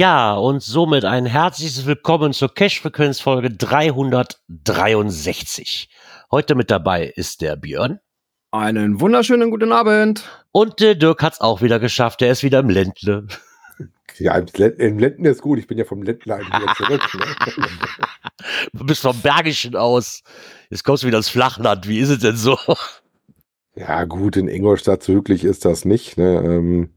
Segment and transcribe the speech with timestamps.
[0.00, 5.90] Ja, und somit ein herzliches Willkommen zur Cash-Frequenz-Folge 363.
[6.30, 8.00] Heute mit dabei ist der Björn.
[8.50, 10.24] Einen wunderschönen guten Abend.
[10.52, 12.22] Und der Dirk hat's auch wieder geschafft.
[12.22, 13.26] Er ist wieder im Ländle.
[14.18, 15.58] Ja, im, Lä im Ländle ist gut.
[15.58, 17.02] Ich bin ja vom Ländle wieder zurück.
[17.18, 17.26] Ne?
[18.72, 20.22] Du bist vom Bergischen aus.
[20.70, 21.86] Jetzt kommst du wieder ins Flachland.
[21.86, 22.56] Wie ist es denn so?
[23.74, 26.16] Ja, gut, in Ingolstadt so ist das nicht.
[26.16, 26.42] Ne?
[26.42, 26.94] Ähm,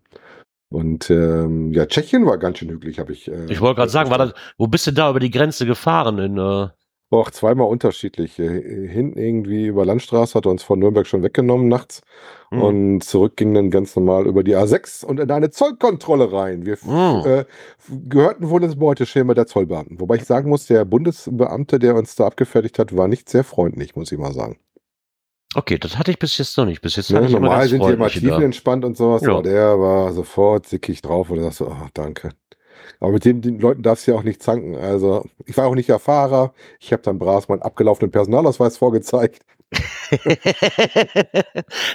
[0.74, 3.28] und ähm, ja, Tschechien war ganz schön hügelig, habe ich.
[3.30, 6.18] Äh, Ich wollte gerade sagen, war das, wo bist du da über die Grenze gefahren?
[6.20, 6.68] In, äh,
[7.12, 8.40] auch zweimal unterschiedlich.
[8.40, 12.02] Äh, Hinten irgendwie über Landstraße hat er uns von Nürnberg schon weggenommen nachts.
[12.50, 12.62] hm.
[12.62, 16.66] Und zurück ging dann ganz normal über die A6 und in eine Zollkontrolle rein.
[16.66, 17.22] Wir f- Hm.
[17.32, 17.46] äh,
[18.10, 20.00] gehörten wohl ins Beuteschema der Zollbeamten.
[20.00, 23.96] Wobei ich sagen muss, der Bundesbeamte, der uns da abgefertigt hat, war nicht sehr freundlich,
[23.96, 24.58] muss ich mal sagen.
[25.56, 26.82] Okay, das hatte ich bis jetzt noch nicht.
[26.82, 29.32] Bis jetzt Ne, hatte ich normal sind die immer tiefenentspannt und sowas, Ja.
[29.34, 32.32] aber der war sofort sickig drauf und sagst so, oh, danke.
[33.00, 34.76] Aber mit den, den Leuten darfst du ja auch nicht zanken.
[34.76, 36.54] Also, ich war auch nicht der Fahrer.
[36.80, 39.42] Ich habe dann brav meinen abgelaufenen Personalausweis vorgezeigt.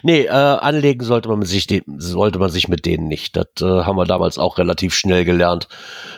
[0.03, 3.37] nee, äh, anlegen sollte man sich de- sollte man sich mit denen nicht.
[3.37, 5.69] Das äh, haben wir damals auch relativ schnell gelernt.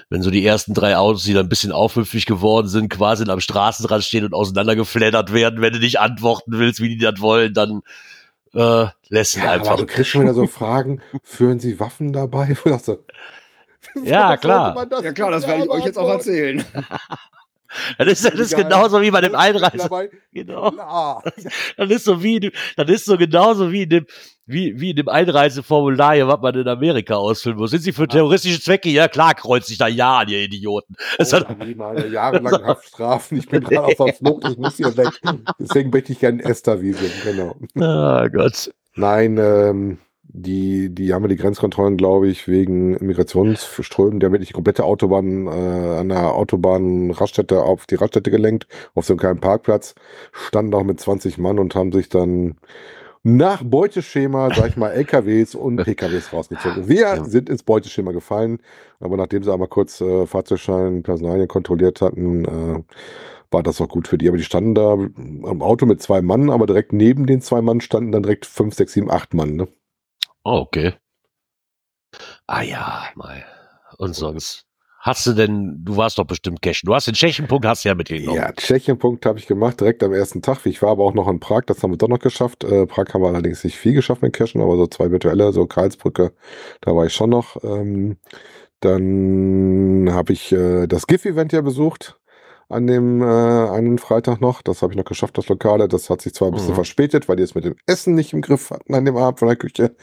[0.08, 3.40] Wenn so die ersten drei Autos, die dann ein bisschen aufmüpfig geworden sind, quasi am
[3.40, 7.82] Straßenrand stehen und auseinandergeflattert werden, wenn du nicht antworten willst, wie die das wollen, dann
[8.54, 9.72] äh, lässt Ja, einfach.
[9.72, 12.56] aber du kriegst schon wieder so Fragen, führen Sie Waffen dabei?
[14.04, 14.64] Ja, klar.
[14.66, 16.62] sollte man das Ja klar, das werde ich euch jetzt auch erzählen.
[17.98, 19.88] Das ist, das ist genauso wie bei dem Einreise.
[20.32, 20.72] Genau.
[21.76, 24.06] Das ist so wie, das ist so genauso wie in dem,
[24.46, 27.70] wie, wie in dem Einreiseformular hier, was man in Amerika ausfüllen muss.
[27.70, 28.88] Sind Sie für terroristische Zwecke?
[28.88, 30.94] Ja, klar, kreuzt sich da ja an, ihr Idioten.
[31.18, 33.38] Das hat, Oh, die meine jahrelangen Haftstrafen.
[33.38, 35.08] Ich bin gerade auf der Flucht, ich muss hier weg.
[35.58, 37.56] Deswegen möchte ich gerne Esther-Visum, genau.
[37.84, 38.70] ah Gott.
[38.96, 39.98] Nein, ähm,
[40.32, 44.20] die, die haben ja die Grenzkontrollen, glaube ich, wegen Migrationsströmen.
[44.20, 49.06] Die haben wirklich die komplette Autobahn äh, an der Autobahn-Raststätte auf die Raststätte gelenkt, auf
[49.06, 49.94] so einem kleinen Parkplatz,
[50.32, 52.56] standen auch mit 20 Mann und haben sich dann
[53.22, 56.88] nach Beuteschema, sag ich mal, LKWs und PKWs rausgezogen.
[56.88, 57.24] Wir Ja.
[57.24, 58.58] sind ins Beuteschema gefallen,
[59.00, 62.82] aber nachdem sie einmal kurz äh, Fahrzeugschein, Personalien kontrolliert hatten, äh,
[63.50, 64.28] war das auch gut für die.
[64.28, 67.80] Aber die standen da am Auto mit zwei Mann, aber direkt neben den zwei Mann
[67.80, 69.56] standen dann direkt fünf, sechs, sieben, acht Mann.
[69.56, 69.68] Ne?
[70.44, 70.94] Oh, okay.
[72.46, 73.44] Ah ja, mal.
[73.98, 74.66] Und sonst.
[75.02, 76.86] Hast du denn, du warst doch bestimmt cashen.
[76.86, 78.36] Du hast den Tschechenpunkt, hast du ja mitgenommen.
[78.36, 80.66] Ja, Tschechien-Punkt habe ich gemacht, direkt am ersten Tag.
[80.66, 82.64] Ich war aber auch noch in Prag, das haben wir doch noch geschafft.
[82.64, 85.66] Äh, Prag haben wir allerdings nicht viel geschafft mit Cashen, aber so zwei virtuelle, so
[85.66, 86.34] Karlsbrücke,
[86.82, 87.56] da war ich schon noch.
[87.64, 88.18] Ähm,
[88.80, 92.19] dann habe ich äh, das GIF-Event ja besucht
[92.70, 94.62] an dem äh, einen Freitag noch.
[94.62, 95.88] Das habe ich noch geschafft, das Lokale.
[95.88, 96.76] Das hat sich zwar ein bisschen Mhm.
[96.76, 99.48] verspätet, weil die es mit dem Essen nicht im Griff hatten an dem Abend von
[99.48, 99.94] der Küche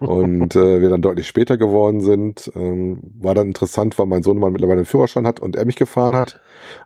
[0.00, 2.50] und äh, wir dann deutlich später geworden sind.
[2.54, 5.76] Ähm, war dann interessant, weil mein Sohn mal mittlerweile einen Führerschein hat und er mich
[5.76, 6.40] gefahren hat.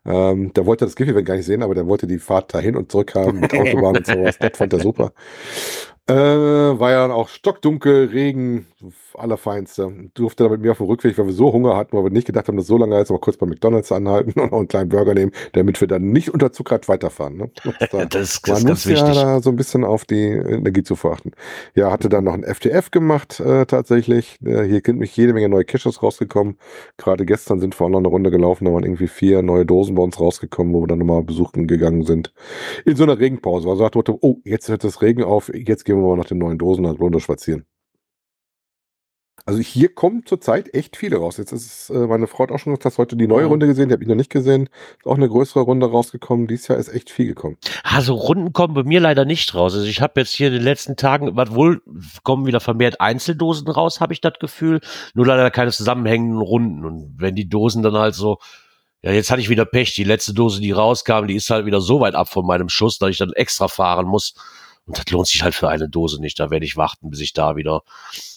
[0.05, 2.93] Ähm, der wollte das GIF-Event gar nicht sehen, aber der wollte die Fahrt dahin und
[2.93, 4.39] zurück haben mit Autobahn und sowas.
[4.39, 5.13] Das fand er super.
[6.07, 8.67] Äh, war ja dann auch stockdunkel, Regen,
[9.15, 10.11] allerfeinste.
[10.15, 12.27] Durfte dann mit mir auf dem Rückweg, weil wir so Hunger hatten, weil wir nicht
[12.27, 14.89] gedacht haben, dass so lange ist, aber kurz bei McDonalds anhalten und noch einen kleinen
[14.89, 17.37] Burger nehmen, damit wir dann nicht unter Zuckerrad weiterfahren.
[17.37, 17.51] Ne?
[17.91, 19.15] Da- Das, das man ist ganz muss ja wichtig.
[19.15, 21.33] da so ein bisschen auf die Energiezufuhr achten.
[21.75, 24.39] Ja, hatte dann noch ein FTF gemacht, äh, tatsächlich.
[24.45, 26.57] Äh, hier sind mich jede Menge neue Caches rausgekommen.
[26.97, 29.95] Gerade gestern sind wir auch noch eine Runde gelaufen, da waren irgendwie vier neue Dosen
[29.95, 32.33] bei uns rausgekommen, wo wir dann nochmal besuchen gegangen sind.
[32.85, 33.69] In so einer Regenpause.
[33.69, 36.39] Also sagt Otto, oh, jetzt hört das Regen auf, jetzt gehen wir mal nach den
[36.39, 37.65] neuen Dosen, also runter spazieren.
[39.47, 41.37] Also hier kommen zurzeit echt viele raus.
[41.37, 43.47] Jetzt ist äh, meine Frau hat auch schon gesagt, hast heute die neue.
[43.47, 44.69] Runde gesehen, die habe ich noch nicht gesehen.
[44.99, 46.47] Ist auch eine größere Runde rausgekommen.
[46.47, 47.57] Dieses Jahr ist echt viel gekommen.
[47.83, 49.75] Also Runden kommen bei mir leider nicht raus.
[49.75, 51.83] Also ich habe jetzt hier in den letzten Tagen, wohl
[52.23, 54.81] kommen wieder vermehrt Einzeldosen raus, habe ich das Gefühl.
[55.15, 56.85] Nur leider keine zusammenhängenden Runden.
[56.85, 58.39] Und wenn die Dosen dann halt so,
[59.03, 59.95] ja, jetzt hatte ich wieder Pech.
[59.95, 62.99] Die letzte Dose, die rauskam, die ist halt wieder so weit ab von meinem Schuss,
[62.99, 64.35] dass ich dann extra fahren muss.
[64.87, 66.39] Und das lohnt sich halt für eine Dose nicht.
[66.41, 67.83] Da werde ich warten, bis ich da wieder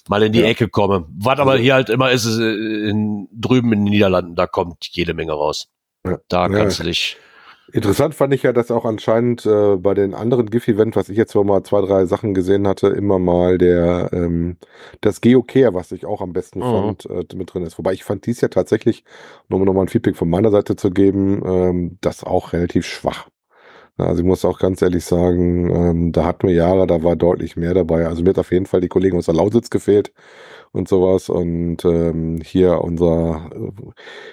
[0.08, 0.48] mal in die Ja.
[0.48, 1.06] Ecke komme.
[1.18, 4.88] Was aber hier halt immer ist, ist äh, in, drüben in den Niederlanden, da kommt
[4.92, 5.68] jede Menge raus.
[6.06, 6.20] Ja.
[6.28, 6.58] Da Ja.
[6.58, 7.18] kannst du dich
[7.72, 11.34] Interessant fand ich ja, dass auch anscheinend äh, bei den anderen GIF-Event, was ich jetzt
[11.34, 14.58] mal zwei, drei Sachen gesehen hatte, immer mal der ähm,
[15.00, 16.64] das Geocare, was ich auch am besten Mhm.
[16.64, 17.78] fand, äh, mit drin ist.
[17.80, 19.06] Wobei ich fand dies ja tatsächlich,
[19.48, 23.28] nur um nochmal ein Feedback von meiner Seite zu geben, ähm, das auch relativ schwach.
[23.98, 27.56] Also ich muss auch ganz ehrlich sagen, ähm, da hatten wir Jahre, da war deutlich
[27.56, 28.08] mehr dabei.
[28.08, 30.12] Also mir hat auf jeden Fall die Kollegen aus der Lausitz gefehlt
[30.74, 31.30] und sowas.
[31.30, 33.72] Und ähm, hier unser äh,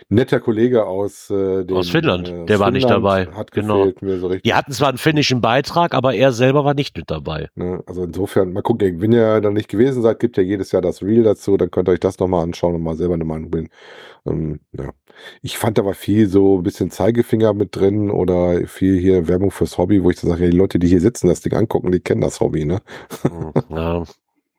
[0.09, 3.87] netter Kollege aus, äh, dem, Aus Finnland, äh, der war nicht dabei, Hat genau.
[4.01, 4.43] so richtig.
[4.43, 7.49] Die hatten zwar einen finnischen Beitrag, aber er selber war nicht mit dabei.
[7.55, 7.83] Ne?
[7.87, 11.03] Also insofern, mal gucken, wenn ihr da nicht gewesen seid, gibt ja jedes Jahr das
[11.03, 13.69] Reel dazu, dann könnt ihr euch das nochmal anschauen und mal selber eine Meinung bilden.
[14.27, 14.91] Ähm, ja.
[15.43, 19.77] Ich fand aber viel so ein bisschen Zeigefinger mit drin oder viel hier Werbung fürs
[19.77, 22.01] Hobby, wo ich dann sage, ja, die Leute, die hier sitzen, das Ding angucken, die
[22.01, 22.81] kennen das Hobby, ne?
[23.69, 24.05] ja.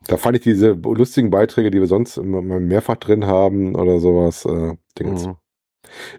[0.08, 4.46] Da fand ich diese lustigen Beiträge, die wir sonst immer mehrfach drin haben oder sowas,
[4.46, 5.28] äh, Dingens.
[5.28, 5.36] Mhm.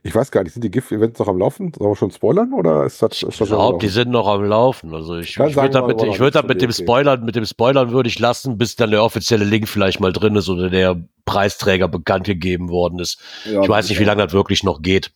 [0.02, 1.72] Ich weiß gar nicht, sind die GIF-Events noch am Laufen?
[1.76, 4.28] Sollen wir schon spoilern oder ist das, ist Ich das am glaube, die sind noch
[4.28, 4.94] am Laufen.
[4.94, 6.72] Also ich, ich würde damit, ich nichts da mit dem.
[6.72, 10.36] Spoilern, mit dem Spoilern würde ich lassen, bis dann der offizielle Link vielleicht mal drin
[10.36, 13.18] ist oder der Preisträger bekannt gegeben worden ist.
[13.44, 15.12] Ja, Ich weiß nicht, wie lange das wirklich noch geht.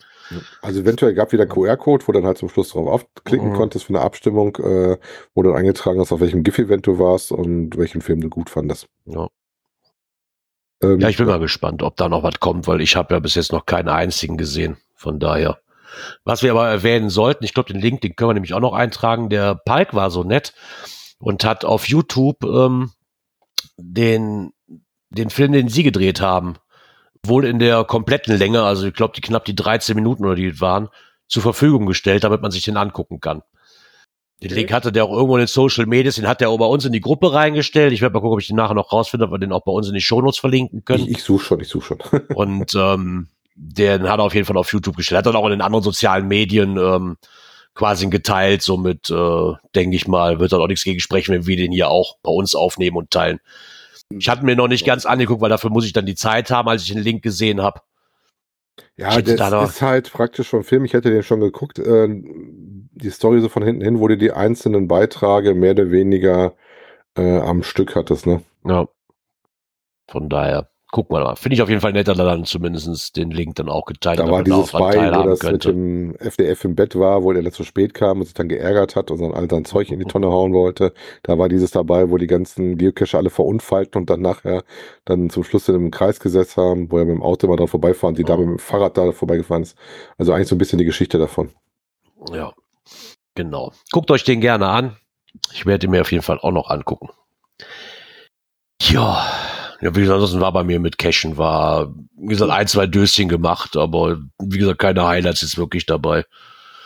[0.63, 3.55] Also eventuell gab wieder QR-Code, wo dann halt zum Schluss drauf aufklicken Mhm.
[3.55, 4.99] konntest für eine Abstimmung, äh,
[5.35, 8.51] wo du dann eingetragen hast, auf welchem GIF-Event du warst und welchen Film du gut
[8.51, 8.89] fandest.
[9.05, 9.29] Ja.
[10.83, 13.21] Ähm, Ja, ich bin mal gespannt, ob da noch was kommt, weil ich habe ja
[13.21, 14.77] bis jetzt noch keinen einzigen gesehen.
[14.95, 15.59] Von daher.
[16.25, 18.75] Was wir aber erwähnen sollten, ich glaube, den Link, den können wir nämlich auch noch
[18.75, 19.29] eintragen.
[19.31, 20.53] Der Palk war so nett
[21.19, 22.91] und hat auf YouTube ähm,
[23.79, 24.53] den,
[25.11, 26.57] den Film, den sie gedreht haben,
[27.29, 30.61] wohl in der kompletten Länge, also ich glaube, die knapp die 13 Minuten oder die
[30.61, 30.89] waren,
[31.29, 33.43] zur Verfügung gestellt, damit man sich den angucken kann.
[34.43, 36.67] Den Link hatte der auch irgendwo in den Social Medias, den hat der auch bei
[36.67, 37.93] uns in die Gruppe reingestellt.
[37.93, 39.73] Ich werde mal gucken, ob ich den nachher noch rausfinde, ob wir den auch bei
[39.73, 41.05] uns in die Shownotes verlinken können.
[41.05, 42.21] ich, ich suche schon, ich suche schon.
[42.35, 45.19] Und ähm, den hat er auf jeden Fall auf YouTube gestellt.
[45.19, 47.17] Hat dann auch in den anderen sozialen Medien ähm,
[47.75, 48.61] quasi geteilt.
[48.61, 51.89] Somit äh, denke ich mal, wird dann auch nichts gegen sprechen, wenn wir den hier
[51.89, 53.41] auch bei uns aufnehmen und teilen.
[54.11, 56.69] Ich hatte mir noch nicht ganz angeguckt, weil dafür muss ich dann die Zeit haben,
[56.69, 57.81] als ich den Link gesehen habe.
[58.97, 60.85] Ja, das ist halt praktisch vom Film.
[60.85, 61.79] Ich hätte den schon geguckt.
[61.79, 66.55] Äh, die Story so von hinten hin, wo du die einzelnen Beiträge mehr oder weniger
[67.17, 68.43] äh, am Stück hattest, ne?
[68.65, 68.87] Ja.
[70.09, 71.37] Von daher, guck mal.
[71.37, 74.19] Finde ich auf jeden Fall nett, dass er dann zumindest den Link dann auch geteilt
[74.19, 75.69] Da hat, war damit man dieses auch dran bei, wo das mit könnte.
[75.69, 79.11] dem FDF im Bett war, wo der zu spät kam und sich dann geärgert hat
[79.11, 80.95] und dann all sein Zeug in die Tonne hauen wollte.
[81.23, 84.65] Da war dieses dabei, wo die ganzen Geocacher alle verunfallten und dann nachher
[85.05, 87.69] dann zum Schluss in einem Kreis gesetzt haben, wo er mit dem Auto immer dran
[87.69, 89.77] vorbeifahren, die Dame mit dem Fahrrad da vorbeigefahren ist.
[90.17, 91.51] Also eigentlich so ein bisschen die Geschichte davon.
[92.33, 92.55] Ja,
[93.35, 93.73] genau.
[93.93, 94.97] Guckt euch den gerne an.
[95.53, 97.11] Ich werde ihn mir auf jeden Fall auch noch angucken.
[98.81, 99.27] Ja,
[99.81, 103.29] ja wie gesagt, ansonsten war bei mir mit Cashen, war, wie gesagt, ein, zwei Döschen
[103.29, 106.25] gemacht, aber wie gesagt, keine Highlights ist wirklich dabei.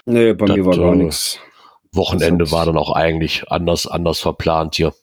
[0.06, 1.38] Nee, bei Das, mir war gar äh, nichts.
[1.92, 4.94] Wochenende war dann auch eigentlich anders, anders verplant hier.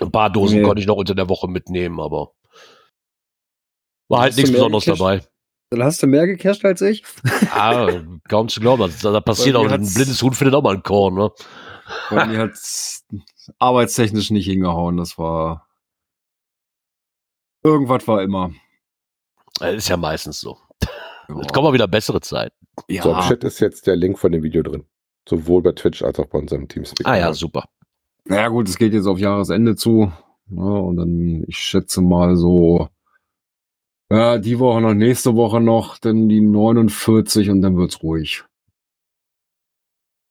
[0.00, 0.64] Ein paar Dosen Nee.
[0.64, 2.32] konnte ich noch unter der Woche mitnehmen, aber
[4.08, 5.22] war halt Hast nichts Besonderes dabei.
[5.70, 7.02] Dann hast du mehr gecasht als ich?
[7.50, 7.88] Ah,
[8.28, 11.14] kaum zu glauben, da, da passiert auch, ein blindes Huhn findet auch mal ein Korn,
[11.14, 11.30] ne?
[12.10, 12.52] Bei mir hat
[13.58, 14.98] arbeitstechnisch nicht hingehauen.
[14.98, 15.66] Das war.
[17.62, 18.52] Irgendwas war immer.
[19.58, 20.58] Das ist ja meistens so.
[21.28, 21.38] Ja.
[21.40, 22.56] Es kommen mal wieder bessere Zeiten.
[22.88, 23.02] ja.
[23.02, 24.84] So, im Chat ist jetzt der Link von dem Video drin.
[25.28, 27.06] Sowohl bei Twitch als auch bei unserem Teamspeak.
[27.06, 27.68] Ah ja, super.
[28.24, 30.12] Naja, gut, es geht jetzt auf Jahresende zu.
[30.50, 32.88] Ja, und dann, ich schätze mal so,
[34.10, 38.44] ja, die Woche noch, nächste Woche noch, dann die 49 und dann wird's ruhig.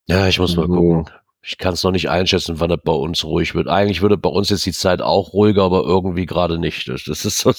[0.08, 0.74] Ja, ich muss mal So.
[0.74, 1.10] gucken.
[1.44, 3.68] Ich kann es noch nicht einschätzen, wann das bei uns ruhig wird.
[3.68, 6.88] Eigentlich würde bei uns jetzt die Zeit auch ruhiger, aber irgendwie gerade nicht.
[6.88, 7.52] Das, das ist so.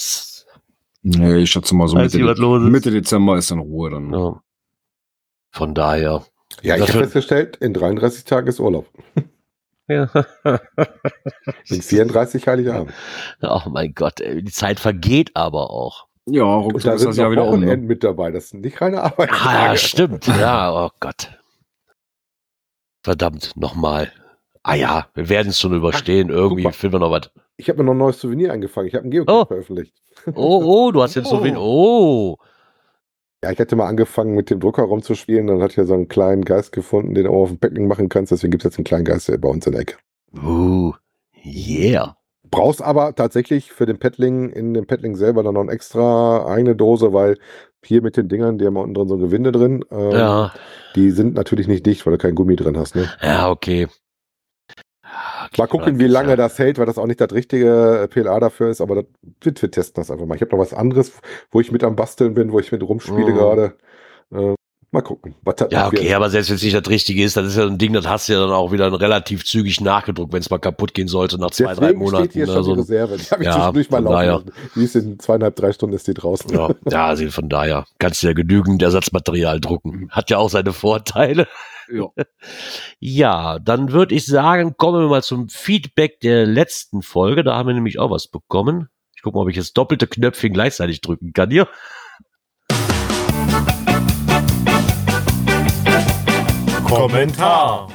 [1.02, 2.38] Nee, ich schätze mal so Mitte, ist.
[2.38, 4.12] Mitte Dezember ist dann Ruhe dann.
[4.12, 4.40] Ja.
[5.50, 6.24] Von daher.
[6.62, 8.86] Ja, ich Das habe festgestellt, in 33 Tagen ist Urlaub.
[9.88, 10.08] Ja.
[11.68, 12.92] In 34 Heiligabend.
[13.42, 16.06] oh mein Gott, ey, die Zeit vergeht aber auch.
[16.26, 17.48] Ja, Und ruckzuck da ist sind das Jahr wieder um.
[17.48, 17.86] Wochenenden Ne?
[17.88, 18.30] mit dabei.
[18.30, 19.30] Das sind nicht reine Arbeit.
[19.32, 20.26] Ah, ja, stimmt.
[20.28, 21.30] Ja, oh Gott.
[23.02, 24.12] Verdammt, nochmal.
[24.62, 26.28] Ah ja, wir werden es schon überstehen.
[26.28, 26.72] Irgendwie mal.
[26.72, 27.30] finden wir noch was.
[27.56, 28.86] Ich habe mir noch ein neues Souvenir angefangen.
[28.88, 29.44] Ich habe ein Geocaching Oh.
[29.46, 29.94] veröffentlicht.
[30.34, 31.56] Oh, oh, du hast jetzt so viel.
[31.56, 32.36] Oh.
[33.42, 35.48] Ja, ich hatte mal angefangen mit dem Drucker rumzuspielen.
[35.48, 38.08] Dann hat ja so einen kleinen Geist gefunden, den du auch auf dem Packling machen
[38.08, 38.30] kannst.
[38.30, 39.96] Deswegen gibt es jetzt einen kleinen Geist bei uns in der Ecke.
[40.40, 40.92] Uh.
[41.44, 42.16] Yeah.
[42.48, 46.76] Brauchst aber tatsächlich für den Paddling in dem Paddling selber dann noch eine extra eigene
[46.76, 47.38] Dose, weil
[47.84, 50.52] hier mit den Dingern, die haben unten drin so ein Gewinde drin, ähm, Ja.
[50.96, 52.94] die sind natürlich nicht dicht, weil du kein Gummi drin hast.
[52.96, 53.08] Ne?
[53.22, 53.88] Ja, okay.
[55.04, 58.40] Ja, Mal gucken, wie lange das hält, weil das auch nicht das richtige äh, PLA
[58.40, 59.04] dafür ist, aber das,
[59.42, 60.36] wir, wir testen das einfach mal.
[60.36, 61.12] Ich habe noch was anderes,
[61.50, 63.36] wo ich mit am Basteln bin, wo ich mit rumspiele Mhm.
[63.36, 63.76] gerade.
[64.30, 64.54] Äh,
[64.94, 65.34] Mal gucken.
[65.42, 66.02] Was das Ja, noch wird.
[66.02, 68.06] okay, aber selbst wenn es nicht das Richtige ist, das ist ja ein Ding, das
[68.06, 71.38] hast du ja dann auch wieder relativ zügig nachgedruckt, wenn es mal kaputt gehen sollte
[71.38, 72.24] nach zwei, drei Deswegen Monaten.
[72.24, 73.16] steht hier schon so die Reserve.
[73.16, 74.50] Die habe ich Ja, zwischendurch mal laufen.
[74.76, 76.50] Die ist in zweieinhalb, drei Stunden ist die draußen.
[76.52, 80.08] ja, ja, also von daher kannst du ja genügend Ersatzmaterial drucken.
[80.10, 81.48] Hat ja auch seine Vorteile.
[81.90, 82.08] Ja.
[83.00, 87.42] Ja, dann würde ich sagen, kommen wir mal zum Feedback der letzten Folge.
[87.44, 88.88] Da haben wir nämlich auch was bekommen.
[89.16, 91.66] Ich gucke mal, ob ich jetzt doppelte Knöpfchen gleichzeitig drücken kann hier.
[96.96, 97.88] Kommentar.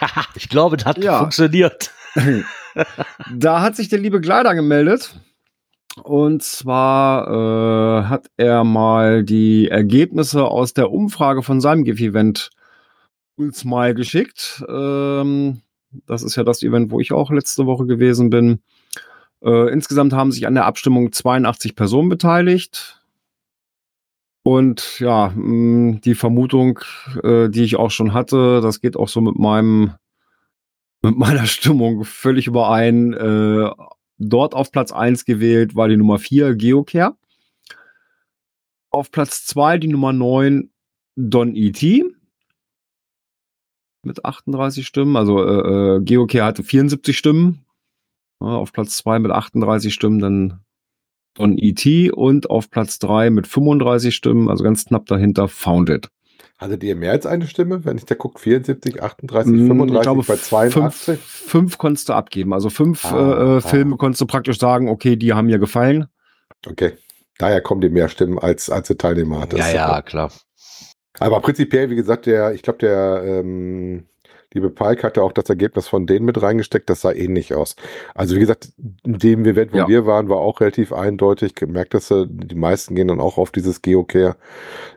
[0.34, 1.18] Ich glaube, das hat Ja.
[1.20, 1.90] funktioniert.
[3.34, 5.14] Da hat sich der liebe Kleider gemeldet.
[6.02, 12.48] Und zwar äh, hat er mal die Ergebnisse aus der Umfrage von seinem GIF-Event
[13.36, 14.64] uns mal geschickt.
[14.70, 15.60] Ähm,
[16.06, 18.62] das ist ja das Event, wo ich auch letzte Woche gewesen bin.
[19.44, 23.01] Äh, insgesamt haben sich an der Abstimmung 82 Personen beteiligt.
[24.42, 26.80] Und ja, mh, die Vermutung,
[27.22, 29.94] äh, die ich auch schon hatte, das geht auch so mit meinem
[31.02, 33.12] mit meiner Stimmung völlig überein.
[33.12, 33.70] Äh,
[34.18, 37.16] dort auf Platz 1 gewählt war die Nummer 4 Geocare.
[38.90, 40.70] Auf Platz 2 die Nummer 9
[41.16, 42.04] Don E.T.
[44.02, 45.16] mit 38 Stimmen.
[45.16, 47.64] Also äh, äh, Geocare hatte 74 Stimmen.
[48.38, 50.60] Auf Platz 2 mit 38 Stimmen dann
[51.34, 52.10] Don E.T.
[52.10, 56.08] und auf Platz 3 mit 35 Stimmen, also ganz knapp dahinter Founded.
[56.58, 57.84] Hattet ihr mehr als eine Stimme?
[57.84, 61.18] Wenn ich da gucke, 74, 38, Mm, 35 ich glaube, bei 82?
[61.18, 62.52] Fünf, fünf konntest du abgeben.
[62.52, 63.60] Also fünf Ah, äh, ah.
[63.60, 66.06] Filme konntest du praktisch sagen, okay, die haben mir gefallen.
[66.66, 66.92] Okay.
[67.38, 69.56] Daher kommen die mehr Stimmen, als, als der Teilnehmer hatte.
[69.56, 70.30] Ja, ja, klar.
[71.18, 74.06] Aber prinzipiell, wie gesagt, der, ich glaube, der ähm,
[74.54, 77.76] liebe Pike hatte auch das Ergebnis von denen mit reingesteckt, das sah ähnlich aus.
[78.14, 78.72] Also wie gesagt,
[79.04, 79.88] in dem Event, wo Ja.
[79.88, 81.54] wir waren, war auch relativ eindeutig.
[81.54, 84.36] Gemerkt, dass äh, die meisten gehen dann auch auf dieses Geocare.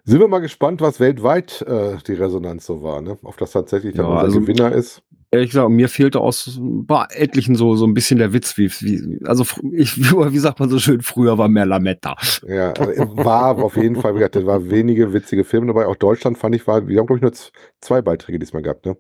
[0.03, 3.17] Sind wir mal gespannt, was weltweit äh, die Resonanz so war, ne?
[3.23, 5.01] Ob das tatsächlich dann Ja, unser also- Gewinner ist.
[5.31, 9.19] Ehrlich gesagt, mir fehlte aus bei etlichen so, so ein bisschen der Witz, wie, wie
[9.25, 9.43] also
[9.73, 12.15] ich, wie sagt man so schön, früher war mehr Lametta.
[12.47, 15.87] Ja, also war auf jeden Fall, wie gesagt, da war wenige witzige Filme dabei.
[15.87, 17.33] Auch Deutschland fand ich, war, wir haben, glaube ich, nur
[17.81, 18.95] zwei Beiträge diesmal gehabt, ne?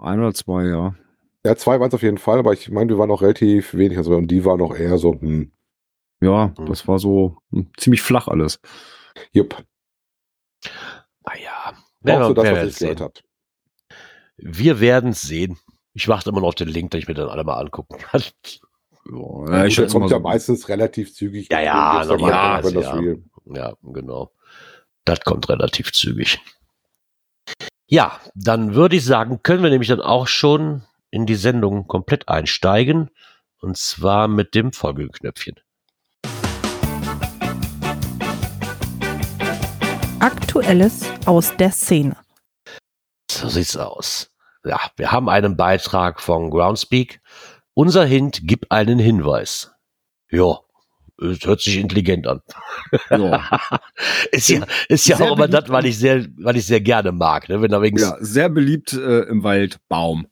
[0.00, 0.94] Ein oder zwei, ja.
[1.44, 3.96] Ja, zwei waren es auf jeden Fall, aber ich meine, wir waren auch relativ wenig.
[3.98, 5.52] Also, und die waren auch eher so, hm,
[6.20, 6.66] Ja, Hm.
[6.66, 8.60] das war so hm, ziemlich flach alles.
[9.32, 9.62] jupp.
[12.02, 13.14] Naja, Auch so das, wer was ich gehört habe.
[14.36, 15.58] Wir werden es sehen.
[15.92, 18.22] Ich warte immer noch auf den Link, dass ich mir dann alle mal angucken kann.
[19.12, 20.22] Ja, ich ich schätze kommt ja so.
[20.22, 21.48] meistens relativ zügig.
[21.50, 22.92] Ja, ja, das ja.
[22.92, 23.24] Reel.
[23.46, 24.30] Ja, genau.
[25.04, 26.38] Das kommt relativ zügig.
[27.92, 32.28] Ja, dann würde ich sagen, können wir nämlich dann auch schon in die Sendung komplett
[32.28, 33.10] einsteigen.
[33.58, 35.56] Und zwar mit dem Folgeknöpfchen.
[40.20, 42.16] Aktuelles aus der Szene.
[43.28, 44.30] So sieht's aus.
[44.64, 47.20] Ja, wir haben einen Beitrag von Groundspeak.
[47.74, 49.72] Unser Hint, gib einen Hinweis.
[50.30, 50.60] Ja,
[51.20, 52.40] es hört sich intelligent an.
[53.10, 53.48] Ja.
[54.32, 57.12] ist ja, ist ja Sehr auch immer das, was ich sehr, was ich sehr gerne
[57.12, 57.60] mag, ne?
[57.62, 60.26] Wenn da wegen ja, sehr beliebt äh, im Wald Baum.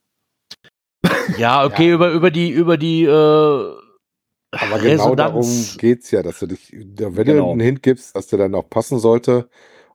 [1.38, 1.94] Ja, okay, Ja.
[1.94, 5.78] über, über die, über die, äh, Aber genau darum Resonanz.
[5.78, 7.46] geht's ja, dass du dich, wenn Genau.
[7.46, 9.48] du einen Hint gibst, dass der dann auch passen sollte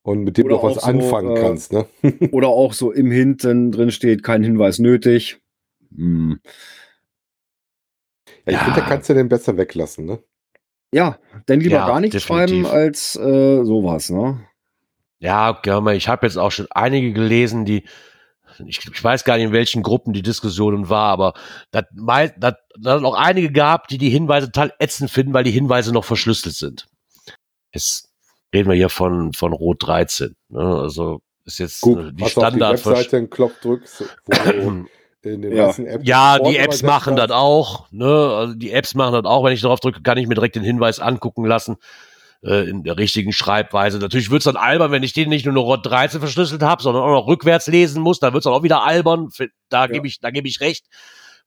[0.04, 1.86] und mit dem Oder noch was auch so, anfangen äh, kannst, ne?
[2.32, 5.40] Oder auch so im Hinten drin steht, kein Hinweis nötig.
[5.96, 6.40] Hm.
[8.46, 8.60] Ja, ich Ja.
[8.60, 10.24] finde, da kannst du den besser weglassen, ne?
[10.94, 12.66] Ja, denn lieber Ja, gar nichts definitiv.
[12.66, 14.46] schreiben als äh, sowas, ne?
[15.20, 17.86] Ja, mal, ich habe jetzt auch schon einige gelesen, die,
[18.66, 21.34] ich, ich weiß gar nicht, in welchen Gruppen die Diskussion war, aber
[21.72, 21.86] das
[22.86, 26.56] hat auch einige gehabt, die die Hinweise total ätzend finden, weil die Hinweise noch verschlüsselt
[26.56, 26.88] sind.
[27.74, 28.10] Jetzt
[28.54, 30.36] reden wir hier von, von Rot 13.
[30.50, 30.62] Ne?
[30.62, 32.86] Also ist jetzt Gut, äh, die was auf die Standard.
[32.86, 34.72] Webseite einen Knopf drückst, wo
[35.26, 35.68] in den Ja.
[35.68, 37.88] meisten Apps Ja, die Apps machen das auch.
[37.92, 38.06] Ne?
[38.08, 39.44] Also die Apps machen das auch.
[39.44, 41.78] Wenn ich darauf drücke, kann ich mir direkt den Hinweis angucken lassen.
[42.46, 44.00] Äh, in der richtigen Schreibweise.
[44.00, 47.04] Natürlich wird's dann albern, wenn ich den nicht nur noch Rot 13 verschlüsselt habe, sondern
[47.04, 48.20] auch noch rückwärts lesen muss.
[48.20, 49.30] Dann wird's dann auch wieder albern.
[49.70, 50.86] Da gebe ich, da gebe ich recht.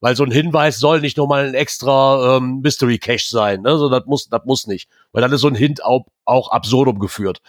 [0.01, 3.61] Weil so ein Hinweis soll nicht nochmal ein extra ähm, Mystery Cache sein.
[3.61, 3.77] Ne?
[3.77, 4.89] So, das muss, das muss nicht.
[5.13, 7.41] Weil dann ist so ein Hint auch, auch absurdum geführt.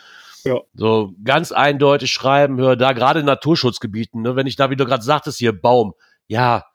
[0.44, 0.60] Ja.
[0.74, 4.86] So ganz eindeutig schreiben, hör da gerade in Naturschutzgebieten, ne, wenn ich da, wie du
[4.86, 5.94] gerade sagtest, hier Baum,
[6.28, 6.66] ja,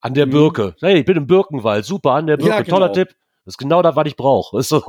[0.00, 0.30] an der Mhm.
[0.30, 0.76] Birke.
[0.80, 3.04] Hey, ich bin im Birkenwald, super, an der Birke, Ja, toller genau.
[3.04, 3.08] Tipp.
[3.44, 4.58] Das ist genau das, was ich brauche.
[4.60, 4.82] Ist so.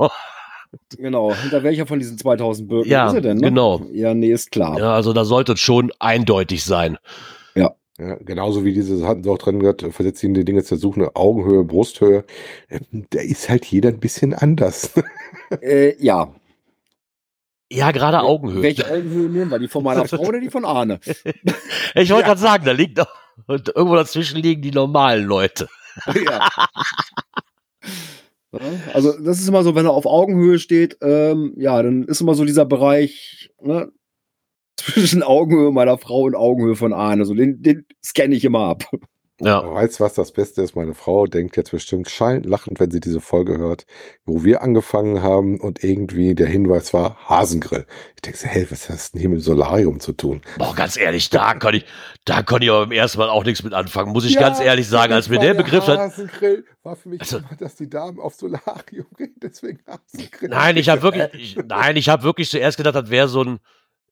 [0.96, 1.34] Genau.
[1.34, 3.38] Hinter welcher von diesen 2000 Birken Ja, ist er denn?
[3.38, 3.48] Ne?
[3.48, 3.80] genau.
[3.92, 4.78] Ja, nee, ist klar.
[4.78, 6.96] Ja, also da sollte es schon eindeutig sein.
[7.98, 11.14] Ja, genauso wie diese, hatten sie auch drin gehabt, versetzt ihn die Dinge zur Suche,
[11.14, 12.24] Augenhöhe, Brusthöhe.
[12.70, 14.92] Ähm, Da ist halt jeder ein bisschen anders.
[15.60, 16.32] Äh, ja.
[17.70, 18.62] Ja, gerade Augenhöhe.
[18.62, 19.58] Welche Augenhöhe nehmen wir?
[19.58, 20.98] Die von meiner Frau oder die von Arne?
[21.94, 23.08] Ich wollte gerade sagen, da liegt noch,
[23.46, 25.68] und irgendwo dazwischen liegen die normalen Leute.
[26.24, 26.48] ja.
[28.92, 32.34] Also das ist immer so, wenn er auf Augenhöhe steht, ähm, ja, dann ist immer
[32.34, 33.92] so dieser Bereich ne,
[34.76, 37.24] zwischen Augenhöhe meiner Frau und Augenhöhe von Arne.
[37.24, 38.84] So, den, den scanne ich immer ab.
[39.40, 39.62] Ja.
[39.72, 40.76] Weißt du, was das Beste ist?
[40.76, 43.86] Meine Frau denkt jetzt bestimmt schallend lachend, wenn sie diese Folge hört,
[44.26, 47.86] wo wir angefangen haben und irgendwie der Hinweis war Hasengrill.
[48.16, 50.42] Ich denke, hey, was hat das denn hier mit Solarium zu tun?
[50.58, 51.86] Boah, ganz ehrlich, da kann ich,
[52.26, 54.60] da konnte ich aber beim ersten Mal auch nichts mit anfangen, muss ich Ja, ganz
[54.60, 55.98] ehrlich sagen, als mir der Begriff hat.
[55.98, 60.50] Hasengrill war für mich Also- immer, dass die Damen auf Solarium gehen, deswegen Hasengrill.
[60.50, 63.58] Nein, ich habe wirklich, ich, nein, ich habe wirklich zuerst gedacht, das wäre so, ein,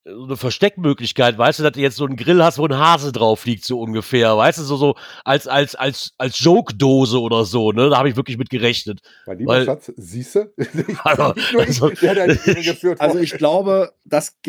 [0.04, 3.12] so eine Versteckmöglichkeit, weißt du, dass du jetzt so einen Grill hast, wo ein Hase
[3.12, 7.72] drauf liegt, so ungefähr, weißt du, so, so als, als, als, als Joke-Dose oder so,
[7.72, 9.00] ne, da habe ich wirklich mit gerechnet.
[9.26, 10.52] Mein lieber weil- Schatz, siehste,
[11.04, 11.90] Also, also-
[12.98, 14.36] Also ich glaube, das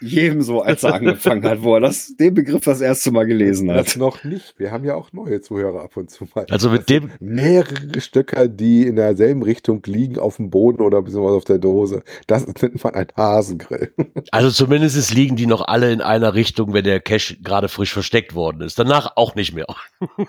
[0.00, 3.68] jedem so, als er angefangen hat, wo er das, den Begriff das erste Mal gelesen
[3.68, 3.96] Das hat.
[3.96, 4.54] noch nicht.
[4.58, 6.46] Wir haben ja auch neue Zuhörer ab und zu mal.
[6.50, 11.02] Also mit Das dem- Mehrere Stöcker, die in derselben Richtung liegen auf dem Boden oder
[11.02, 12.02] beziehungsweise auf der Dose.
[12.26, 13.92] Das nennt man ein Hasengrill.
[14.30, 18.34] Also zumindest liegen die noch alle in einer Richtung, wenn der Cache gerade frisch versteckt
[18.34, 18.78] worden ist.
[18.78, 19.66] Danach auch nicht mehr.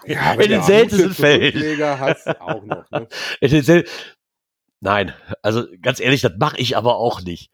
[0.05, 1.51] Ja, In den seltensten Fällen.
[1.53, 2.89] Zurückleger hast, auch noch.
[2.91, 3.07] Ne?
[3.39, 3.85] In den sel
[4.83, 5.13] Nein,
[5.43, 7.51] also ganz ehrlich, das mache ich aber auch nicht.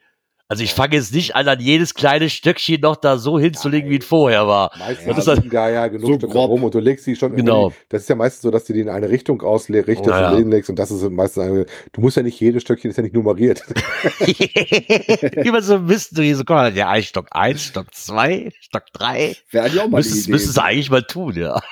[0.50, 3.98] Also ich fange jetzt nicht an, an jedes kleine Stöckchen noch da so hinzulegen, wie
[3.98, 4.72] es vorher war.
[4.80, 6.50] Meistens Ja, das ist liegen da ja genug so Stücke grob.
[6.51, 7.74] rum und du legst sie schon Genau.
[7.89, 10.32] Das ist ja meistens so, dass du die in eine Richtung ausrichtest Naja.
[10.32, 13.04] und hinlegst und das ist meistens eine, du musst ja nicht jedes Stöckchen ist ja
[13.04, 13.62] nicht nummeriert.
[14.20, 19.36] Wie man so misst, du hier so, mal, ja, Stock 1, Stock 2, Stock 3.
[19.51, 21.60] Wäre eigentlich auch mal Müsstest, müsstest du eigentlich mal tun, ja.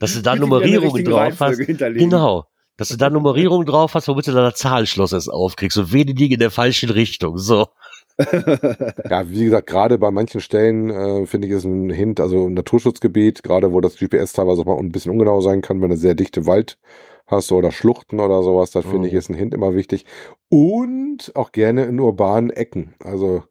[0.00, 1.58] Dass du da Nummerierungen drauf hast.
[1.58, 2.46] Genau.
[2.76, 6.34] Dass du da Nummerierungen drauf hast, womit du dann das Zahlenschloss erst aufkriegst und wenige
[6.34, 7.38] in der falschen Richtung.
[7.38, 7.68] So.
[9.08, 12.54] Ja, wie gesagt, gerade bei manchen Stellen äh, finde ich es ein Hint, also im
[12.54, 15.96] Naturschutzgebiet, gerade wo das GPS teilweise auch mal ein bisschen ungenau sein kann, wenn du
[15.96, 16.76] sehr dichte Wald
[17.28, 19.18] hast oder Schluchten oder sowas, da finde ich Mhm.
[19.18, 20.06] ist ein Hint immer wichtig.
[20.48, 22.94] Und auch gerne in urbanen Ecken.
[23.04, 23.44] Also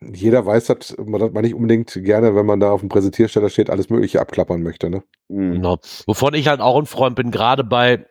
[0.00, 3.48] jeder weiß, dass man, dass man nicht unbedingt gerne, wenn man da auf dem Präsentiersteller
[3.48, 4.90] steht, alles Mögliche abklappern möchte.
[4.90, 5.02] Ne?
[5.28, 5.52] Mhm.
[5.54, 5.78] Genau.
[6.06, 8.06] Wovon ich halt auch ein Freund bin, gerade bei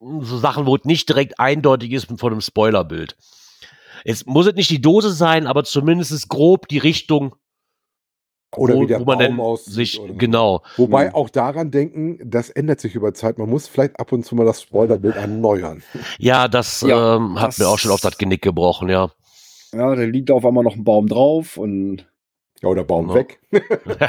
[0.00, 3.16] so Sachen, wo es nicht direkt eindeutig ist von einem Spoilerbild.
[4.04, 7.36] Jetzt muss es nicht die Dose sein, aber zumindest grob die Richtung,
[8.56, 10.62] Oder wo, wie der wo man Baum denn aussieht sich, oder genau.
[10.76, 11.14] Wobei Mhm.
[11.14, 13.38] auch daran denken, das ändert sich über Zeit.
[13.38, 15.82] Man muss vielleicht ab und zu mal das Spoilerbild erneuern.
[16.18, 19.10] Ja, das Ja, ähm, hat das- mir auch schon oft das Genick gebrochen, ja.
[19.72, 22.06] Ja, da liegt auf einmal noch ein Baum drauf und
[22.62, 23.14] Ja, oder Baum Ja.
[23.14, 23.40] weg.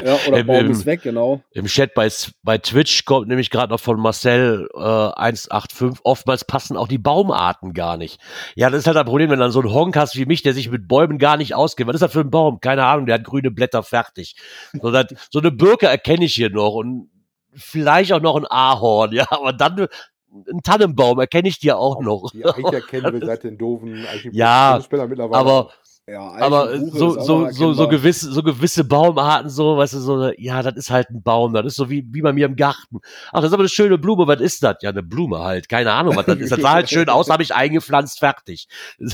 [0.03, 1.41] ja, oder Im- Baum im- ist weg, genau.
[1.51, 2.09] Im Chat bei,
[2.43, 7.73] bei Twitch kommt nämlich gerade noch von Marcel äh, 185, oftmals passen auch die Baumarten
[7.73, 8.19] gar nicht.
[8.55, 10.41] Ja, das ist halt ein Problem, wenn du dann so einen Honk hast wie mich,
[10.43, 11.87] der sich mit Bäumen gar nicht auskennt.
[11.87, 12.59] Was ist das für ein Baum?
[12.59, 14.35] Keine Ahnung, der hat grüne Blätter fertig.
[14.81, 17.09] So, das, so eine Birke erkenne ich hier noch und
[17.53, 19.87] vielleicht auch noch ein Ahorn, ja, aber dann
[20.31, 22.31] ein Tannenbaum erkenne ich dir auch noch.
[22.31, 25.33] Die Eiche kennen wir seit den doofen Eichen Ja, mittlerweile.
[25.33, 25.71] Aber
[26.07, 30.31] Ja, aber so, auch so, so, so, gewisse, so gewisse Baumarten, so, weißt du, so,
[30.37, 32.99] ja, das ist halt ein Baum, das ist so wie, wie bei mir im Garten.
[33.31, 34.77] Ach, das ist aber eine schöne Blume, was ist das?
[34.81, 36.51] Ja, eine Blume halt, keine Ahnung, was das ist.
[36.51, 38.67] Das sah halt schön aus, habe ich eingepflanzt, fertig.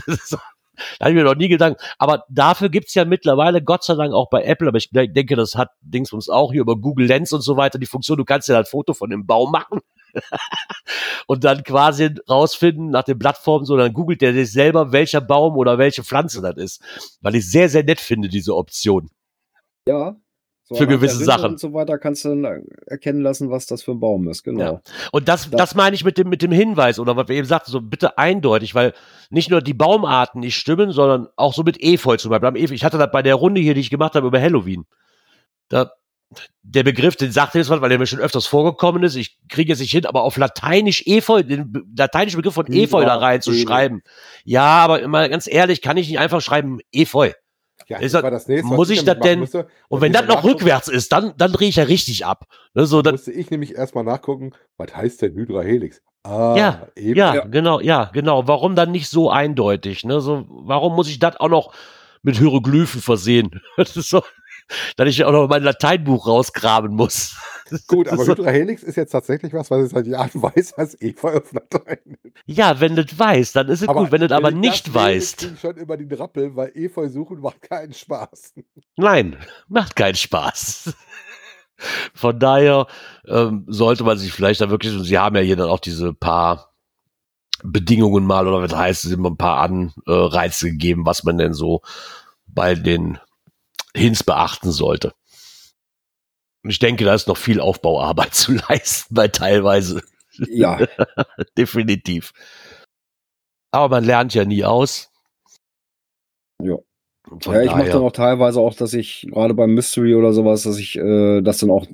[1.00, 1.78] Da habe ich mir noch nie gedacht.
[1.98, 5.36] Aber dafür gibt's ja mittlerweile, Gott sei Dank, auch bei Apple, aber ich de- denke,
[5.36, 8.48] das hat Dingsbums auch hier über Google Lens und so weiter die Funktion, du kannst
[8.48, 9.80] ja halt Foto von dem Baum machen.
[11.28, 15.58] und dann quasi rausfinden nach den Plattformen, so dann googelt der sich selber, welcher Baum
[15.58, 16.82] oder welche Pflanze das ist.
[17.22, 19.10] Weil ich sehr, sehr nett finde, diese Option.
[19.88, 20.16] Ja.
[20.70, 21.52] So Für gewisse Sachen.
[21.52, 24.60] Und so weiter kannst du dann erkennen lassen, was das für ein Baum ist, genau.
[24.60, 24.82] Ja.
[25.14, 27.48] Und das, Da- das meine ich mit dem, mit dem Hinweis oder was wir eben
[27.48, 28.94] sagten, so bitte eindeutig, weil
[29.30, 32.74] nicht nur die Baumarten nicht stimmen, sondern auch so mit Efeu zum Beispiel.
[32.74, 34.86] Ich hatte das bei der Runde hier, die ich gemacht habe über Halloween.
[35.70, 35.92] Da,
[36.62, 39.16] der Begriff, den sagte jetzt was, weil der mir schon öfters vorgekommen ist.
[39.16, 43.16] Ich kriege jetzt nicht hin, aber auf Lateinisch Efeu, den lateinischen Begriff von Efeu da
[43.18, 44.02] reinzuschreiben.
[44.44, 47.32] Ja, aber immer ganz ehrlich, kann ich nicht einfach schreiben Efeu.
[47.88, 49.68] ja, ist das das- nächste, muss ich nämlich das denn- müsste.
[49.88, 52.46] Und wenn das noch nachgucken, rückwärts ist, dann, dann drehe ich ja richtig ab.
[52.74, 56.02] Ne, so, dann, musste ich nämlich erstmal nachgucken, was heißt denn Hydra Helix?
[56.24, 57.18] Ah, Ja, eben.
[57.18, 57.46] Ja, Ja.
[57.46, 58.46] genau, ja, genau.
[58.50, 60.04] Warum dann nicht so eindeutig?
[60.04, 60.20] Ne?
[60.20, 61.72] So, warum muss ich das auch noch
[62.24, 63.62] mit Hieroglyphen versehen?
[63.78, 64.22] Das ist so,
[64.96, 67.36] dass ich auch noch mein Lateinbuch rausgraben muss.
[67.88, 71.34] Gut, aber Hydra Helix ist jetzt tatsächlich was, was ich seit Jahren weiß, als Eva
[71.34, 72.18] auf Latein.
[72.46, 74.12] ja, wenn du das weißt, dann ist es gut.
[74.12, 77.40] Wenn du das aber ich nicht weißt, ich schon über den Rappel, weil Efeu suchen
[77.40, 78.54] macht keinen Spaß.
[78.96, 80.94] nein, macht keinen Spaß.
[82.14, 82.88] Von daher
[83.28, 86.14] ähm, sollte man sich vielleicht da wirklich, und sie haben ja hier dann auch diese
[86.14, 86.74] paar
[87.64, 91.82] Bedingungen mal oder was heißt es immer ein paar Anreize gegeben, was man denn so
[92.48, 93.20] bei den
[93.98, 95.14] Hints beachten sollte.
[96.64, 100.02] Und ich denke, da ist noch viel Aufbauarbeit zu leisten, bei teilweise.
[100.50, 100.80] Ja.
[101.58, 102.34] Definitiv.
[103.72, 105.12] Aber man lernt ja nie aus.
[106.62, 106.78] Ja.
[107.44, 110.78] Ja, ich mache dann auch teilweise auch, dass ich gerade beim Mystery oder sowas, dass
[110.78, 111.86] ich äh, das dann auch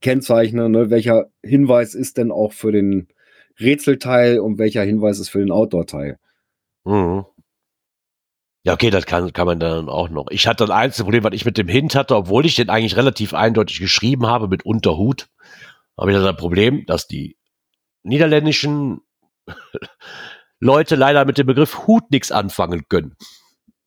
[0.00, 0.88] kennzeichne, ne?
[0.88, 3.08] welcher Hinweis ist denn auch für den
[3.60, 6.18] Rätselteil und welcher Hinweis ist für den Outdoor-Teil.
[6.84, 7.26] Mhm.
[8.64, 10.26] Ja, okay, das kann, kann man dann auch noch.
[10.30, 12.96] Ich hatte das einzige Problem, was ich mit dem Hint hatte, obwohl ich den eigentlich
[12.96, 15.28] relativ eindeutig geschrieben habe mit Unterhut,
[15.96, 17.36] habe ich das Problem, dass die
[18.02, 19.00] niederländischen
[20.60, 23.16] Leute leider mit dem Begriff Hut nichts anfangen können.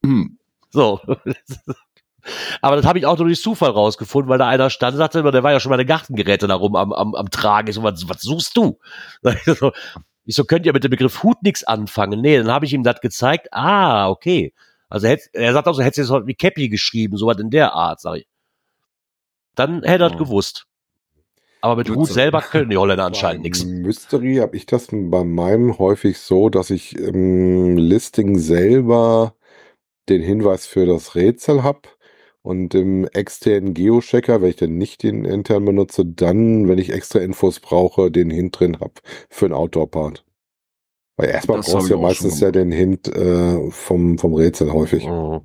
[0.04, 0.38] Hm.
[0.70, 1.02] So.
[2.62, 5.24] Aber das habe ich auch nur durch Zufall rausgefunden, weil da einer stand und sagte,
[5.24, 7.68] der war ja schon meine Gartengeräte da rum am, am, am Tragen.
[7.68, 8.80] Ich so, was, was suchst du?
[9.46, 9.72] So,
[10.26, 12.22] ich so, könnt ihr mit dem Begriff Hut nichts anfangen?
[12.22, 13.48] Nee, dann habe ich ihm das gezeigt.
[13.52, 14.54] Ah, okay.
[14.90, 17.74] Also er sagt auch so, hättest du jetzt heute wie Cappy geschrieben, sowas in der
[17.74, 18.28] Art, sag ich.
[19.56, 20.18] Dann hätte er das Oh.
[20.18, 20.66] gewusst.
[21.62, 23.64] Aber mit Hut so- selber können die Holländer anscheinend nichts.
[23.64, 29.36] Mystery habe ich das bei meinem häufig so, dass ich im Listing selber
[30.10, 31.82] den Hinweis für das Rätsel habe
[32.42, 37.20] und im externen Geochecker, wenn ich dann nicht den intern benutze, dann, wenn ich extra
[37.20, 38.94] Infos brauche, den Hint drin habe
[39.30, 40.26] für den Outdoor-Part.
[41.18, 45.06] Weil erstmal Das brauchst du ja meistens ja den Hint äh, vom, vom Rätsel häufig.
[45.06, 45.42] Mhm.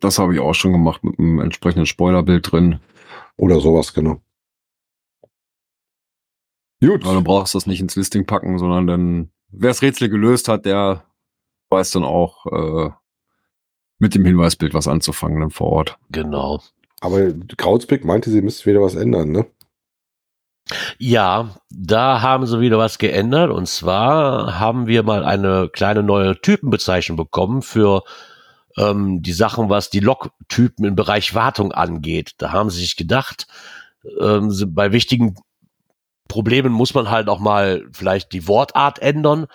[0.00, 2.80] Das habe ich auch schon gemacht mit einem entsprechenden Spoilerbild drin.
[3.36, 4.20] Oder sowas, genau.
[6.80, 7.04] Gut.
[7.04, 10.64] Aber du brauchst das nicht ins Listing packen, sondern dann, wer das Rätsel gelöst hat,
[10.64, 11.04] der
[11.68, 12.90] weiß dann auch äh,
[14.00, 15.98] mit dem Hinweisbild was anzufangen dann vor Ort.
[16.10, 16.60] Genau.
[17.00, 19.46] Aber Krautsblick meinte, sie müsste wieder was ändern, ne?
[20.98, 23.50] Ja, da haben sie wieder was geändert.
[23.50, 28.04] Und zwar haben wir mal eine kleine neue Typenbezeichnung bekommen für
[28.76, 32.34] ähm, die Sachen, was die Log-Typen im Bereich Wartung angeht.
[32.38, 33.46] Da haben sie sich gedacht,
[34.20, 35.36] ähm, bei wichtigen
[36.28, 39.46] Problemen muss man halt auch mal vielleicht die Wortart ändern.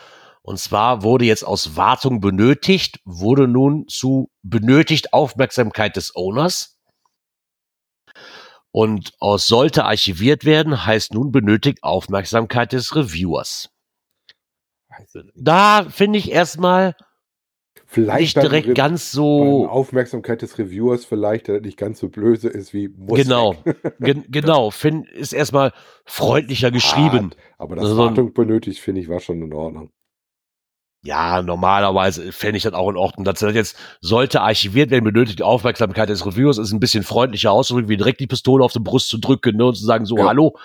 [0.46, 6.78] Und zwar wurde jetzt aus Wartung benötigt, wurde nun zu benötigt Aufmerksamkeit des Owners.
[8.70, 13.70] Und aus sollte archiviert werden, heißt nun benötigt Aufmerksamkeit des Reviewers.
[15.34, 16.96] Da finde ich erstmal
[17.96, 19.68] nicht beim direkt Re- ganz so.
[19.68, 23.56] Aufmerksamkeit des Reviewers vielleicht, der nicht ganz so böse ist wie muss Genau,
[24.00, 25.74] gen genau, find, ist erstmal
[26.06, 27.32] freundlicher geschrieben.
[27.32, 27.38] Hart.
[27.58, 29.90] Aber das Also Wartung benötigt, finde ich, war schon in Ordnung.
[31.06, 33.26] Ja, normalerweise fände ich das auch in Ordnung.
[33.26, 37.90] Dass das jetzt sollte archiviert werden, benötigt Aufmerksamkeit des Reviewers, ist ein bisschen freundlicher ausdrücken,
[37.90, 40.26] wie direkt die Pistole auf die Brust zu drücken ne, und zu sagen, so, Ja.
[40.28, 40.58] hallo.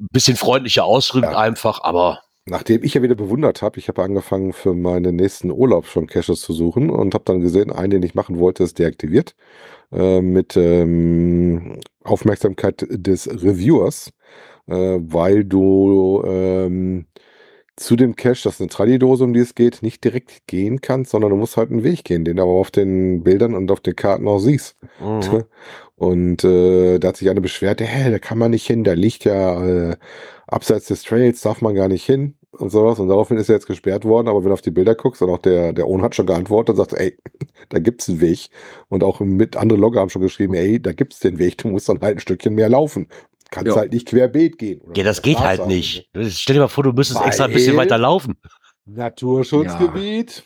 [0.00, 1.38] Ein bisschen freundlicher ausdrücken Ja.
[1.38, 5.86] einfach, aber Nachdem ich ja wieder bewundert habe, ich habe angefangen für meinen nächsten Urlaub
[5.86, 9.34] schon Caches zu suchen und habe dann gesehen, einen, den ich machen wollte, ist deaktiviert
[9.92, 14.10] äh, mit ähm, Aufmerksamkeit des Reviewers,
[14.66, 17.06] äh, weil du ähm,
[17.76, 21.10] zu dem Cache, das ist eine Tradidose, um die es geht, nicht direkt gehen kannst,
[21.10, 23.80] sondern du musst halt einen Weg gehen, den du aber auf den Bildern und auf
[23.80, 24.76] den Karten auch siehst.
[24.98, 25.44] mhm.
[25.96, 29.24] Und äh, da hat sich eine beschwert, hä, da kann man nicht hin, da liegt
[29.24, 29.96] ja äh,
[30.48, 32.98] abseits des Trails, darf man gar nicht hin und sowas.
[32.98, 35.30] Und daraufhin ist er jetzt gesperrt worden, aber wenn du auf die Bilder guckst, und
[35.30, 37.16] auch der, der Own hat schon geantwortet und sagt, ey,
[37.68, 38.48] da gibt's einen Weg.
[38.88, 41.88] Und auch mit andere Logger haben schon geschrieben, ey, da gibt's den Weg, du musst
[41.88, 43.08] dann halt ein Stückchen mehr laufen.
[43.54, 43.76] Kannst Ja.
[43.76, 44.80] halt nicht querbeet gehen.
[44.80, 46.08] Oder Ja, das geht halt nicht.
[46.30, 48.34] Stell dir mal vor, du müsstest extra ein bisschen Weil- weiter laufen.
[48.84, 50.42] Naturschutzgebiet.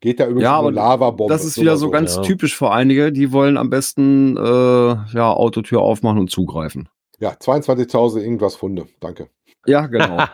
[0.00, 1.32] Geht da übrigens Ja, um eine Lavabombe.
[1.32, 2.22] Das ist wieder so ganz ja.
[2.22, 6.88] typisch für einige, die wollen am besten äh, ja, Autotür aufmachen und zugreifen.
[7.18, 8.86] Ja, 22.000 irgendwas Funde.
[9.00, 9.28] Danke.
[9.66, 10.24] Ja, genau.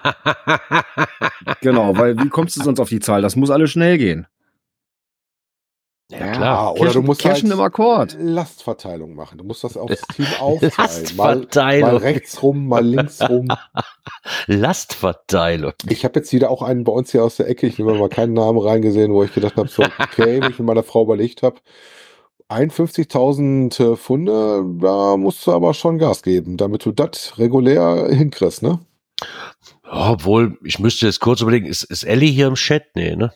[1.62, 3.22] genau, weil wie kommst du sonst auf die Zahl?
[3.22, 4.26] Das muss alles schnell gehen.
[6.10, 6.78] Ja, klar.
[6.78, 8.16] Oder du musst Cashen halt im Akkord.
[8.18, 9.38] Lastverteilung machen.
[9.38, 10.72] Du musst das aufs Team aufteilen.
[10.76, 10.86] Mal,
[11.16, 11.96] mal Lastverteilung.
[11.96, 13.48] rechts rum, mal links rum.
[14.46, 15.72] Lastverteilung.
[15.88, 18.10] Ich habe jetzt wieder auch einen bei uns hier aus der Ecke, ich nehme mal
[18.10, 21.42] keinen Namen reingesehen, wo ich gedacht habe, so, okay, wie ich mit meiner Frau überlegt
[21.42, 21.56] habe,
[22.50, 28.62] 51.000 äh, Funde, da musst du aber schon Gas geben, damit du das regulär hinkriegst,
[28.62, 28.80] ne?
[29.84, 32.94] Ja, obwohl, ich müsste jetzt kurz überlegen, ist, ist Ellie hier im Chat?
[32.94, 33.32] Nee, ne?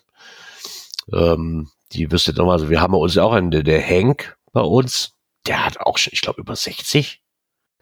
[1.13, 3.83] Ähm, die wüsste doch mal, also wir haben bei uns ja auch einen, der, der
[3.87, 5.13] Hank bei uns,
[5.47, 7.21] der hat auch schon, ich glaube, über 60.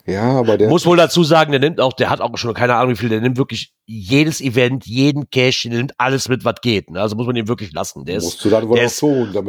[0.09, 2.77] Ja, aber der Muss wohl dazu sagen, der nimmt auch, der hat auch schon keine
[2.77, 6.61] Ahnung wie viel, der nimmt wirklich jedes Event, jeden Cash, der nimmt alles mit, was
[6.63, 6.91] geht.
[6.91, 7.01] Ne?
[7.01, 8.05] Also muss man ihn wirklich lassen.
[8.05, 8.99] Der ist, musst du dann wohl der ist-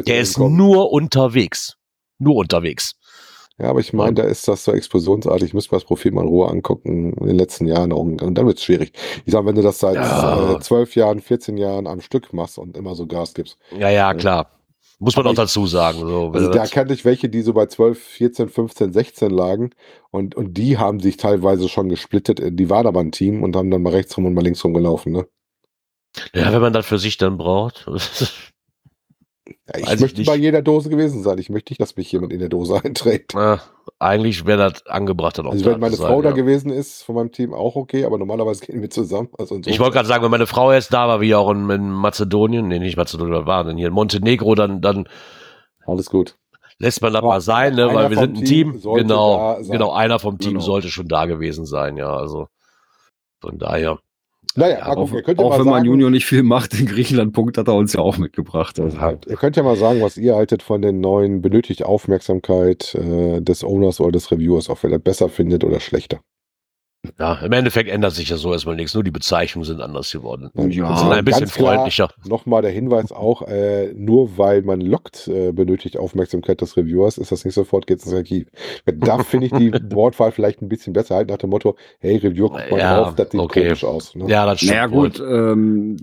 [0.07, 1.75] der ist nur unterwegs.
[2.17, 2.95] Nur unterwegs.
[3.59, 5.47] Ja, aber ich meine, da ist das so explosionsartig.
[5.47, 7.91] Ich müsste mir das Profil mal in Ruhe angucken in den letzten Jahren.
[7.91, 8.93] Und, und dann wird es schwierig.
[9.25, 10.53] Ich sage, wenn du das seit Ja.
[10.53, 13.57] äh, zwölf Jahren, 14 Jahren am Stück machst und immer so Gas gibst.
[13.77, 14.51] Ja, ja, klar.
[14.99, 15.99] Muss man auch dazu sagen.
[15.99, 19.71] So, Also da kannte ich welche, die so bei 12, 14, 15, 16 lagen.
[20.11, 22.39] Und, und die haben sich teilweise schon gesplittet.
[22.59, 24.73] Die waren aber ein Team und haben dann mal rechts rum und mal links rum
[24.73, 25.13] gelaufen.
[25.13, 25.27] Ne?
[26.33, 27.87] ja, wenn man das für sich dann braucht.
[29.67, 30.27] Ja, ich Weiß ich möchte nicht.
[30.27, 31.37] bei jeder Dose gewesen sein.
[31.37, 33.33] Ich möchte nicht, dass mich jemand in der Dose einträgt.
[33.35, 33.61] Na,
[33.99, 36.35] eigentlich wäre das angebracht dann auch Also wenn meine zu sein, Frau da ja.
[36.35, 39.29] gewesen ist, von meinem Team auch okay, aber normalerweise gehen wir zusammen.
[39.37, 41.89] Also Ich wollte gerade sagen, wenn meine Frau erst da war, wie auch in, in
[41.89, 45.07] Mazedonien, nee, nicht Mazedonien, was war denn hier, in Montenegro, dann, dann
[45.85, 46.35] Alles gut.
[46.79, 48.95] lässt man das mal sein, ne, weil wir sind ein Team Team.
[48.95, 50.61] Genau, genau, einer vom Team Genau.
[50.63, 52.47] sollte schon da gewesen sein, ja, also
[53.41, 53.99] von daher.
[54.55, 55.23] Naja, Ja, Auch, gucken.
[55.27, 57.93] Ja auch mal wenn sagen, man Junior nicht viel macht, den Griechenland-Punkt hat er uns
[57.93, 58.79] ja auch mitgebracht.
[58.79, 63.41] Also, Ihr könnt ja mal sagen, was ihr haltet von den neuen benötigt Aufmerksamkeit äh,
[63.41, 66.19] des Owners oder des Reviewers, ob ihr das besser findet oder schlechter.
[67.19, 70.49] Ja, im Endeffekt ändert sich ja so erstmal nichts, nur die Bezeichnungen sind anders geworden.
[70.55, 72.09] Ja, Und sind ein bisschen freundlicher.
[72.27, 77.31] Nochmal der Hinweis auch, äh, nur weil man lockt, äh, benötigt Aufmerksamkeit des Reviewers, ist
[77.31, 78.47] das nicht sofort geht's ins Archiv.
[78.85, 82.49] Da finde ich die Wortwahl vielleicht ein bisschen besser, halt nach dem Motto, hey, Reviewer,
[82.49, 83.63] guck mal Ja, drauf, das sieht okay.
[83.63, 84.15] komisch aus.
[84.15, 84.25] Ne?
[84.27, 84.71] Ja, das stimmt.
[84.73, 85.09] naja, wohl.
[85.09, 85.97] gut, ähm,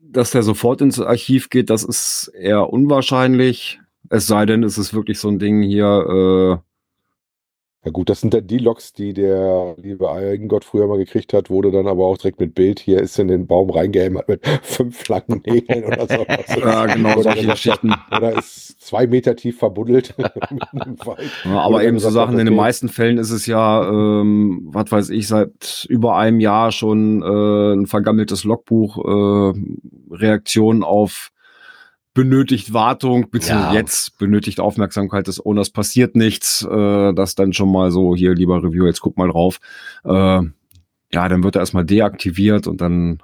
[0.00, 3.80] dass der sofort ins Archiv geht, das ist eher unwahrscheinlich.
[4.08, 6.62] Es sei denn, es ist wirklich so ein Ding hier,
[7.86, 11.50] Ja gut, das sind dann die Loks, die der liebe Eigengott früher mal gekriegt hat,
[11.50, 15.06] wurde dann aber auch direkt mit Bild, hier ist in den Baum reingehämmert mit fünf
[15.06, 17.94] langen Nägeln oder äh, ja, genau, Oder solche Geschichten.
[18.10, 20.14] Oder ist zwei Meter tief verbuddelt.
[21.44, 25.10] Ja, aber eben so Sachen, in den meisten Fällen ist es ja, ähm, was weiß
[25.10, 29.52] ich, seit über einem Jahr schon äh, ein vergammeltes Logbuch, äh,
[30.10, 31.30] Reaktion auf
[32.16, 33.80] benötigt Wartung, beziehungsweise Ja.
[33.80, 38.62] jetzt benötigt Aufmerksamkeit des Owners, passiert nichts, äh, das dann schon mal so, hier, lieber
[38.62, 39.58] Review, jetzt guck mal drauf.
[40.04, 40.08] Äh,
[41.12, 43.22] ja, dann wird er erstmal deaktiviert und dann,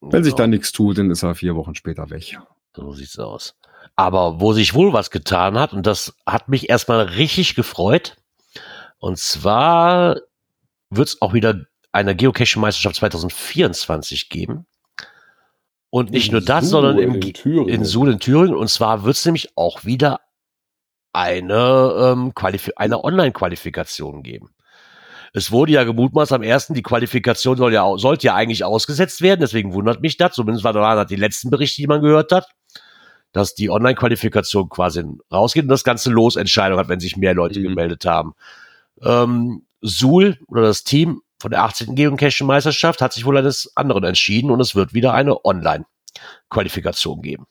[0.00, 0.44] wenn sich Genau.
[0.44, 2.38] da nichts tut, dann ist er vier Wochen später weg.
[2.76, 3.56] So sieht's aus.
[3.96, 8.16] Aber wo sich wohl was getan hat, und das hat mich erstmal richtig gefreut,
[8.98, 10.16] und zwar
[10.90, 14.66] wird es auch wieder eine Geocaching-Meisterschaft 2024 geben.
[15.90, 18.56] Und nicht nur das, Suhl sondern im, in in Suhl in Thüringen.
[18.56, 20.20] Und zwar wird es nämlich auch wieder
[21.12, 24.50] eine, ähm, Qualif eine Online-Qualifikation geben.
[25.32, 29.40] Es wurde ja gemutmaßt am ersten, die Qualifikation soll ja, sollte ja eigentlich ausgesetzt werden,
[29.40, 32.48] deswegen wundert mich das, zumindest war da die letzten Berichte, die man gehört hat,
[33.32, 37.64] dass die Online-Qualifikation quasi rausgeht und das Ganze Losentscheidung hat, wenn sich mehr Leute Mhm.
[37.64, 38.32] gemeldet haben.
[39.02, 41.94] Ähm, Suhl oder das Team von der 18.
[41.94, 47.46] Geocaching-Meisterschaft hat sich wohl eines anderen entschieden und es wird wieder eine Online-Qualifikation geben.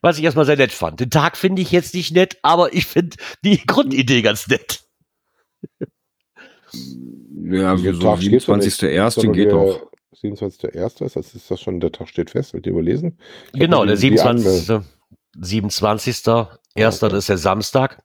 [0.00, 1.00] Was ich erstmal sehr nett fand.
[1.00, 4.84] Den Tag finde ich jetzt nicht nett, aber ich finde die Grundidee ganz nett.
[7.50, 8.80] Ja, Der so Tag steht doch nicht.
[8.80, 9.10] 27.01.
[9.10, 9.90] Sondern geht doch.
[10.22, 11.04] 27.01.
[11.04, 13.18] ist, das ist das schon, der Tag steht fest, wird ihr überlesen?
[13.52, 14.86] Ich Genau, der die- die Anmel- 27.
[15.36, 16.48] 27.
[16.76, 18.04] Erster, das ist der Samstag.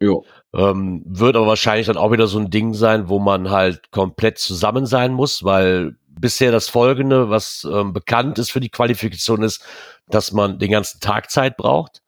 [0.00, 0.24] Jo.
[0.54, 4.38] Ähm, wird aber wahrscheinlich dann auch wieder so ein Ding sein, wo man halt komplett
[4.38, 9.62] zusammen sein muss, weil bisher das Folgende, was ähm, bekannt ist für die Qualifikation, ist,
[10.08, 12.02] dass man den ganzen Tag Zeit braucht,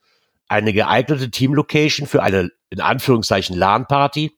[0.48, 4.37] eine geeignete Teamlocation für eine, in Anführungszeichen, LAN-Party,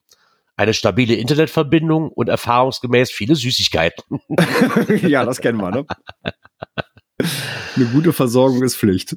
[0.57, 4.21] eine stabile Internetverbindung und erfahrungsgemäß viele Süßigkeiten.
[5.09, 5.87] ja, das kennen wir, ne?
[7.77, 9.17] Eine gute Versorgung ist Pflicht.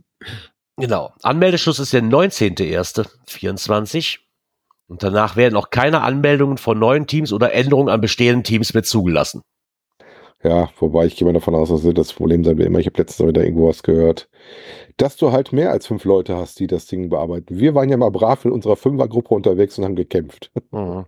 [0.78, 1.13] Genau.
[1.23, 4.19] Anmeldeschluss ist der 19.01.24.
[4.88, 8.84] Und danach werden auch keine Anmeldungen von neuen Teams oder Änderungen an bestehenden Teams mehr
[8.84, 9.41] zugelassen.
[10.43, 12.78] Ja, wobei ich gehe mal davon aus, dass das Problem sein wird immer.
[12.80, 14.30] Ich habe letztens wieder irgendwo was gehört,
[14.97, 17.58] dass du halt mehr als fünf Leute hast, die das Ding bearbeiten.
[17.60, 20.52] Wir waren ja mal brav in unserer Fünfergruppe unterwegs und haben gekämpft.
[20.71, 21.06] Mhm.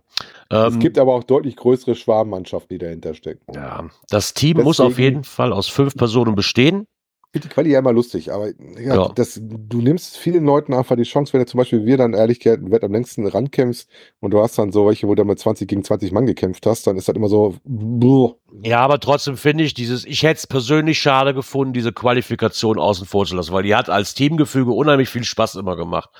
[0.50, 3.52] es Ähm, gibt aber auch deutlich größere Schwarmmannschaften, die dahinter stecken.
[3.54, 6.86] ja, das Team muss auf Deswegen- jeden Fall aus fünf Personen bestehen.
[7.32, 9.12] Ich finde die Quali ja immer lustig, aber ja, Ja.
[9.14, 12.40] Das, du nimmst vielen Leuten einfach die Chance, wenn du zum Beispiel wir dann ehrlich
[12.40, 13.88] gesagt Wett am längsten rankämpfst
[14.18, 16.88] und du hast dann so welche, wo du mit 20 gegen 20 Mann gekämpft hast,
[16.88, 18.34] dann ist das immer so, buh.
[18.64, 23.06] Ja, aber trotzdem finde ich dieses, ich hätte es persönlich schade gefunden, diese Qualifikation außen
[23.06, 26.10] vor zu lassen, weil die hat als Teamgefüge unheimlich viel Spaß immer gemacht.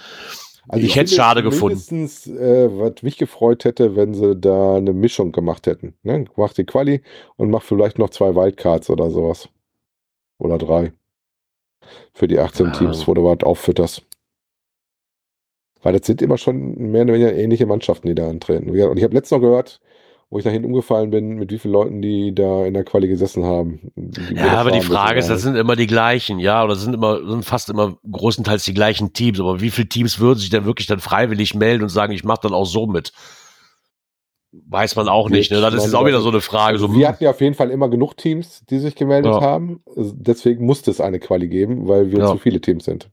[0.69, 1.83] Also Ich hätte es schade gefunden.
[1.91, 5.95] Mindestens, äh, was mich gefreut hätte, wenn sie da eine Mischung gemacht hätten.
[6.05, 6.27] Ne?
[6.37, 7.03] Mach die Quali
[7.37, 9.49] und mach vielleicht noch zwei Wildcards oder sowas.
[10.39, 10.93] Oder drei.
[12.13, 12.73] Für die 18 Ja.
[12.73, 14.03] Teams, wo du was auffütterst.
[15.83, 18.69] Weil das sind immer schon mehr oder weniger ähnliche Mannschaften, die da antreten.
[18.69, 19.81] Und ich habe letztens noch gehört,
[20.29, 23.09] wo ich nach hinten umgefallen bin, mit wie vielen Leuten die da in der Quali
[23.09, 23.91] gesessen haben.
[24.35, 27.27] Ja, aber die Frage ist, das sind immer die gleichen, ja, oder das sind immer,
[27.27, 29.41] sind fast immer großenteils die gleichen Teams.
[29.41, 32.41] Aber wie viele Teams würden sich denn wirklich dann freiwillig melden und sagen, ich mache
[32.43, 33.13] dann auch so mit?
[34.53, 35.53] Weiß man auch nicht.
[35.53, 35.61] Ne?
[35.61, 36.79] Das ist jetzt auch wieder so eine Frage.
[36.79, 39.41] So, Also wir hatten ja auf jeden Fall immer genug Teams, die sich gemeldet Ja.
[39.41, 39.81] haben.
[39.97, 42.27] Deswegen musste es eine Quali geben, weil wir Ja.
[42.33, 43.11] zu viele Teams sind.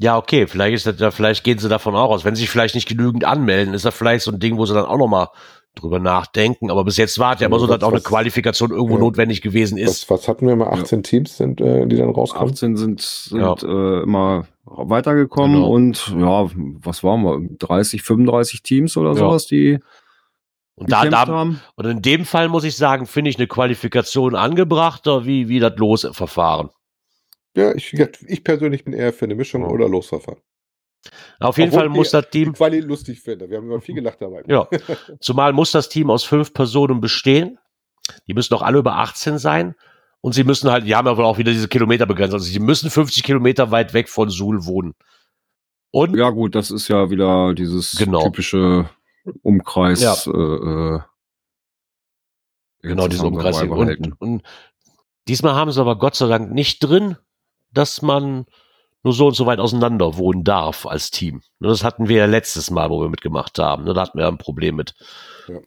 [0.00, 2.24] ja, okay, vielleicht ist das ja, vielleicht gehen sie davon auch aus.
[2.24, 4.72] Wenn sie sich vielleicht nicht genügend anmelden, ist das vielleicht so ein Ding, wo sie
[4.74, 5.26] dann auch nochmal
[5.74, 6.70] drüber nachdenken.
[6.70, 9.00] Aber bis jetzt war es ja immer so, dass Was- auch eine Qualifikation irgendwo ja.
[9.00, 10.08] notwendig gewesen ist.
[10.08, 10.68] Was, was hatten wir mal?
[10.68, 12.48] 18 Teams sind, äh, die dann rauskommen?
[12.48, 13.54] 18 sind, sind Ja.
[13.60, 15.70] äh, immer weitergekommen Genau.
[15.72, 17.40] und ja, was waren wir?
[17.58, 19.14] 30, 35 Teams oder Ja.
[19.16, 19.78] sowas, die
[20.78, 21.60] Und da, da, haben.
[21.74, 25.76] und in dem Fall muss ich sagen, finde ich eine Qualifikation angebrachter, wie, wie das
[25.76, 26.70] Losverfahren.
[27.56, 29.68] Ja, ich, ich persönlich bin eher für eine Mischung Ja.
[29.68, 30.40] oder Losverfahren.
[31.40, 33.48] Auf jeden Obwohl Fall muss das Team, Quali lustig finde.
[33.50, 34.42] Wir haben immer viel gelacht dabei.
[34.46, 34.68] Ja.
[35.20, 37.58] zumal muss das Team aus fünf Personen bestehen.
[38.26, 39.74] Die müssen auch alle über 18 sein.
[40.20, 42.38] Und sie müssen halt, die haben ja wohl auch wieder diese Kilometerbegrenzung.
[42.40, 44.94] Also sie müssen 50 Kilometer weit weg von Suhl wohnen.
[45.90, 48.24] Und Ja, gut, das ist ja wieder dieses Genau.
[48.24, 48.90] typische
[49.42, 50.00] Umkreis.
[50.00, 50.14] Ja.
[50.26, 51.00] Äh, äh,
[52.82, 53.98] genau das diese haben wir Umkreis.
[53.98, 54.42] Und, und
[55.26, 57.16] diesmal haben sie aber Gott sei Dank nicht drin,
[57.72, 58.46] dass man
[59.04, 61.42] nur so und so weit auseinander wohnen darf als Team.
[61.60, 63.84] Ne, Das hatten wir ja letztes Mal, wo wir mitgemacht haben.
[63.84, 64.94] Ne, Da hatten wir ein Problem mit.
[65.48, 65.58] Ja.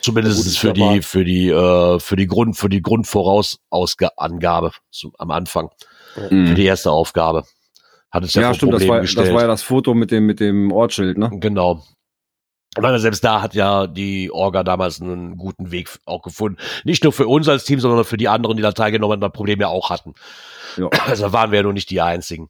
[0.00, 4.72] Zumindest gut, für die, für die, äh, für die Grund, für die Grundvorausangabe
[5.18, 5.70] am Anfang,
[6.14, 6.54] für Mhm.
[6.56, 7.44] die erste Aufgabe.
[8.10, 10.40] Hat es ja, Ja, stimmt, das war, das war ja das Foto mit dem, mit
[10.40, 11.30] dem Ortsschild, ne?
[11.34, 11.82] Genau.
[12.76, 16.58] Und dann selbst da hat ja die Orga damals einen guten Weg auch gefunden.
[16.84, 19.32] Nicht nur für uns als Team, sondern für die anderen, die da teilgenommen haben, das
[19.32, 20.14] Problem ja auch hatten.
[20.78, 20.88] Ja.
[21.06, 22.48] Also waren wir ja nur nicht die einzigen.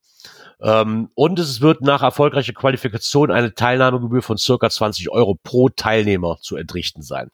[0.61, 6.39] Ähm, und es wird nach erfolgreicher Qualifikation eine Teilnahmegebühr von circa 20 Euro pro Teilnehmer
[6.41, 7.31] zu entrichten sein.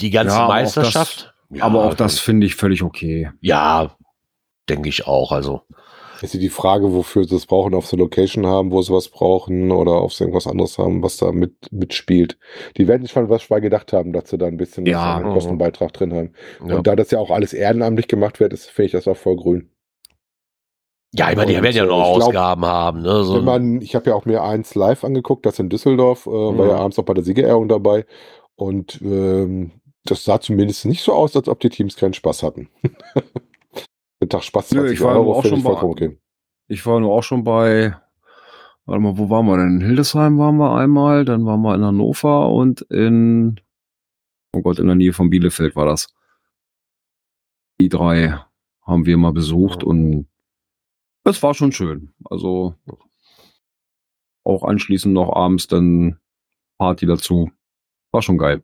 [0.00, 1.34] Die ganze Ja, aber auch Meisterschaft.
[1.48, 3.30] ja, Aber auch das finde ich völlig okay.
[3.40, 3.96] Ja,
[4.68, 5.32] denke ich auch.
[5.32, 5.62] Also,
[6.22, 9.70] Ist die Frage, wofür sie es brauchen, ob sie Location haben, wo sie was brauchen
[9.70, 12.38] oder ob sie irgendwas anderes haben, was da mit, mitspielt.
[12.76, 15.16] Die werden sich schon was bei gedacht haben, dass sie da ein bisschen Ja.
[15.16, 16.32] an Kostenbeitrag drin haben.
[16.66, 16.76] ja.
[16.76, 19.36] Und da das ja auch alles ehrenamtlich gemacht wird, ist, finde ich das auch voll
[19.36, 19.70] grün.
[21.14, 23.02] ja, ich meine, die und, werden ja noch ich glaub, Ausgaben haben.
[23.02, 23.24] Ne?
[23.24, 26.52] So, man, ich habe ja auch mir eins live angeguckt, das in Düsseldorf, äh, war
[26.52, 26.58] Mhm.
[26.70, 28.04] ja abends auch bei der Siegerehrung dabei.
[28.54, 29.70] Und ähm,
[30.04, 32.68] das sah zumindest nicht so aus, als ob die Teams keinen Spaß hatten.
[34.20, 36.18] Ein Tag Spaß, Nö, 20 ich war aber Euro, auch schon bei- okay.
[36.68, 37.96] Ich war nur auch schon bei,
[38.86, 39.80] warte mal, wo waren wir denn?
[39.80, 43.60] In Hildesheim waren wir einmal, dann waren wir in Hannover und in,
[44.52, 46.12] oh Gott, in der Nähe von Bielefeld war das.
[47.80, 48.38] Die drei
[48.82, 50.26] haben wir mal besucht und
[51.24, 52.14] es war schon schön.
[52.24, 52.74] Also
[54.44, 56.18] auch anschließend noch abends dann
[56.78, 57.50] Party dazu.
[58.12, 58.62] War schon geil.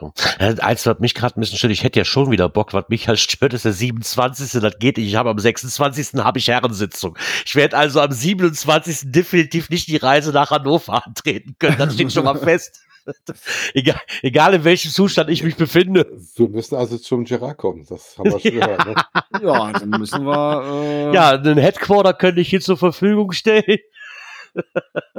[0.00, 0.12] Ja,
[0.60, 3.08] Eins, was mich gerade ein bisschen stört, ich hätte ja schon wieder Bock, was mich
[3.08, 4.60] halt stört, ist der 27.
[4.60, 5.08] Das geht nicht.
[5.08, 6.22] Ich habe am 26.
[6.22, 7.16] habe ich Herrensitzung.
[7.46, 9.10] Ich werde also am 27.
[9.12, 11.78] definitiv nicht die Reise nach Hannover antreten können.
[11.78, 12.80] Das steht schon mal fest.
[13.74, 16.06] egal, egal in welchem Zustand ich mich befinde.
[16.34, 18.66] Wir müssen also zum Gerard kommen, das haben wir schon Ja.
[18.76, 18.86] gehört.
[18.86, 18.94] Ne?
[19.42, 23.78] Ja, dann müssen wir, äh, Ja, einen Headquarter könnte ich hier zur Verfügung stellen.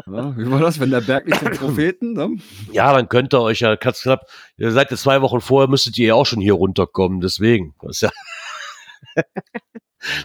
[0.07, 2.29] Ja, wie war das, wenn der Berg nicht zum Propheten, ne?
[2.71, 5.97] Ja, dann könnt ihr euch ja ganz knapp, ihr seid ja zwei Wochen vorher, müsstet
[5.97, 7.21] ihr ja auch schon hier runterkommen.
[7.21, 7.75] Deswegen.
[7.81, 8.09] Das ist ja,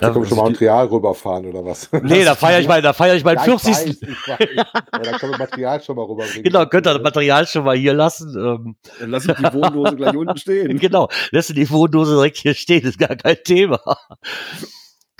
[0.00, 1.90] Da können wir schon mal Material rüberfahren oder was?
[2.02, 3.70] nee, da feiere ich mal, da feiere ich meinen Ja, 40.
[3.70, 4.38] Ich weiß, ich weiß.
[4.92, 6.44] Ja, da können wir Material schon mal rüberbringen.
[6.44, 8.34] Genau, könnt ihr das Material schon mal hier lassen.
[8.36, 10.78] Ähm, Dann lass ich die Wohndose gleich unten stehen.
[10.78, 13.80] genau, du die Wohndose direkt hier stehen, ist gar kein Thema.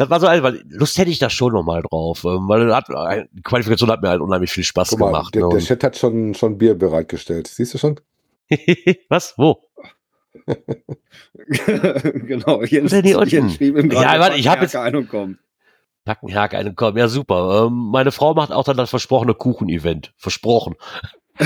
[0.03, 2.75] Das war so ein, weil Lust hätte ich da schon noch mal drauf, ähm, weil
[2.75, 5.35] hat, äh, die Qualifikation hat mir halt unheimlich viel Spaß Guck mal, gemacht.
[5.35, 7.47] der, ne, der Chat hat schon, schon Bier bereitgestellt.
[7.47, 8.01] Siehst du schon?
[9.09, 9.35] Was?
[9.37, 9.63] Wo?
[11.47, 13.91] genau, Jens, Oder die unten?
[13.93, 15.39] Ja, warte, ich hab jetzt- ein und kommt.
[16.05, 16.99] Nackenhake, einen kommen.
[16.99, 17.67] Ja, super.
[17.67, 20.13] Ähm, meine Frau macht auch dann das versprochene Kuchen-Event.
[20.17, 20.75] Versprochen.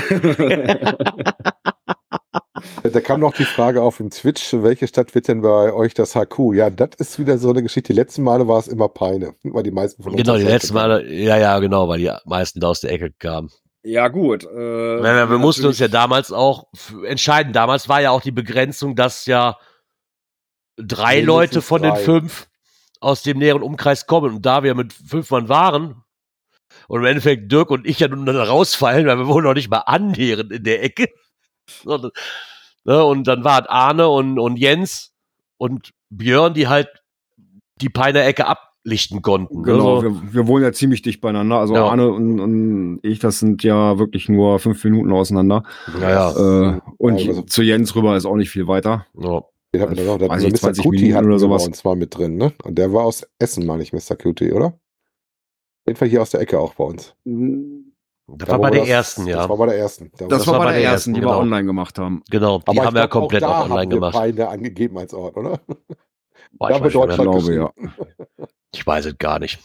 [2.83, 6.15] Da kam noch die Frage auf im Twitch, welche Stadt wird denn bei euch das
[6.15, 6.55] HQ?
[6.55, 7.93] Ja, das ist wieder so eine Geschichte.
[7.93, 10.75] Die letzten Male war es immer Peine, weil die meisten von uns Genau, die letzten
[10.75, 13.51] Male, ja, ja, genau, weil die meisten da aus der Ecke kamen.
[13.83, 14.45] ja, gut.
[14.45, 16.67] Äh, Wir, wir, wir mussten uns ja damals auch
[17.07, 17.53] entscheiden.
[17.53, 19.57] Damals war ja auch die Begrenzung, dass ja
[20.77, 21.91] drei Leute von drei.
[21.91, 22.49] den fünf
[23.01, 24.37] aus dem näheren Umkreis kommen.
[24.37, 26.03] Und da wir mit fünf Mann waren
[26.89, 29.71] und im Endeffekt Dirk und ich ja nun dann rausfallen, weil wir wohnen noch nicht
[29.71, 31.09] mal annähernd in der Ecke.
[31.83, 32.11] Sondern,
[32.87, 35.13] ne, und dann waren Arne und, und Jens
[35.59, 36.89] und Björn, die halt
[37.81, 39.63] die Peiner Ecke ab, lichten konnten.
[39.65, 41.57] Genau, Also, wir, wir wohnen ja ziemlich dicht beieinander.
[41.59, 41.89] Also Ja.
[41.89, 45.65] Arne und, und ich, das sind ja wirklich nur fünf Minuten auseinander.
[46.01, 49.07] naja, Äh, und Ja, also- zu Jens rüber ist auch nicht viel weiter.
[49.19, 49.43] ja.
[49.75, 50.19] Den hatten wir noch.
[50.21, 50.39] Mr.
[50.47, 51.67] ich, 20 Cutie Minuten hatten oder sowas.
[51.67, 52.53] uns mal mit drin, ne?
[52.63, 54.15] Und der war aus Essen, meine ich, Mr.
[54.17, 54.67] Cutie, oder?
[54.69, 54.75] Auf
[55.89, 57.15] jeden Fall hier aus der Ecke auch bei uns.
[58.29, 59.49] Das Da, war bei wir der das- ersten, Das ja.
[59.49, 60.11] war bei der ersten.
[60.17, 61.39] Da- Das, war bei der ersten, die wir genau.
[61.41, 62.23] online gemacht haben.
[62.29, 64.13] Genau, die Aber haben ich wir komplett auch, da auch online haben wir gemacht.
[64.15, 65.61] Beide angegeben als Ort, oder?
[66.53, 68.47] Boah, da ich, weiß Ich Deutschland glaube, ja.
[68.73, 69.59] ich weiß es gar nicht.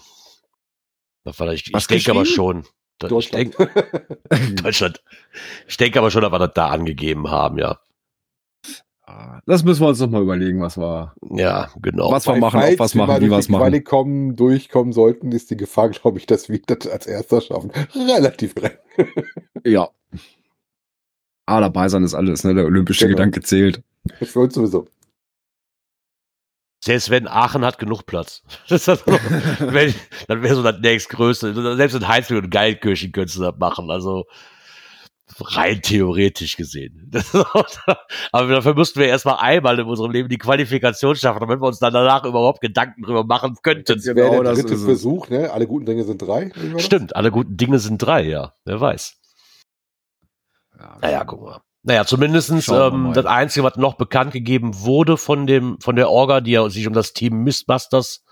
[1.23, 2.63] Das war, ich ich denke aber schon.
[2.99, 3.55] Da- Ich Deutschland.
[3.57, 3.69] denke,
[4.63, 5.03] Deutschland.
[5.67, 7.79] Ich denke aber schon, dass wir das da angegeben haben, ja.
[9.45, 12.11] Das müssen wir uns noch mal überlegen, was wir, Ja, genau.
[12.11, 13.61] was wir machen, ob was wir machen, wie was die machen.
[13.63, 17.71] Quali kommen, durchkommen sollten, ist die Gefahr, glaube ich, dass wir das als Erster schaffen.
[17.95, 18.77] Relativ gering.
[19.65, 19.89] Ja.
[21.45, 22.53] Ah, dabei sein ist alles, ne?
[22.55, 23.17] Der olympische Genau.
[23.17, 23.83] Gedanke zählt.
[24.21, 24.87] Für uns sowieso.
[26.83, 28.43] Selbst wenn Aachen hat genug Platz.
[28.69, 29.21] Das ist noch,
[29.59, 29.93] wenn,
[30.27, 31.75] dann wäre so das nächstgrößte.
[31.75, 33.91] Selbst in Heinsberg und Geilkirchen könntest du das machen.
[33.91, 34.25] Also
[35.39, 37.11] rein theoretisch gesehen.
[38.31, 41.79] Aber dafür mussten wir erstmal einmal in unserem Leben die Qualifikation schaffen, damit wir uns
[41.79, 43.85] dann danach überhaupt Gedanken drüber machen könnten.
[43.85, 44.77] Das wäre Genau, der dritte.
[44.77, 45.51] Versuch, ne?
[45.51, 46.51] Alle guten Dinge sind drei.
[46.77, 48.53] Stimmt, alle guten Dinge sind drei, ja.
[48.65, 49.17] Wer weiß.
[50.77, 51.61] Ja, Naja, guck mal.
[51.83, 56.41] Naja, zumindestens ähm, das Einzige, was noch bekannt gegeben wurde von dem, von der Orga,
[56.41, 58.23] die ja sich um das Team Mistbusters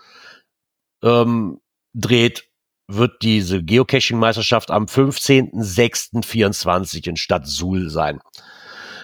[1.02, 1.60] ähm,
[1.92, 2.49] dreht,
[2.96, 8.20] wird diese Geocaching-Meisterschaft am 15.06.24 in Stadt Suhl sein.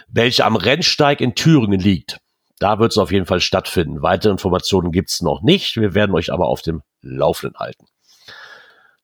[0.09, 2.19] Welche am Rennsteig in Thüringen liegt.
[2.59, 4.01] Da wird es auf jeden Fall stattfinden.
[4.03, 5.77] Weitere Informationen gibt's noch nicht.
[5.77, 7.87] Wir werden euch aber auf dem Laufenden halten.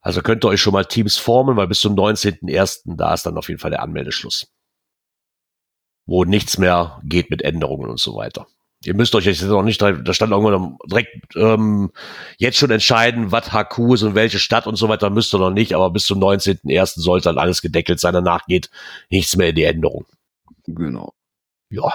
[0.01, 2.97] Also könnt ihr euch schon mal Teams formen, weil bis zum 19.01.
[2.97, 4.47] da ist dann auf jeden Fall der Anmeldeschluss
[6.07, 8.47] wo nichts mehr geht mit Änderungen und so weiter.
[8.85, 11.91] Ihr müsst euch jetzt noch nicht, da stand irgendwann direkt ähm,
[12.39, 15.51] jetzt schon entscheiden, was HQ ist und welche Stadt und so weiter, müsst ihr noch
[15.51, 17.01] nicht, aber bis zum 19.01.
[17.01, 18.70] sollte dann alles gedeckelt sein, danach geht
[19.11, 20.05] nichts mehr in die Änderung.
[20.66, 21.12] Genau.
[21.70, 21.95] Ja,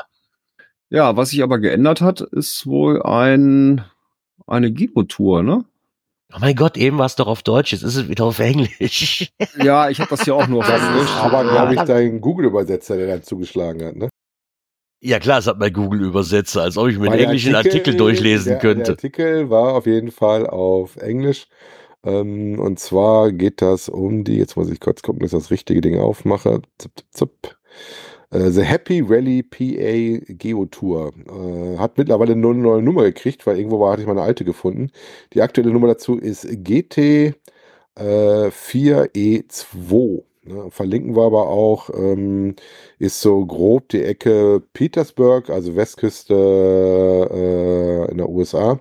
[0.89, 3.83] Ja, was sich aber geändert hat, ist wohl ein,
[4.45, 5.65] eine Gibo-Tour, ne?
[6.33, 9.31] oh mein Gott, eben war es doch auf Deutsch, jetzt ist es wieder auf Englisch.
[9.57, 11.11] Ja, ich habe das hier auch nur auf Englisch.
[11.17, 14.09] aber, glaube ich, dein Google-Übersetzer, der dann zugeschlagen hat, ne?
[15.01, 18.53] Ja klar, es hat mein Google übersetzt, als ob ich mir einen englischen Artikel, durchlesen
[18.53, 18.83] der, könnte.
[18.83, 21.47] Der Artikel war auf jeden Fall auf Englisch.
[22.03, 25.51] Ähm, und zwar geht das um die, jetzt muss ich kurz gucken, dass ich das
[25.51, 26.61] richtige Ding aufmache.
[26.77, 27.57] Zip, zip, zip.
[28.31, 31.13] Äh, The Happy Rally PA Geo Tour.
[31.27, 34.23] Äh, hat mittlerweile nur eine neue Nummer gekriegt, weil irgendwo war, hatte ich mal eine
[34.23, 34.91] alte gefunden.
[35.33, 36.97] Die aktuelle Nummer dazu ist GT
[37.95, 40.23] äh, 4E2.
[40.47, 42.55] Ne, verlinken wir aber auch, ähm,
[42.99, 46.33] ist so grob die Ecke Petersburg, also Westküste
[48.07, 48.79] äh, in der USA.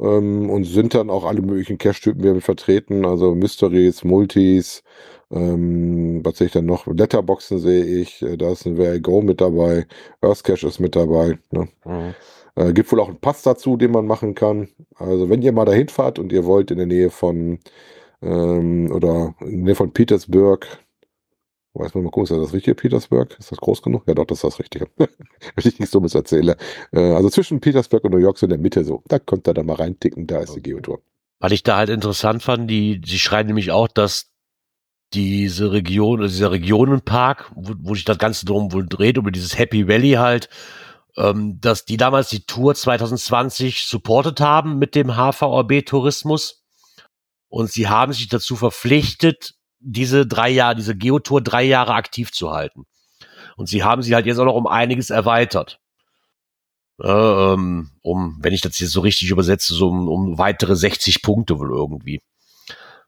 [0.00, 4.82] Ähm, und sind dann auch alle möglichen Cache-Typen wieder mit vertreten, also Mysteries, Multis,
[5.30, 6.86] ähm, was sehe ich dann noch?
[6.86, 9.86] Letterboxen sehe ich, äh, da ist ein VR Go mit dabei,
[10.22, 11.38] Earth Cache ist mit dabei.
[11.50, 11.68] Ne?
[11.84, 12.14] Mhm.
[12.56, 14.68] Äh, gibt wohl auch einen Pass dazu, den man machen kann.
[14.96, 17.60] Also wenn ihr mal dahin fahrt und ihr wollt in der Nähe von
[18.22, 20.66] ähm, oder in der Nähe von Petersburg,
[21.74, 23.36] weiß man mal gucken, ist das das richtige Petersburg?
[23.38, 24.04] Ist das groß genug?
[24.06, 24.88] Ja doch, das ist das Richtige.
[24.96, 25.08] Wenn
[25.56, 26.56] ich nichts Dummes erzähle.
[26.92, 29.02] Äh, also zwischen Petersburg und New York so in der Mitte so.
[29.06, 31.00] Da könnt ihr da mal reinticken, da ist die Geotour.
[31.38, 34.30] Was ich da halt interessant fand, die, die schreiben nämlich auch, dass
[35.14, 39.58] diese Region, also dieser Regionenpark, wo, wo sich das Ganze drum wohl dreht, über dieses
[39.58, 40.48] Happy Valley halt,
[41.16, 46.59] ähm, dass die damals die Tour 2020 supportet haben mit dem HVRB Tourismus.
[47.50, 52.52] Und sie haben sich dazu verpflichtet, diese drei Jahre, diese Geotour drei Jahre aktiv zu
[52.52, 52.86] halten.
[53.56, 55.80] Und sie haben sie halt jetzt auch noch um einiges erweitert.
[57.02, 61.22] Äh, ähm, um, wenn ich das jetzt so richtig übersetze, so um, um weitere 60
[61.22, 62.22] Punkte wohl irgendwie,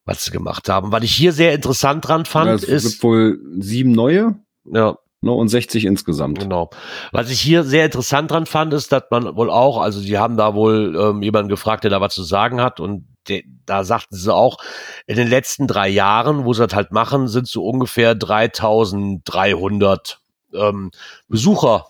[0.04, 0.92] was sie gemacht haben.
[0.92, 4.96] Was ich hier sehr interessant dran fand, Ja, es ist, gibt wohl sieben neue ja,
[5.20, 6.40] ne, und 60 insgesamt.
[6.40, 6.70] Genau.
[7.12, 10.36] Was ich hier sehr interessant dran fand, ist, dass man wohl auch, also sie haben
[10.36, 14.16] da wohl ähm, jemanden gefragt, der da was zu sagen hat und de, da sagten
[14.16, 14.58] sie auch,
[15.06, 20.20] in den letzten drei Jahren, wo sie das halt machen, sind so ungefähr 3300
[20.54, 20.90] ähm,
[21.28, 21.86] Besucher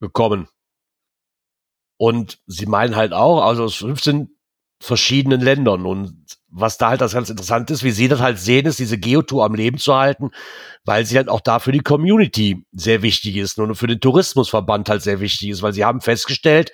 [0.00, 0.48] gekommen.
[1.96, 4.36] Und sie meinen halt auch, also aus 15
[4.80, 6.22] verschiedenen Ländern und
[6.54, 9.44] was da halt das ganz interessant ist, wie sie das halt sehen, ist diese Geotour
[9.44, 10.30] am Leben zu halten,
[10.84, 14.90] weil sie halt auch da für die Community sehr wichtig ist und für den Tourismusverband
[14.90, 16.72] halt sehr wichtig ist, weil sie haben festgestellt,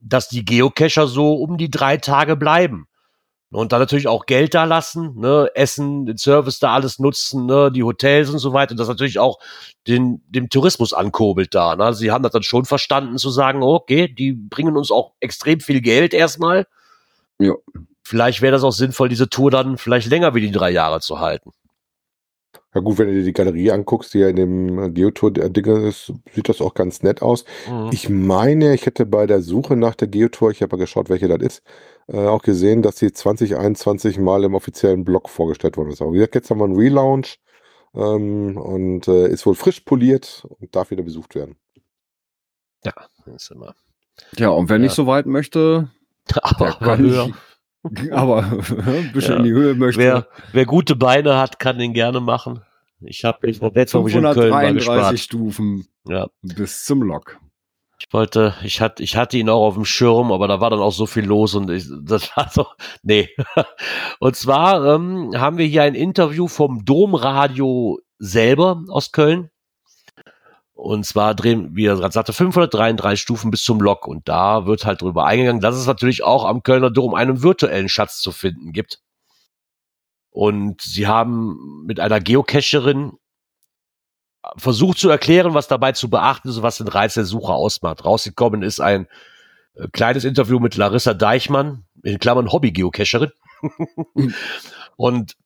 [0.00, 2.88] dass die Geocacher so um die drei Tage bleiben.
[3.52, 7.70] Und dann natürlich auch Geld da lassen, ne, Essen, den Service da alles nutzen, ne,
[7.70, 8.72] die Hotels und so weiter.
[8.72, 9.38] Und das natürlich auch
[9.86, 11.76] den, dem Tourismus ankurbelt da.
[11.76, 11.92] Ne?
[11.92, 15.82] Sie haben das dann schon verstanden zu sagen, okay, die bringen uns auch extrem viel
[15.82, 16.66] Geld erstmal.
[17.38, 17.54] Ja.
[18.04, 21.18] vielleicht wäre das auch sinnvoll, diese Tour dann vielleicht länger wie die drei Jahre zu
[21.18, 21.50] halten.
[22.74, 26.48] Ja gut, wenn du dir die Galerie anguckst, die ja in dem Geotour-Dinge ist, sieht
[26.48, 27.44] das auch ganz nett aus.
[27.68, 27.90] Mhm.
[27.92, 31.28] Ich meine, ich hätte bei der Suche nach der Geotour, ich habe ja geschaut, welche
[31.28, 31.62] das ist,
[32.08, 36.02] äh, auch gesehen, dass sie 2021 mal im offiziellen Blog vorgestellt worden ist.
[36.02, 37.38] Aber wie gesagt, jetzt haben wir einen Relaunch
[37.94, 41.56] ähm, und äh, ist wohl frisch poliert und darf wieder besucht werden.
[42.84, 42.92] Ja,
[43.26, 43.74] das ist immer.
[44.36, 44.82] Ja, und wer Ja.
[44.82, 45.90] nicht so weit möchte,
[46.42, 47.30] Aber, kann höher.
[48.12, 48.44] aber
[48.86, 49.38] ein bisschen Ja.
[49.38, 50.00] in die Höhe möchte.
[50.00, 52.62] Wer, wer gute Beine hat, kann den gerne machen.
[53.00, 55.18] Ich habe ich letztes Mal, wo ich in Köln war, 533 gespart.
[55.18, 57.38] Stufen Ja, bis zum Lok.
[58.02, 60.80] Ich wollte, ich hatte, ich hatte ihn auch auf dem Schirm, aber da war dann
[60.80, 62.66] auch so viel los und ich, das war so,
[63.02, 63.28] nee.
[64.18, 69.50] Und zwar ähm, haben wir hier ein Interview vom Domradio selber aus Köln.
[70.72, 74.08] Und zwar drehen, wie er gerade sagte, 533 Stufen bis zum Lok.
[74.08, 77.88] Und da wird halt drüber eingegangen, dass es natürlich auch am Kölner Dom einen virtuellen
[77.88, 79.00] Schatz zu finden gibt.
[80.30, 83.12] Und sie haben mit einer Geocacherin
[84.56, 88.04] versucht zu erklären, was dabei zu beachten ist und was den Reiz der Suche ausmacht.
[88.04, 89.06] Rausgekommen ist ein
[89.74, 93.30] äh, kleines Interview mit Larissa Deichmann, in Klammern Hobby-Geocacherin.
[94.96, 95.36] und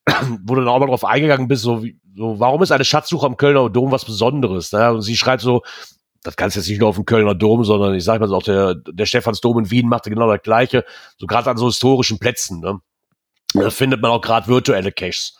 [0.43, 3.27] wo du dann auch mal drauf eingegangen bist, so, wie, so warum ist eine Schatzsuche
[3.27, 4.73] am Kölner Dom was Besonderes?
[4.73, 4.93] Ne?
[4.93, 5.63] Und sie schreibt so,
[6.23, 8.43] das kannst jetzt nicht nur auf dem Kölner Dom, sondern ich sag mal so, auch
[8.43, 10.85] der, der Stephansdom in Wien machte genau das Gleiche,
[11.19, 12.61] so gerade an so historischen Plätzen.
[12.61, 12.81] Ne?
[13.55, 15.39] Da findet man auch gerade virtuelle Caches,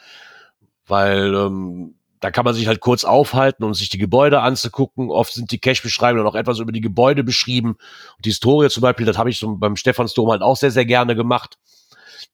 [0.87, 1.97] weil ähm,
[2.27, 5.13] da kann man sich halt kurz aufhalten und sich die Gebäude anzugucken.
[5.13, 7.77] Oft sind die Cache-Beschreibungen auch etwas über die Gebäude beschrieben.
[8.17, 10.87] Und die Historie zum Beispiel, das habe ich so beim Stephansdom halt auch sehr, sehr
[10.87, 11.57] gerne gemacht.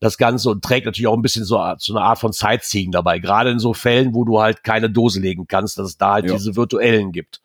[0.01, 3.19] Das Ganze und trägt natürlich auch ein bisschen so, so eine Art von Sightseeing dabei.
[3.19, 6.25] Gerade in so Fällen, wo du halt keine Dose legen kannst, dass es da halt
[6.25, 6.33] Ja.
[6.33, 7.43] diese virtuellen gibt.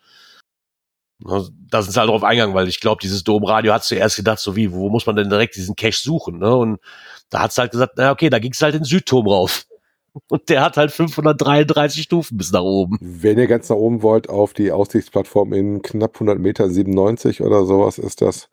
[1.19, 4.55] Da sind sie halt drauf eingegangen, weil ich glaube, dieses Domradio hat zuerst gedacht, so
[4.55, 6.39] wie, wo muss man denn direkt diesen Cache suchen?
[6.39, 6.55] Ne?
[6.55, 6.79] Und
[7.29, 9.65] da hat es halt gesagt, na okay, da ging es halt in den Südturm rauf.
[10.29, 12.97] Und der hat halt 533 Stufen bis nach oben.
[13.01, 17.65] Wenn ihr ganz nach oben wollt, auf die Aussichtsplattform in knapp 100 Meter, 97 oder
[17.65, 18.49] sowas ist das.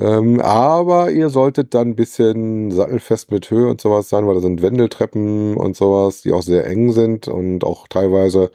[0.00, 4.40] Ähm, aber ihr solltet dann ein bisschen sattelfest mit Höhe und sowas sein, weil da
[4.40, 8.50] sind Wendeltreppen und sowas, die auch sehr eng sind und auch teilweise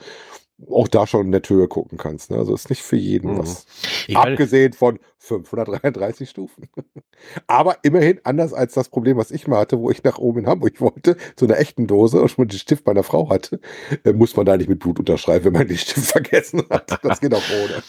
[0.72, 2.32] auch da schon in der Höhe gucken kannst.
[2.32, 2.38] Ne?
[2.38, 3.38] Also ist nicht für jeden Mhm.
[3.40, 3.66] was.
[4.08, 6.70] Ich Abgesehen von 533 Stufen.
[7.48, 10.48] Aber immerhin anders als das Problem, was ich mal hatte, wo ich nach oben in
[10.48, 13.60] Hamburg wollte, zu einer echten Dose und schon den Stift meiner Frau hatte,
[14.04, 16.98] äh, muss man da nicht mit Blut unterschreiben, wenn man den Stift vergessen hat.
[17.04, 17.84] Das geht auch ohne.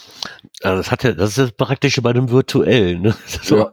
[0.63, 3.03] also das hat ja, das ist das Praktische bei dem Virtuellen.
[3.03, 3.15] Ne?
[3.45, 3.73] Ja.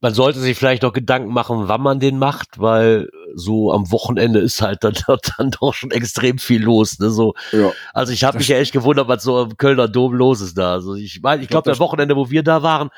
[0.00, 4.38] Man sollte sich vielleicht noch Gedanken machen, wann man den macht, weil so am Wochenende
[4.38, 4.94] ist halt dann,
[5.38, 6.98] dann doch schon extrem viel los.
[7.00, 7.10] Ne?
[7.10, 7.72] So, Ja.
[7.94, 10.72] also ich habe mich ja echt gewundert, was so am Kölner Dom los ist da.
[10.74, 12.90] Also ich meine, ich glaube, das- Wochenende, wo wir da waren,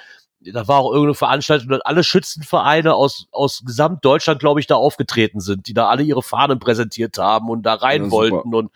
[0.43, 5.41] da war auch irgendeine Veranstaltung, dass alle Schützenvereine aus, aus Gesamtdeutschland, glaube ich, da aufgetreten
[5.41, 8.71] sind, die da alle ihre Fahnen präsentiert haben und da rein Ja, wollten und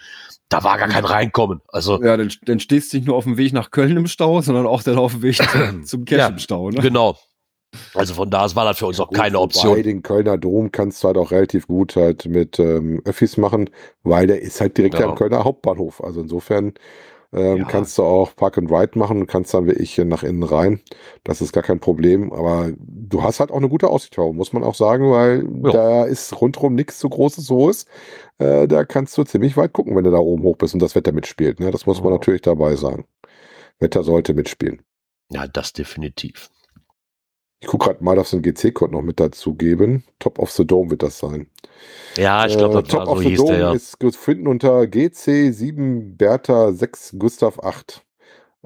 [0.51, 1.63] da war gar kein Reinkommen.
[1.69, 4.41] Also Ja, dann, dann stehst du nicht nur auf dem Weg nach Köln im Stau,
[4.43, 5.37] sondern auch dann auf dem Weg
[5.87, 6.71] zum, Cache Ja, im Stau.
[6.71, 6.81] Ne?
[6.81, 7.17] genau.
[7.95, 9.83] Also von da aus war das für uns auch keine Option.
[9.83, 13.71] Den Kölner Dom kannst du halt auch relativ gut halt mit ähm, Öffis machen,
[14.03, 15.07] weil der ist halt direkt Ja.
[15.09, 16.03] am Kölner Hauptbahnhof.
[16.03, 16.75] Also insofern
[17.33, 17.65] ähm, Ja.
[17.65, 20.81] kannst du auch Park and Ride machen und kannst dann wie ich nach innen rein.
[21.25, 22.33] Das ist gar kein Problem.
[22.33, 25.73] Aber du hast halt auch eine gute Aussicht, muss man auch sagen, weil Ja.
[25.73, 27.89] da ist rundherum nichts so Großes, so ist.
[28.39, 30.95] Äh, da kannst du ziemlich weit gucken, wenn du da oben hoch bist und das
[30.95, 31.59] Wetter mitspielt.
[31.61, 31.71] Ne?
[31.73, 33.05] Das muss man natürlich dabei sagen.
[33.81, 34.83] Wetter sollte mitspielen.
[35.31, 36.51] Ja, das definitiv.
[37.65, 40.05] Ich gucke gerade mal, dass wir einen GC-Code noch mit dazu geben.
[40.19, 41.47] Top of the Dome wird das sein.
[42.19, 43.73] Ja, ich glaube, Äh, Top of so the Dome der ja.
[43.73, 48.05] ist zu finden unter GC7 Bertha 6 Gustav 8.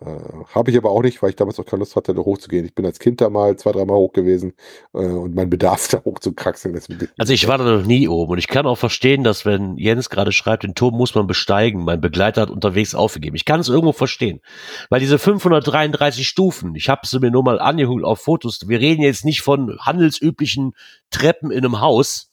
[0.00, 0.16] Äh,
[0.54, 2.64] Habe ich aber auch nicht, weil ich damals auch keine Lust hatte, da hochzugehen.
[2.64, 4.52] Ich bin als Kind da mal zwei, dreimal hoch gewesen
[4.94, 6.74] äh, und mein Bedarf da hochzukraxeln.
[6.74, 9.76] deswegen- Also ich war da noch nie oben und ich kann auch verstehen, dass wenn
[9.76, 13.34] Jens gerade schreibt, den Turm muss man besteigen, mein Begleiter hat unterwegs aufgegeben.
[13.34, 14.40] Ich kann es irgendwo verstehen,
[14.88, 19.02] weil diese 533 Stufen, ich habe sie mir nur mal angeguckt auf Fotos, wir reden
[19.02, 20.74] jetzt nicht von handelsüblichen
[21.10, 22.27] Treppen in einem Haus.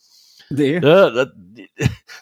[0.49, 1.31] Nee, Ne?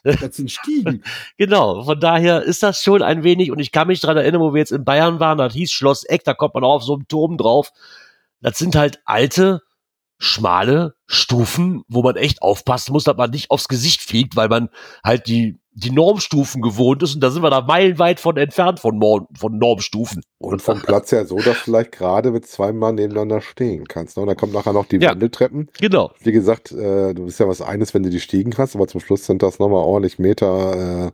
[0.03, 1.03] das sind Stiegen.
[1.37, 4.53] Genau, von daher ist das schon ein wenig, und ich kann mich dran erinnern, wo
[4.53, 6.93] wir jetzt in Bayern waren, das hieß Schloss Eck, da kommt man auch auf so
[6.95, 7.71] einen Turm drauf.
[8.41, 9.61] Das sind halt alte,
[10.19, 14.69] schmale Stufen, wo man echt aufpassen muss, dass man nicht aufs Gesicht fliegt, weil man
[15.03, 18.97] halt die, die Normstufen gewohnt ist und da sind wir da meilenweit von entfernt von,
[18.97, 20.21] Norm, von Normstufen.
[20.37, 24.17] Und vom Platz her so, dass du vielleicht gerade mit zwei Mann nebeneinander stehen kannst.
[24.17, 24.21] Ne?
[24.21, 25.11] Und dann kommt nachher noch die Ja.
[25.11, 25.69] Wendeltreppen.
[25.79, 26.11] Genau.
[26.21, 29.01] Wie gesagt, äh, du bist ja was eines, wenn du die Stiegen hast, aber zum
[29.01, 31.07] Schluss sind das nochmal ordentlich Meter.
[31.07, 31.11] Äh,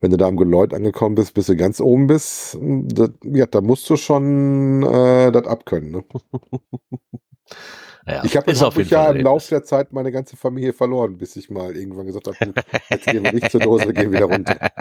[0.00, 3.60] wenn du da am Geläut angekommen bist, bis du ganz oben bist, das, ja, da
[3.60, 5.90] musst du schon äh, das abkönnen.
[5.90, 6.04] Ne?
[8.08, 11.76] Ja, ich habe ja im Laufe der Zeit meine ganze Familie verloren, bis ich mal
[11.76, 12.54] irgendwann gesagt habe,
[12.90, 14.56] jetzt gehen wir nicht zur Dose, wir gehen wieder runter.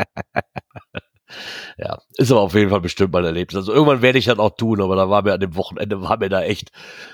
[1.77, 3.53] Ja, ist aber auf jeden Fall bestimmt mal erlebt.
[3.53, 6.17] Also irgendwann werde ich das auch tun, aber da war mir an dem Wochenende, war
[6.17, 6.71] mir da echt,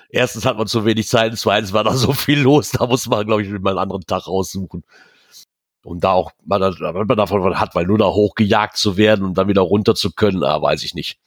[0.09, 3.25] erstens hat man zu wenig Zeit, zweitens war da so viel los, da muss man,
[3.25, 4.83] glaube ich, mal einen anderen Tag raussuchen.
[5.83, 9.49] Und da auch, man, man davon hat, weil nur da hochgejagt zu werden und dann
[9.49, 11.19] wieder runter zu können, ah, weiß ich nicht.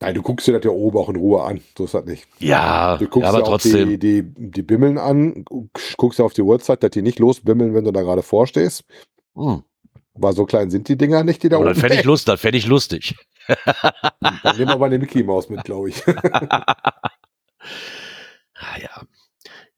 [0.00, 1.60] Nein, du guckst dir das ja oben auch in Ruhe an.
[1.76, 2.28] So ist das nicht.
[2.38, 3.88] Ja, du guckst ja, aber dir trotzdem.
[3.88, 5.44] Die, die, die Bimmeln an,
[5.96, 8.84] guckst dir auf die Uhrzeit, dass die nicht losbimmeln, wenn du da gerade vorstehst.
[9.34, 9.64] Hm.
[10.14, 11.66] Aber so klein sind die Dinger nicht, die da oben.
[11.66, 13.16] Dann fände ich Lust, dann fände ich lustig.
[13.48, 16.06] dann nehmen wir mal eine Mickey Maus mit, glaube ich.
[16.08, 16.74] ah,
[18.80, 19.02] ja.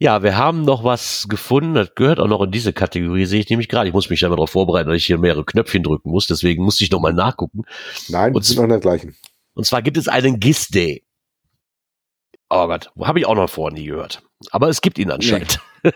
[0.02, 3.50] Ja, wir haben noch was gefunden, das gehört auch noch in diese Kategorie, sehe ich
[3.50, 3.86] nämlich gerade.
[3.86, 6.64] Ich muss mich da mal darauf vorbereiten, dass ich hier mehrere Knöpfchen drücken muss, deswegen
[6.64, 7.64] musste ich noch mal nachgucken.
[8.08, 9.14] Nein, und sind noch in der gleichen.
[9.60, 11.04] Und zwar gibt es einen GIS-Day.
[12.50, 14.22] Oh Gott, habe ich auch noch vorher nie gehört.
[14.50, 15.60] Aber es gibt ihn anscheinend.
[15.60, 15.70] Nee.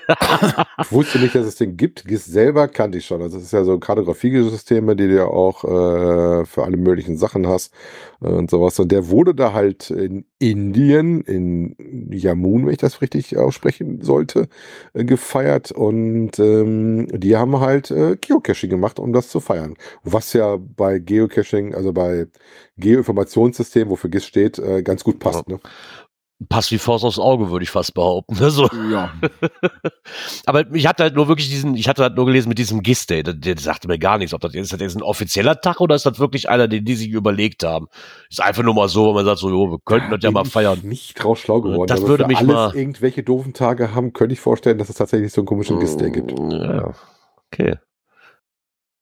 [0.81, 2.05] ich wusste nicht, dass es den gibt.
[2.07, 3.21] GIS selber kannte ich schon.
[3.21, 7.47] Also es ist ja so Kartografiesysteme, die du ja auch äh, für alle möglichen Sachen
[7.47, 7.75] hast
[8.23, 8.79] äh, und sowas.
[8.79, 11.77] Und der wurde da halt in Indien, in
[12.11, 14.49] Jammun, wenn ich das richtig aussprechen sollte,
[14.93, 15.73] äh, gefeiert.
[15.73, 19.75] Und ähm, die haben halt äh, Geocaching gemacht, um das zu feiern.
[20.03, 22.27] Was ja bei Geocaching, also bei
[22.77, 25.45] Geoinformationssystemen, wofür GIS steht, äh, ganz gut passt.
[25.49, 25.57] Ja.
[25.57, 25.61] Ne?
[26.49, 28.37] Passt wie Faust aufs Auge, würde ich fast behaupten.
[28.43, 28.69] Also.
[28.91, 29.13] Ja.
[30.47, 33.07] Aber ich hatte halt nur wirklich diesen, ich hatte halt nur gelesen mit diesem GIS
[33.07, 35.81] Day, der, der sagte mir gar nichts, ob das ist, das jetzt ein offizieller Tag
[35.81, 37.87] oder ist das wirklich einer, den die sich überlegt haben.
[38.31, 40.45] Ist einfach nur mal so, wenn man sagt so, jo, wir könnten das ja mal
[40.45, 40.81] feiern.
[40.83, 41.89] Nicht draus schlau geworden.
[41.89, 45.41] Das würde mich mal irgendwelche doofen Tage haben, könnte ich vorstellen, dass es tatsächlich so
[45.41, 46.33] einen komischen GIS Day gibt.
[46.39, 46.93] Ja.
[47.53, 47.77] Okay.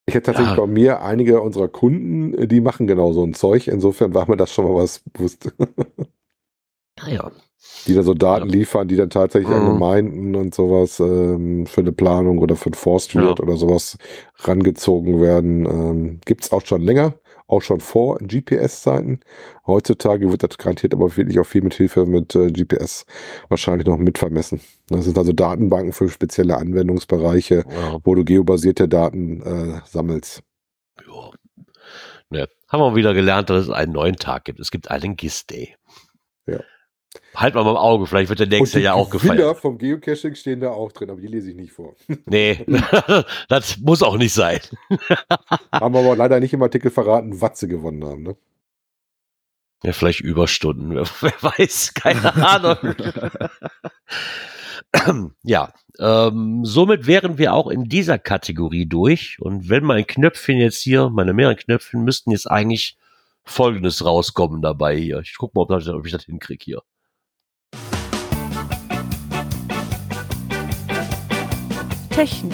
[0.06, 0.60] Ich hätte tatsächlich ja.
[0.60, 3.68] bei mir einige unserer Kunden, die machen genau so ein Zeug.
[3.68, 5.54] Insofern war mir das schon mal was bewusst.
[7.04, 7.30] Naja.
[7.86, 8.54] Die da so Daten ja.
[8.56, 9.54] liefern, die dann tatsächlich mhm.
[9.54, 13.44] an Gemeinden und sowas ähm, für eine Planung oder für ein Forstwirt ja.
[13.44, 13.98] oder sowas
[14.38, 15.66] rangezogen werden.
[15.66, 17.14] Ähm, Gibt es auch schon länger,
[17.46, 19.20] auch schon vor GPS-Zeiten.
[19.66, 23.04] Heutzutage wird das garantiert aber wirklich auch viel mit Hilfe mit äh, GPS
[23.48, 24.60] wahrscheinlich noch mitvermessen.
[24.88, 27.98] Das sind also Datenbanken für spezielle Anwendungsbereiche, ja.
[28.04, 30.42] wo du geobasierte Daten äh, sammelst.
[31.06, 31.30] Ja.
[32.30, 34.58] Ne, haben wir wieder gelernt, dass es einen neuen Tag gibt.
[34.58, 35.76] Es gibt einen GIS-Day.
[36.46, 36.60] Ja.
[37.34, 39.36] Halt mal im Auge, vielleicht wird der nächste Jahr auch gefeiert.
[39.36, 41.94] Bilder vom Geocaching stehen da auch drin, aber die lese ich nicht vor.
[42.26, 42.64] Nee,
[43.48, 44.60] das muss auch nicht sein.
[45.72, 48.36] haben aber leider nicht im Artikel verraten, was sie gewonnen haben, ne?
[49.82, 52.94] Ja, vielleicht Überstunden, wer, wer weiß, keine Ahnung.
[55.42, 59.38] ja, ähm, somit wären wir auch in dieser Kategorie durch.
[59.40, 62.96] Und wenn mein Knöpfchen jetzt hier, meine mehreren Knöpfchen, müssten jetzt eigentlich
[63.44, 65.18] Folgendes rauskommen dabei hier.
[65.20, 66.82] Ich guck mal, ob ich das hinkriege hier.
[72.12, 72.52] Technik.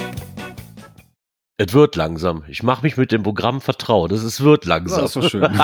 [1.56, 2.44] Es wird langsam.
[2.46, 4.12] Ich mache mich mit dem Programm vertraut.
[4.12, 5.00] Es wird langsam.
[5.00, 5.60] Das ist so schön.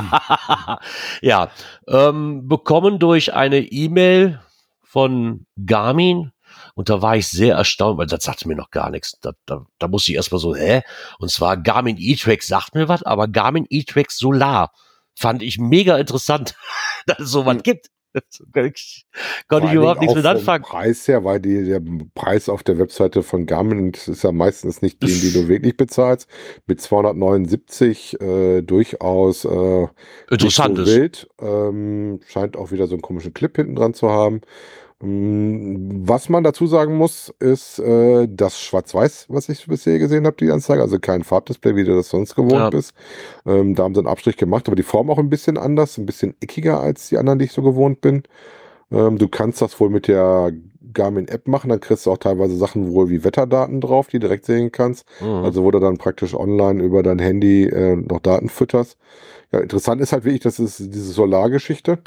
[1.23, 1.49] ja,
[1.87, 4.41] ähm, bekommen durch eine E-Mail
[4.83, 6.33] von Garmin.
[6.75, 9.21] Und da war ich sehr erstaunt, weil das sagte mir noch gar nichts.
[9.21, 10.83] Da, da, da musste ich erstmal so, hä?
[11.21, 14.73] Und zwar Garmin E-Trax sagt mir was, aber Garmin E-Trax Solar
[15.15, 16.57] fand ich mega interessant,
[17.07, 17.63] dass es sowas hm.
[17.63, 17.87] gibt.
[18.67, 19.07] ich,
[19.49, 20.65] konnte ich überhaupt nichts mit anfangen.
[20.65, 21.83] Preis her, weil die, der
[22.15, 26.29] Preis auf der Webseite von Garmin ist ja meistens nicht den, den du wirklich bezahlst.
[26.67, 29.87] Mit 279 äh, durchaus äh,
[30.31, 31.29] interessant so wild.
[31.41, 34.41] Ähm, scheint auch wieder so einen komischen Clip hinten dran zu haben.
[35.05, 40.37] Mm, was man dazu sagen muss, ist äh, das Schwarz-Weiß, was ich bisher gesehen habe,
[40.37, 42.71] die Anzeige, also kein Farbdisplay, wie du das sonst gewohnt ja.
[42.71, 42.95] bist.
[43.45, 46.07] Ähm, da haben sie einen Abstrich gemacht, aber die Form auch ein bisschen anders, ein
[46.07, 48.23] bisschen eckiger als die anderen, die ich so gewohnt bin.
[48.91, 50.53] Ähm, du kannst das wohl mit der
[50.95, 54.47] Garmin-App machen, dann kriegst du auch teilweise Sachen wohl wie Wetterdaten drauf, die du direkt
[54.47, 55.05] sehen kannst.
[55.21, 55.45] Mhm.
[55.45, 58.97] Also wo du dann praktisch online über dein Handy äh, noch Daten fütterst.
[59.53, 61.99] Ja, interessant ist halt wirklich, das ist diese Solargeschichte.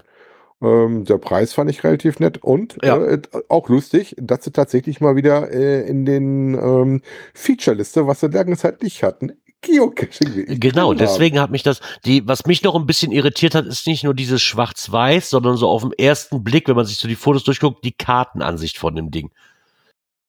[0.62, 2.98] Ähm, der Preis fand ich relativ nett und ja.
[2.98, 7.02] äh, auch lustig, dass sie tatsächlich mal wieder äh, in den ähm,
[7.36, 10.60] Feature-Liste, was sie lange Zeit nicht hatten, Geocaching.
[10.60, 14.04] Genau, deswegen hat mich das, die, was mich noch ein bisschen irritiert hat, ist nicht
[14.04, 17.44] nur dieses Schwarz-Weiß, sondern so auf den ersten Blick, wenn man sich so die Fotos
[17.44, 19.32] durchguckt, die Kartenansicht von dem Ding.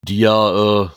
[0.03, 0.89] Die ja, äh,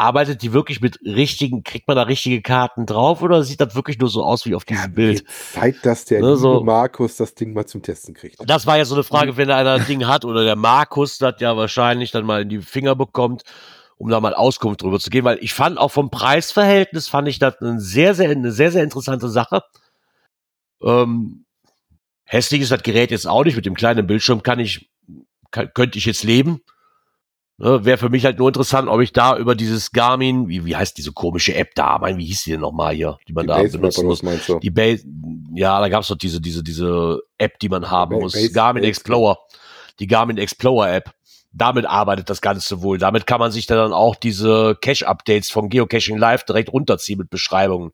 [0.00, 3.98] arbeitet die wirklich mit richtigen, kriegt man da richtige Karten drauf oder sieht das wirklich
[3.98, 5.24] nur so aus wie auf diesem ja, Bild?
[5.52, 8.36] Zeit, dass der ne, so, Markus das Ding mal zum Testen kriegt.
[8.44, 11.34] Das war ja so eine Frage, wenn einer ein Ding hat oder der Markus das
[11.40, 13.42] ja wahrscheinlich dann mal in die Finger bekommt,
[13.98, 17.38] um da mal Auskunft drüber zu geben, weil ich fand auch vom Preisverhältnis fand ich
[17.38, 19.62] das eine sehr, sehr, eine sehr, sehr interessante Sache.
[20.82, 21.44] Ähm,
[22.24, 23.56] hässlich ist das Gerät jetzt auch nicht.
[23.56, 24.90] Mit dem kleinen Bildschirm kann ich,
[25.50, 26.62] kann, könnte ich jetzt leben.
[27.60, 30.74] Ne, Wäre für mich halt nur interessant, ob ich da über dieses Garmin, wie, wie
[30.76, 31.98] heißt diese komische App da?
[31.98, 34.22] Mein, wie hieß die denn nochmal hier, die man Die da Base benutzen muss?
[34.22, 34.58] meinst du?
[34.58, 35.04] Die Base,
[35.54, 38.32] ja, da gab's doch diese, diese, diese App, die man haben Ba- muss.
[38.32, 39.38] Base- Garmin Base- Explorer.
[39.98, 41.12] Die Garmin Explorer App.
[41.52, 42.96] Damit arbeitet das Ganze wohl.
[42.96, 47.90] Damit kann man sich dann auch diese Cache-Updates von Geocaching Live direkt runterziehen mit Beschreibungen.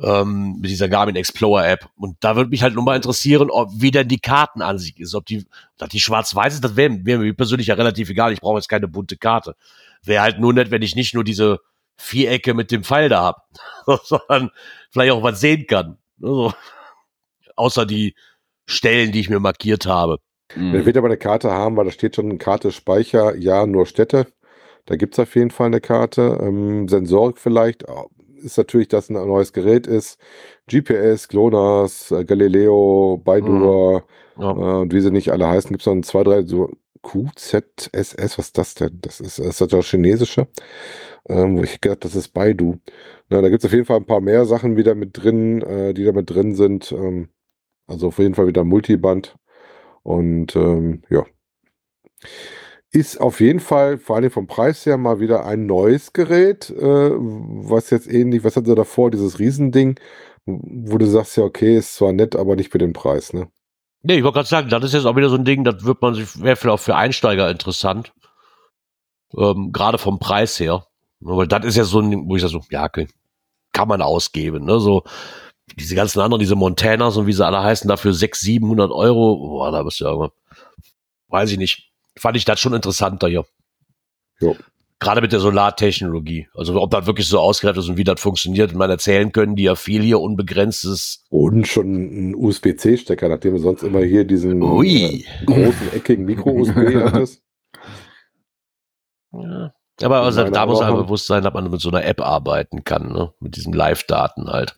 [0.00, 1.88] Ähm, mit dieser Garmin Explorer App.
[1.96, 5.14] Und da würde mich halt nur mal interessieren, ob, wie denn die Kartenansicht ist.
[5.14, 5.44] Ob die,
[5.80, 8.32] ob die schwarz-weiß ist, das wäre wär mir persönlich ja relativ egal.
[8.32, 9.56] Ich brauche jetzt keine bunte Karte.
[10.04, 11.58] Wäre halt nur nett, wenn ich nicht nur diese
[11.96, 13.48] Vierecke mit dem Pfeil da hab,
[14.04, 14.50] sondern
[14.90, 15.98] vielleicht auch was sehen kann.
[16.22, 16.52] Also,
[17.56, 18.14] außer die
[18.66, 20.18] Stellen, die ich mir markiert habe.
[20.54, 20.72] Mhm.
[20.72, 24.26] Wer wird aber eine Karte haben, weil da steht schon Karte Speicher, ja, nur Städte.
[24.86, 26.38] Da gibt's auf jeden Fall eine Karte.
[26.40, 27.84] Ähm, Sensorik vielleicht
[28.44, 30.18] ist natürlich, dass ein neues Gerät ist.
[30.68, 33.52] GPS, GLONASS, äh, Galileo, Baidu
[34.38, 34.50] Ja.
[34.52, 36.70] äh, und wie sie nicht alle heißen, gibt's noch ein, zwei, drei so
[37.02, 38.98] QZSS, was ist das denn?
[39.02, 40.48] Das ist, ist das das chinesische?
[41.28, 42.78] Ähm, wo ich gedacht, das ist Baidu.
[43.30, 46.04] Na, da gibt's auf jeden Fall ein paar mehr Sachen wieder mit drin, äh, die
[46.04, 46.92] da mit drin sind.
[46.92, 47.28] Ähm,
[47.86, 49.36] also auf jeden Fall wieder Multiband.
[50.02, 51.26] Und ähm, ja.
[52.92, 57.10] Ist auf jeden Fall, vor allem vom Preis her, mal wieder ein neues Gerät, äh,
[57.12, 59.98] was jetzt ähnlich, was hat sie davor, dieses Riesending,
[60.44, 63.48] wo du sagst, ja, okay, ist zwar nett, aber nicht für den Preis, ne?
[64.02, 66.02] Nee, ich wollte gerade sagen, das ist jetzt auch wieder so ein Ding, das wird
[66.02, 68.12] man sich, wäre vielleicht auch für Einsteiger interessant.
[69.36, 70.86] Ähm, Gerade vom Preis her.
[71.22, 73.06] Aber das ist ja so ein, wo ich sage so, ja, okay,
[73.72, 74.80] kann man ausgeben, ne?
[74.80, 75.04] So,
[75.76, 79.70] diese ganzen anderen, diese Montanas und wie sie alle heißen, dafür 600, 700 Euro, boah,
[79.70, 80.32] da bist du ja irgendwann,
[81.28, 81.89] weiß ich nicht.
[82.18, 83.44] Fand ich das schon interessanter hier.
[84.40, 84.56] Jo.
[84.98, 86.48] Gerade mit der Solartechnologie.
[86.54, 88.74] Also, ob das wirklich so ausgereift ist und wie das funktioniert.
[88.74, 93.82] Man erzählen können, die ja viel hier unbegrenztes Und schon ein USB-C-Stecker, nachdem du sonst
[93.82, 97.42] immer hier diesen äh, großen, eckigen Micro-USB hattest.
[99.32, 99.72] Ja.
[100.02, 103.12] Aber also, da muss einem bewusst sein, dass man mit so einer App arbeiten kann,
[103.12, 103.32] ne?
[103.40, 104.76] Mit diesen Live-Daten halt.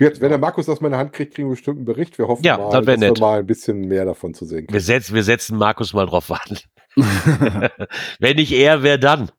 [0.00, 2.16] Jetzt, wenn der Markus das mal in der Hand kriegt, kriegen wir bestimmt einen Bericht.
[2.18, 3.20] Wir hoffen Ja, mal, das dass wir nett.
[3.20, 4.72] mal ein bisschen mehr davon zu sehen kriegen.
[4.72, 6.58] Wir setzen, wir setzen Markus mal drauf an.
[8.18, 9.30] Wenn nicht er, wer dann?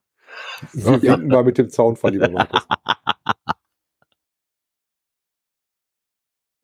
[0.72, 2.62] Wir winken mal mit dem Zaunfall, lieber Markus.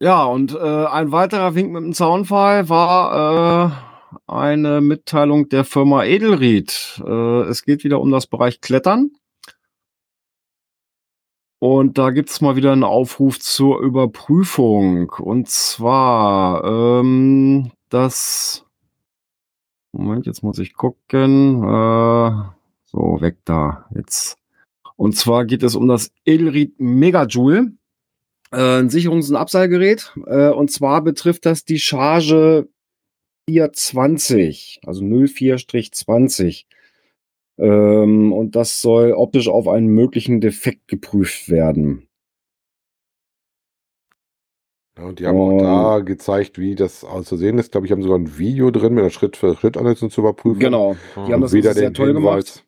[0.01, 3.75] Ja, und äh, ein weiterer Wink mit dem Zaunfall war
[4.07, 7.01] äh, eine Mitteilung der Firma Edelried.
[7.05, 9.11] Äh, es geht wieder um das Bereich Klettern.
[11.59, 15.09] Und da gibt's mal wieder einen Aufruf zur Überprüfung.
[15.09, 18.65] Und zwar ähm, das.
[19.91, 21.63] Moment, jetzt muss ich gucken.
[21.63, 22.31] Äh,
[22.85, 23.85] so, weg da.
[23.93, 24.37] Jetzt.
[24.95, 27.73] Und zwar geht es um das Edelried Megajoule
[28.51, 30.13] äh, ein Sicherungs- und Abseilgerät.
[30.25, 32.67] Äh, und zwar betrifft das die Charge
[33.49, 36.65] 420, also 04-20.
[37.59, 42.07] Ähm, und das soll optisch auf einen möglichen Defekt geprüft werden.
[44.97, 47.71] Ja, und die haben auch da gezeigt, wie das auszusehen ist.
[47.71, 50.59] Glaube ich, haben sogar ein Video drin mit einer Schritt-für-Schritt-Anleitung zur Überprüfung.
[50.59, 50.95] Genau.
[51.15, 52.65] Die haben das wieder sehr toll Hinweis, gemacht.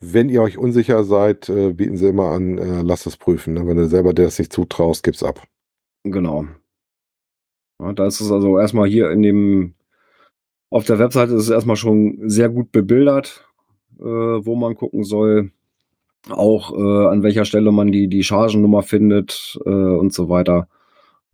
[0.00, 3.54] Wenn ihr euch unsicher seid, äh, bieten sie immer an, äh, lasst es prüfen.
[3.54, 3.66] Ne?
[3.66, 5.46] Wenn du selber dir das nicht zutraust, gib's ab.
[6.04, 6.46] Genau.
[7.80, 9.74] Ja, da ist es also erstmal hier in dem,
[10.70, 13.49] auf der Webseite ist es erstmal schon sehr gut bebildert,
[14.00, 15.52] äh, wo man gucken soll.
[16.28, 20.68] Auch äh, an welcher Stelle man die, die Chargennummer findet äh, und so weiter.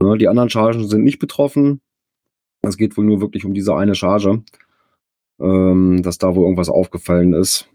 [0.01, 1.81] Ja, die anderen Chargen sind nicht betroffen.
[2.63, 4.43] Es geht wohl nur wirklich um diese eine Charge,
[5.41, 7.69] ähm, dass da wohl irgendwas aufgefallen ist.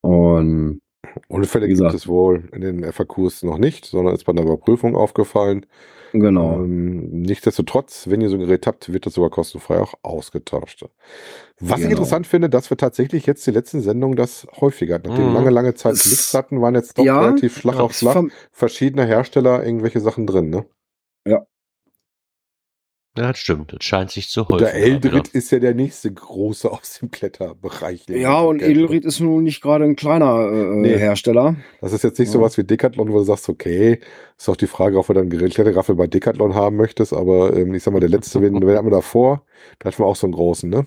[0.00, 0.80] Und
[1.28, 1.94] Unfälle Wie gibt gesagt.
[1.94, 5.66] es wohl in den FAQs noch nicht, sondern ist bei der Überprüfung aufgefallen.
[6.12, 6.54] genau.
[6.54, 10.84] Ähm, nichtsdestotrotz, wenn ihr so ein Gerät habt, wird das sogar kostenfrei auch ausgetauscht.
[11.60, 11.90] Was ich Genau.
[11.90, 15.08] interessant finde, dass wir tatsächlich jetzt die letzten Sendungen das häufiger hatten.
[15.08, 15.36] Nachdem wir Mhm.
[15.36, 19.06] lange, lange Zeit nichts hatten, waren jetzt doch Ja, relativ Schlag auf Schlag verm- verschiedene
[19.06, 20.50] Hersteller irgendwelche Sachen drin.
[20.50, 20.64] Ne?
[21.26, 21.46] Ja,
[23.14, 23.72] das stimmt.
[23.72, 24.58] Das scheint sich zu häufen.
[24.58, 28.06] der Eldrit ist ja der nächste große aus dem Kletterbereich.
[28.08, 28.62] Ja, wir und.
[28.62, 30.96] Edelried ist nun nicht gerade ein kleiner äh, Nee.
[30.96, 31.56] Hersteller.
[31.80, 32.32] Das ist jetzt nicht Ja.
[32.34, 34.00] sowas wie Decathlon, wo du sagst, okay,
[34.38, 37.82] ist auch die Frage, ob du dann Kletterraffel bei Decathlon haben möchtest, aber ähm, ich
[37.82, 39.44] sag mal, der letzte, wen, wen hatten wir davor?
[39.78, 40.86] Da hatten wir auch so einen großen, ne?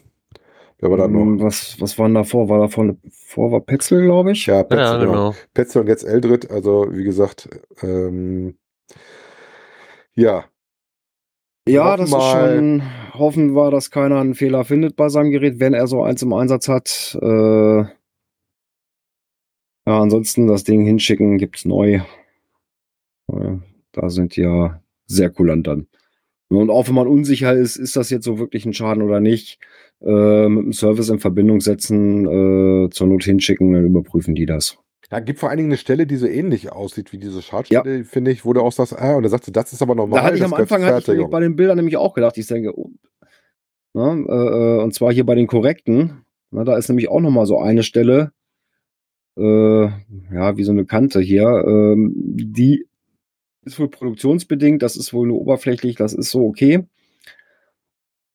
[0.80, 1.42] Wer war da noch?
[1.44, 2.50] Was, was war denn davor?
[2.50, 4.46] War davor vor war Petzel, glaube ich.
[4.48, 5.12] Ja, Petzel, Ja, genau.
[5.12, 5.36] genau.
[5.54, 7.48] Petzel und jetzt Eldrit, also wie gesagt,
[7.82, 8.58] ähm,
[10.16, 10.46] ja,
[11.68, 12.84] Ja, das ist schon.
[13.14, 16.34] Hoffen wir, dass keiner einen Fehler findet bei seinem Gerät, wenn er so eins im
[16.34, 17.18] Einsatz hat.
[17.22, 17.84] Äh,
[19.86, 22.02] ja, ansonsten das Ding hinschicken, gibt's neu.
[23.92, 25.88] Da sind ja sehr kulant dann.
[26.50, 29.60] Und auch wenn man unsicher ist, ist das jetzt so wirklich ein Schaden oder nicht,
[30.02, 34.78] äh, mit dem Service in Verbindung setzen, äh, zur Not hinschicken, dann überprüfen die das.
[35.10, 38.32] Da gibt vor allen Dingen eine Stelle, die so ähnlich aussieht wie diese Schadstelle, finde
[38.32, 40.20] ich, wo du auch sagst, ah, und da sagst du, das ist aber normal.
[40.20, 42.78] Da hatte ich am Anfang hatte ich bei den Bildern nämlich auch gedacht, ich denke,
[42.78, 42.90] oh,
[43.94, 47.46] na, äh, äh, und zwar hier bei den korrekten, na, da ist nämlich auch nochmal
[47.46, 48.32] so eine Stelle,
[49.38, 52.88] äh, ja, wie so eine Kante hier, ähm, die
[53.66, 56.86] ist wohl produktionsbedingt, das ist wohl nur oberflächlich, das ist so okay.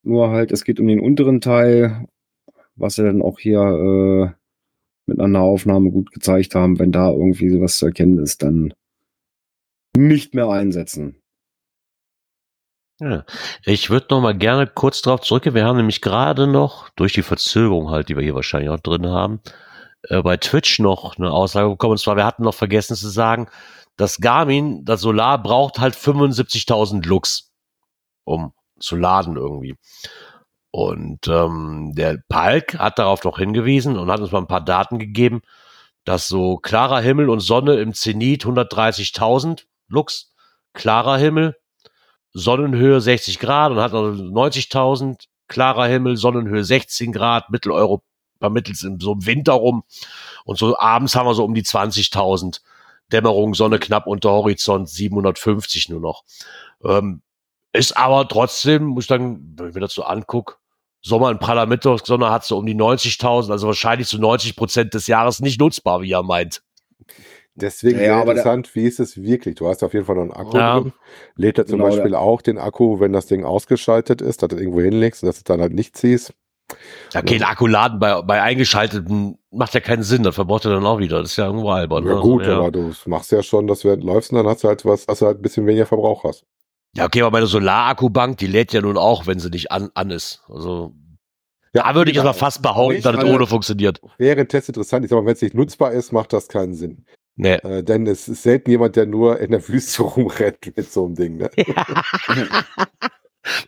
[0.02, 2.06] Nur halt, es geht um den unteren Teil,
[2.76, 4.38] was sie dann auch hier äh,
[5.08, 6.78] mit einer Aufnahme gut gezeigt haben.
[6.78, 8.72] Wenn da irgendwie was zu erkennen ist, dann
[9.96, 11.16] nicht mehr einsetzen.
[13.00, 13.24] Ja.
[13.64, 15.54] Ich würde noch mal gerne kurz darauf zurückgehen.
[15.54, 19.06] Wir haben nämlich gerade noch, durch die Verzögerung halt, die wir hier wahrscheinlich auch drin
[19.06, 19.40] haben,
[20.02, 21.92] äh, bei Twitch noch eine Aussage bekommen.
[21.92, 23.48] Und zwar, wir hatten noch vergessen zu sagen,
[23.96, 27.52] das Garmin, das Solar braucht halt 75.000 Lux,
[28.24, 29.76] um zu laden irgendwie.
[30.70, 34.98] Und ähm, der Palk hat darauf noch hingewiesen und hat uns mal ein paar Daten
[34.98, 35.40] gegeben,
[36.04, 40.34] dass so klarer Himmel und Sonne im Zenit 130.000 Lux,
[40.74, 41.56] klarer Himmel,
[42.32, 48.04] Sonnenhöhe 60 Grad und hat noch 90.000, klarer Himmel, Sonnenhöhe 16 Grad, Mitteleuropa
[48.50, 49.82] mittels in so im Winter rum
[50.44, 52.60] und so abends haben wir so um die 20.000
[53.10, 56.24] Dämmerung, Sonne knapp unter Horizont 750 nur noch.
[56.84, 57.22] Ähm,
[57.72, 60.54] ist aber trotzdem, muss ich dann, wenn ich mir das so angucke,
[61.00, 65.06] Sommer in praller Mittagssonne hat so um die 90.000, also wahrscheinlich zu 90 Prozent des
[65.06, 66.62] Jahres nicht nutzbar, wie er meint.
[67.54, 69.56] Deswegen Ja, aber interessant, wie ist es wirklich?
[69.56, 70.80] Du hast auf jeden Fall noch einen Akku Ja.
[70.80, 70.92] drin.
[71.36, 74.56] Lädt er zum Genau, Beispiel auch den Akku, wenn das Ding ausgeschaltet ist, dass du
[74.56, 76.32] irgendwo hinlegst und dass du dann halt nicht ziehst.
[77.14, 80.84] Ja, okay, ein Akkuladen bei, bei eingeschalteten macht ja keinen Sinn, das verbraucht er dann
[80.86, 81.20] auch wieder.
[81.22, 82.06] Das ist ja irgendwo albern.
[82.06, 82.20] Ja ne?
[82.20, 82.58] gut, ja.
[82.58, 85.20] aber du machst ja schon, dass du läufst und dann hast du halt was, dass
[85.20, 86.44] du halt ein bisschen weniger Verbrauch hast.
[86.98, 90.10] Ja, okay, aber meine Solarakkubank, die lädt ja nun auch, wenn sie nicht an, an
[90.10, 90.42] ist.
[90.48, 90.92] Also,
[91.72, 94.00] Ja, da würde ich aber fast behaupten, dass es ohne funktioniert.
[94.18, 95.04] Wäre ein Test interessant.
[95.04, 97.04] Ich sag mal, wenn es nicht nutzbar ist, macht das keinen Sinn.
[97.36, 97.54] Nee.
[97.62, 101.14] Äh, denn es ist selten jemand, der nur in der Wüste rumrennt mit so einem
[101.14, 101.36] Ding.
[101.36, 101.50] Ne?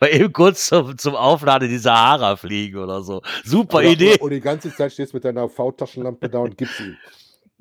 [0.00, 3.22] Mal eben kurz zum, zum Aufladen in die Sahara fliegen oder so.
[3.44, 4.18] Super Oder- Idee.
[4.18, 6.96] Und die ganze Zeit stehst mit deiner V-Taschenlampe da und gibst ihm.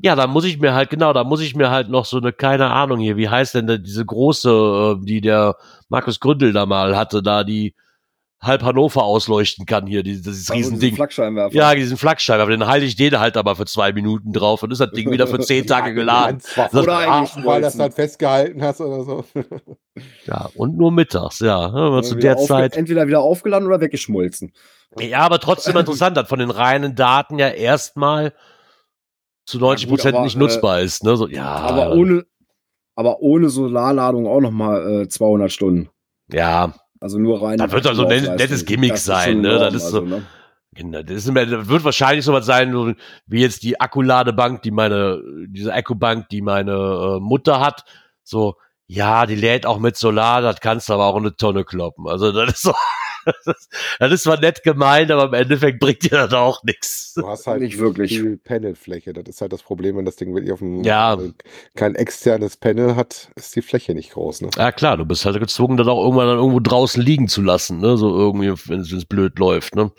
[0.02, 2.32] Ja, da muss ich mir halt, genau, da muss ich mir halt noch so eine,
[2.32, 5.58] keine Ahnung hier, wie heißt denn da diese große, äh, die der
[5.90, 7.76] Markus Gründel da mal hatte, da die
[8.42, 10.96] halb Hannover ausleuchten kann hier, dieses, dieses Also diese Riesending.
[10.96, 11.54] Flakscheinwerfer.
[11.54, 14.72] Ja, diesen Flakscheibe, aber den halte ich den halt aber für zwei Minuten drauf und
[14.72, 16.40] ist das Ding wieder für zehn Tage geladen.
[16.56, 19.26] Das- oder Oder eigentlich, weil das dann festgehalten hast oder so.
[20.26, 21.68] Ja, und nur mittags, ja.
[21.68, 22.78] Man zu der Zeit.
[22.78, 24.54] Entweder wieder aufgeladen oder weggeschmolzen.
[24.98, 28.32] Ja, aber trotzdem interessant, dass von den reinen Daten ja erstmal
[29.50, 31.04] zu 90 Prozent aber, nicht äh, nutzbar ist.
[31.04, 31.16] Ne?
[31.18, 32.26] So, ja, aber ohne,
[32.96, 35.90] aber ohne Solarladung auch nochmal äh, 200 Stunden.
[36.32, 37.58] ja, Also nur rein.
[37.58, 39.58] Das wird also ein nettes- Gimmick sein, ne?
[39.60, 40.24] Das ist so- ne?
[40.76, 42.94] Genau, das, ist, das wird wahrscheinlich sowas sein, so
[43.26, 46.72] wie jetzt die Akkuladebank, die meine, diese Akkubank, die meine
[47.18, 47.84] äh, Mutter hat.
[48.24, 51.66] So, ja, die lädt auch mit Solar, das kannst du aber auch in eine Tonne
[51.66, 52.08] kloppen.
[52.08, 52.74] Also das ist so,
[54.00, 57.14] das ist, zwar nett gemeint, aber im Endeffekt bringt dir das auch nichts.
[57.16, 58.12] Du hast halt Nicht wirklich.
[58.20, 59.14] viel Panelfläche.
[59.14, 61.14] Das ist halt das Problem, wenn das Ding wirklich auf dem Ja.
[61.16, 61.32] äh,
[61.76, 64.42] kein externes Panel hat, ist die Fläche nicht groß.
[64.42, 64.50] Ne?
[64.58, 67.80] Ja klar, du bist halt gezwungen, das auch irgendwann dann irgendwo draußen liegen zu lassen,
[67.80, 67.98] ne?
[67.98, 69.92] So irgendwie, wenn es blöd läuft, ne?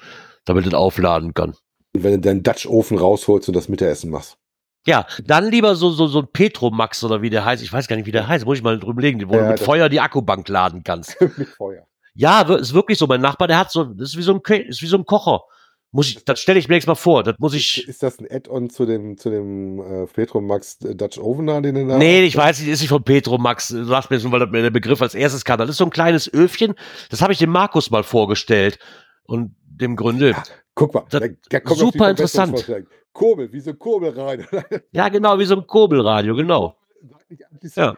[0.44, 1.54] Damit es aufladen kann.
[1.94, 4.36] Und wenn du deinen Dutch-Ofen rausholst und das Mittagessen machst.
[4.86, 7.62] Ja, dann lieber so, so, so ein Petromax oder wie der heißt.
[7.62, 8.46] Ich weiß gar nicht, wie der heißt.
[8.46, 11.20] Muss ich mal drüber legen, wo Ja, du mit Feuer die Akkubank laden kannst.
[11.36, 11.86] Mit Feuer.
[12.14, 13.06] Ja, ist wirklich so.
[13.06, 15.42] Mein Nachbar, der hat so, das ist wie so ein, ist wie so ein Kocher.
[15.92, 17.24] Muss ich, das stelle ich mir jetzt mal vor.
[17.24, 17.88] Das muss ich.
[17.88, 21.86] Ist das ein Add-on zu dem, zu dem äh, Petromax Dutch Oven da, den du
[21.88, 23.68] da Nee, ich weiß nicht, ist nicht von Petromax.
[23.68, 25.58] Sag mir jetzt nur, weil mir der Begriff als erstes kann.
[25.58, 26.74] Das ist so ein kleines Öfchen.
[27.11, 28.78] Das habe ich dem Markus mal vorgestellt.
[29.24, 30.36] Und dem Gründe.
[30.74, 32.70] Guck mal, Das- da, da kommt super interessant.
[33.12, 34.46] Kurbel, wie so ein Kurbel rein.
[34.92, 36.76] Ja, genau, wie so ein Kurbelradio, genau.
[37.74, 37.96] Ja.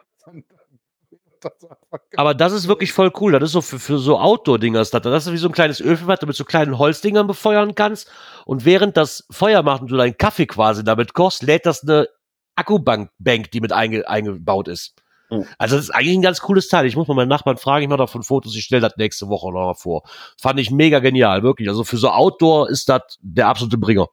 [2.16, 3.32] Aber das ist wirklich voll cool.
[3.32, 4.80] Das ist so für, für so Outdoor-Dinger.
[4.80, 7.26] ist Das, das ist wie so ein kleines Öfen, was du mit so kleinen Holzdingern
[7.26, 8.10] befeuern kannst.
[8.44, 12.08] Und während das Feuer macht und du deinen Kaffee quasi damit kochst, lädt das eine
[12.56, 14.94] Akkubank, Bank, die mit einge, eingebaut ist.
[15.30, 15.46] Mhm.
[15.58, 16.86] Also das ist eigentlich ein ganz cooles Teil.
[16.86, 19.50] Ich muss mal meinen Nachbarn fragen, ich mache davon Fotos, ich stelle das nächste Woche
[19.52, 20.02] noch mal vor.
[20.40, 21.68] Fand ich mega genial, wirklich.
[21.68, 24.08] Also für so Outdoor ist das der absolute Bringer.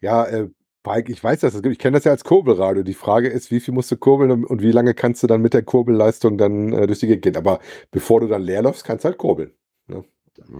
[0.00, 0.48] Ja, äh,
[0.82, 1.54] Pike, ich weiß das.
[1.54, 2.82] es gibt- Ich kenne das ja als Kurbelradio.
[2.82, 5.42] Die Frage ist, wie viel musst du kurbeln und- und wie lange kannst du dann
[5.42, 7.36] mit der Kurbelleistung dann äh, durch die Gegend gehen.
[7.36, 7.60] Aber
[7.90, 9.52] bevor du dann leer läufst, kannst du halt kurbeln.
[9.88, 10.04] Ne?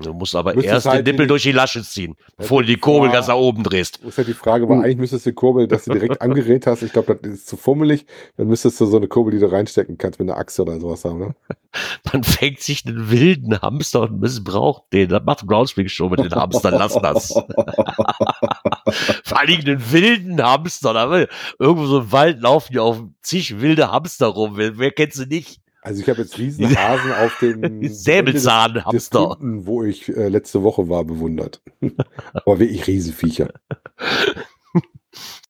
[0.03, 2.66] Du musst aber Müsstest erst halt den Nippel die- durch die Lasche ziehen, bevor du
[2.68, 3.97] die Kurbel ganz nach oben drehst.
[3.99, 6.83] Ist ja die Frage, weil eigentlich müsstest du die Kurbel, dass du direkt angerät hast.
[6.83, 8.05] Ich glaube, das ist zu fummelig.
[8.37, 11.05] Dann müsstest du so eine Kurbel, die du reinstecken kannst mit einer Achse oder sowas
[11.05, 11.18] haben.
[11.21, 11.35] Ne?
[12.12, 15.09] Man fängt sich einen wilden Hamster und missbraucht den.
[15.09, 16.75] Das macht Groundspeak schon mit den Hamstern.
[16.75, 17.29] Lass das.
[19.25, 20.93] Vor allen Dingen einen wilden Hamster.
[20.93, 24.53] Da will- irgendwo so im Wald laufen ja auf zig wilde Hamster rum.
[24.57, 25.61] Wer, wer kennt sie nicht?
[25.83, 29.37] Also ich habe jetzt riesen Hasen auf dem Säbelzahnhamster.
[29.41, 31.62] Wo ich äh, letzte Woche war, bewundert.
[32.35, 33.51] Aber wirklich Riesenviecher.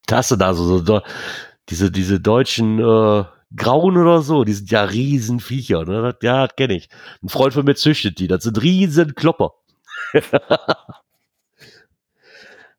[0.06, 1.02] Da hast du da so, so
[1.68, 3.24] diese, diese deutschen äh,
[3.56, 5.84] Grauen oder so, die sind ja Riesenviecher.
[5.84, 6.02] Ne?
[6.02, 6.88] Das, ja, das kenne ich.
[7.22, 8.28] Ein Freund von mir züchtet die.
[8.28, 9.54] Das sind riesen Klopper.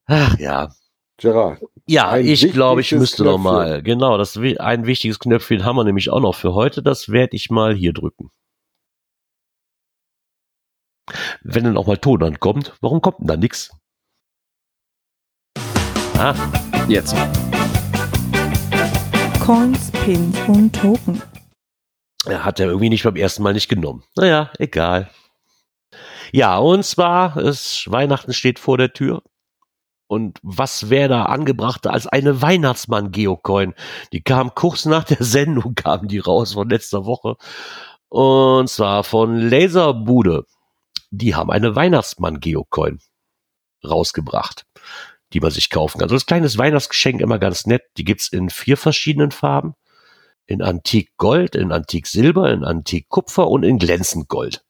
[0.05, 0.73] Ach ja.
[1.21, 3.43] Gerard, Ja, ich glaube, ich müsste noch Knöpfchen.
[3.43, 3.83] mal.
[3.83, 6.81] Genau, das ein wichtiges Knöpfchen haben wir nämlich auch noch für heute.
[6.81, 8.31] Das werde ich mal hier drücken.
[11.43, 13.71] Wenn dann auch mal Ton ankommt, warum kommt denn da nix?
[16.17, 16.35] Ah,
[16.87, 17.15] Jetzt.
[19.39, 21.21] Coins, Pins und Token.
[22.25, 24.03] er hat ja irgendwie nicht beim ersten Mal nicht genommen.
[24.15, 25.09] Naja, egal.
[26.31, 29.21] Ja, und zwar, es, Weihnachten steht vor der Tür.
[30.11, 33.73] Und was wäre da angebracht als eine Weihnachtsmann-Geocoin?
[34.11, 37.37] Die kam kurz nach der Sendung, kamen die raus von letzter Woche.
[38.09, 40.43] Und zwar von Laserbude.
[41.11, 42.99] Die haben eine Weihnachtsmann-Geocoin
[43.85, 44.65] rausgebracht,
[45.31, 46.09] die man sich kaufen kann.
[46.09, 47.83] So als kleines Weihnachtsgeschenk immer ganz nett.
[47.95, 49.75] Die gibt's in vier verschiedenen Farben.
[50.45, 54.65] In Antik Gold, in Antik Silber, in Antik Kupfer und in glänzend Gold.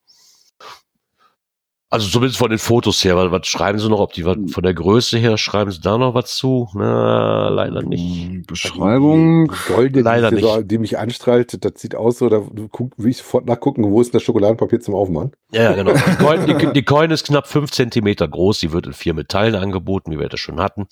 [1.92, 4.64] Also zumindest von den Fotos her, weil was schreiben sie noch, ob die was von
[4.64, 6.70] der Größe her, schreiben sie da noch was zu?
[6.74, 8.48] Na, leider nicht.
[8.48, 9.52] Beschreibung.
[9.52, 10.72] Die Golde, Leider die, nicht.
[10.72, 14.16] Die mich anstrahlt, das sieht aus so, da guck, will ich sofort nachgucken, wo ist
[14.16, 15.34] das Schokoladenpapier zum Aufmachen?
[15.52, 15.92] Ja, genau.
[15.94, 19.56] Die Coin, die, die Coin ist knapp fünf Zentimeter groß, die wird in vier Metallen
[19.56, 20.88] angeboten, wie wir das schon hatten.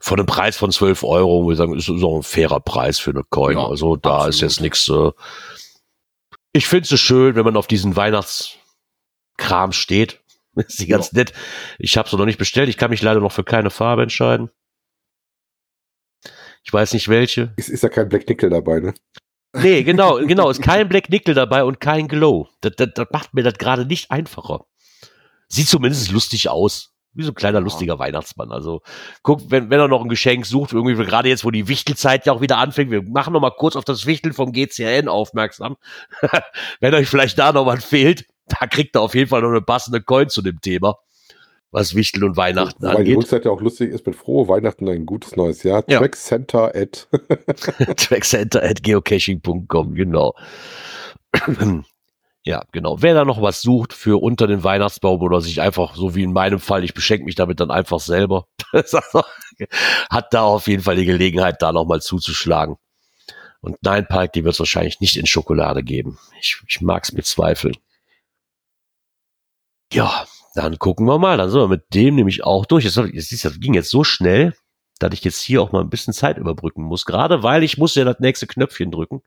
[0.00, 3.22] Von einem Preis von 12 Euro, wir sagen, ist so ein fairer Preis für eine
[3.28, 3.58] Coin.
[3.58, 4.34] Ja, also da absolut.
[4.34, 4.88] ist jetzt nichts.
[4.88, 5.10] Äh
[6.52, 10.21] ich finde es schön, wenn man auf diesen Weihnachtskram steht.
[10.56, 11.32] Ist die ganz nett.
[11.78, 12.68] Ich habe sie noch nicht bestellt.
[12.68, 14.50] Ich kann mich leider noch für keine Farbe entscheiden.
[16.64, 17.52] Ich weiß nicht welche.
[17.56, 18.94] Ist, ist da kein Black Nickel dabei, ne?
[19.54, 20.50] Nee, genau, genau.
[20.50, 22.48] Ist kein Black Nickel dabei und kein Glow.
[22.60, 24.66] Das, das, das macht mir das gerade nicht einfacher.
[25.48, 26.90] Sieht zumindest lustig aus.
[27.14, 27.64] Wie so ein kleiner, Ja.
[27.64, 28.52] lustiger Weihnachtsmann.
[28.52, 28.80] Also,
[29.22, 32.32] guck, wenn, wenn er noch ein Geschenk sucht, irgendwie, gerade jetzt, wo die Wichtelzeit ja
[32.32, 35.76] auch wieder anfängt, wir machen noch mal kurz auf das Wichteln vom GCN aufmerksam.
[36.80, 38.24] wenn euch vielleicht da noch was fehlt,
[38.60, 40.96] da kriegt er auf jeden Fall noch eine passende Coin zu dem Thema.
[41.70, 43.16] Was Wichteln und Weihnachten Weil die angeht.
[43.16, 45.82] Rückseite auch lustig ist mit frohe Weihnachten, ein gutes neues Jahr.
[45.88, 46.00] Ja.
[46.00, 47.08] Trackcenter at
[47.96, 50.34] Trackcenter at geocaching.com, genau.
[52.44, 53.00] Ja, genau.
[53.00, 56.32] Wer da noch was sucht für unter den Weihnachtsbaum oder sich einfach, so wie in
[56.32, 58.48] meinem Fall, ich beschenke mich damit dann einfach selber,
[60.10, 62.76] hat da auf jeden Fall die Gelegenheit, da nochmal zuzuschlagen.
[63.60, 66.18] Und Nine Park, die wird es wahrscheinlich nicht in Schokolade geben.
[66.40, 67.76] Ich, ich mag es bezweifeln.
[69.92, 70.24] Ja,
[70.54, 71.36] dann gucken wir mal.
[71.38, 72.84] Dann sind wir mit dem nämlich auch durch.
[72.84, 73.10] Das, das,
[73.42, 74.54] das ging jetzt so schnell,
[74.98, 77.04] dass ich jetzt hier auch mal ein bisschen Zeit überbrücken muss.
[77.04, 79.22] Gerade weil ich muss ja das nächste Knöpfchen drücken.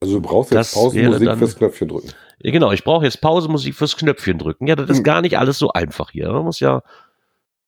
[0.00, 2.10] Also du brauchst Das jetzt Pausenmusik wäre dann- fürs Knöpfchen drücken.
[2.40, 4.66] Ja, genau, ich brauche jetzt Pausemusik fürs Knöpfchen drücken.
[4.66, 5.04] Ja, das ist Hm.
[5.04, 6.30] gar nicht alles so einfach hier.
[6.32, 6.82] Man muss ja.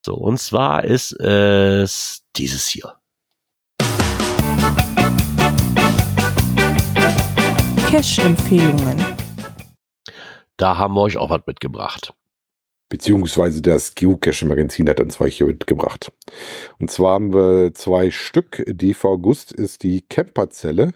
[0.05, 2.95] So, und zwar ist es dieses hier.
[7.91, 9.16] Cash-Empfehlungen.
[10.57, 12.15] Da haben wir euch auch was mitgebracht.
[12.89, 16.13] Beziehungsweise das Geocache-Magazin hat uns zwei hier mitgebracht.
[16.79, 18.63] Und zwar haben wir zwei Stück.
[18.65, 20.93] DV August ist die Camperzelle.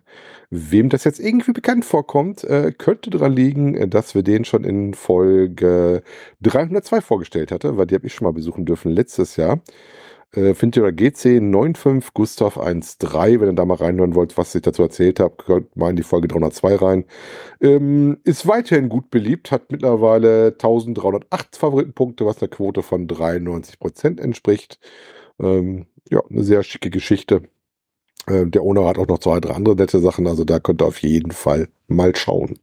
[0.51, 4.95] Wem das jetzt irgendwie bekannt vorkommt, äh, könnte daran liegen, dass wir den schon in
[4.95, 6.05] Folge
[6.43, 9.61] 302 vorgestellt hatte, weil die habe ich schon mal besuchen dürfen letztes Jahr.
[10.33, 14.83] Äh, unter GC 95 Gustav 13, wenn ihr da mal reinhören wollt, was ich dazu
[14.83, 17.05] erzählt habe, könnt mal in die Folge 302 rein.
[17.61, 24.79] Ähm, ist weiterhin gut beliebt, hat mittlerweile 1308 Favoritenpunkte, was einer Quote von 93% entspricht.
[25.41, 27.43] Ähm, ja, eine sehr schicke Geschichte.
[28.27, 30.87] Äh, der Owner hat auch noch zwei, drei andere nette Sachen, also da könnt ihr
[30.87, 32.59] auf jeden Fall mal schauen.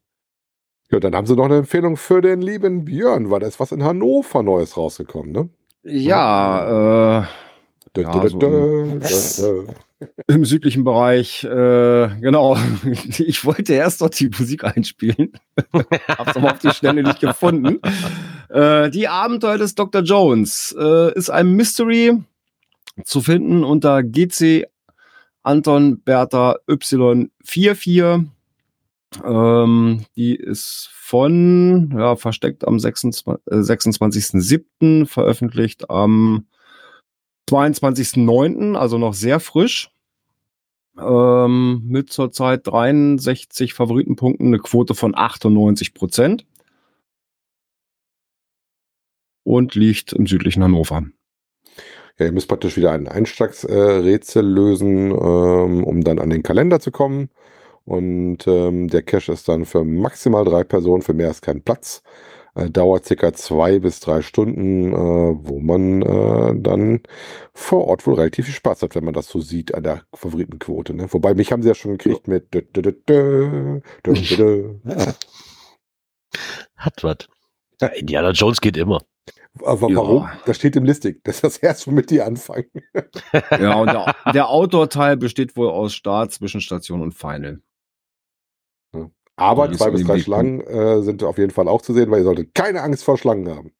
[0.89, 3.73] Ja, dann haben sie noch eine Empfehlung für den lieben Björn, weil da ist was
[3.73, 5.49] in Hannover Neues rausgekommen, ne?
[5.83, 7.27] Ja, äh,
[8.01, 10.33] Ja, da, so da, im- da, da.
[10.33, 12.57] im südlichen Bereich, äh, genau.
[13.17, 15.33] Ich wollte erst dort die Musik einspielen,
[16.07, 17.79] hab's aber auf die Schnelle nicht gefunden.
[18.49, 20.01] Äh, die Abenteuer des Dr.
[20.01, 22.17] Jones äh, ist ein Mystery
[23.03, 24.65] zu finden unter GC
[25.43, 28.25] Anton Bertha Y44.
[29.23, 36.45] Ähm, die ist von, ja, versteckt am 26 äh, 26.07., veröffentlicht am
[37.47, 39.91] 22.09., also noch sehr frisch.
[40.99, 46.45] Ähm, mit zurzeit 63 Favoritenpunkten, eine Quote von 98 Prozent.
[49.43, 51.05] Und liegt im südlichen Hannover.
[52.19, 56.91] Ja, ihr müsst praktisch wieder ein Einstiegsrätsel lösen, ähm, um dann an den Kalender zu
[56.91, 57.29] kommen.
[57.85, 62.01] Und ähm, der Cache ist dann für maximal drei Personen, für mehr ist kein Platz.
[62.57, 67.01] Äh, dauert circa zwei bis drei Stunden, äh, wo man äh, dann
[67.53, 70.95] vor Ort wohl relativ viel Spaß hat, wenn man das so sieht an der Favoritenquote.
[70.95, 71.07] Ne?
[71.13, 74.73] Wobei mich haben sie ja schon gekriegt mit dö, dö, dö.
[76.75, 77.17] Hat was.
[77.79, 79.01] Ja, Indiana Jones geht immer.
[79.63, 79.95] Aber Ja.
[79.97, 80.29] warum?
[80.45, 81.19] Das steht im Listing.
[81.23, 82.65] Das ist das erste, womit die anfangen.
[83.51, 87.61] Ja, und der, der Outdoor-Teil besteht wohl aus Start, Zwischenstation und Final.
[89.37, 92.19] Aber Ja, zwei bis drei Schlangen äh, sind auf jeden Fall auch zu sehen, weil
[92.19, 93.71] ihr solltet keine Angst vor Schlangen haben.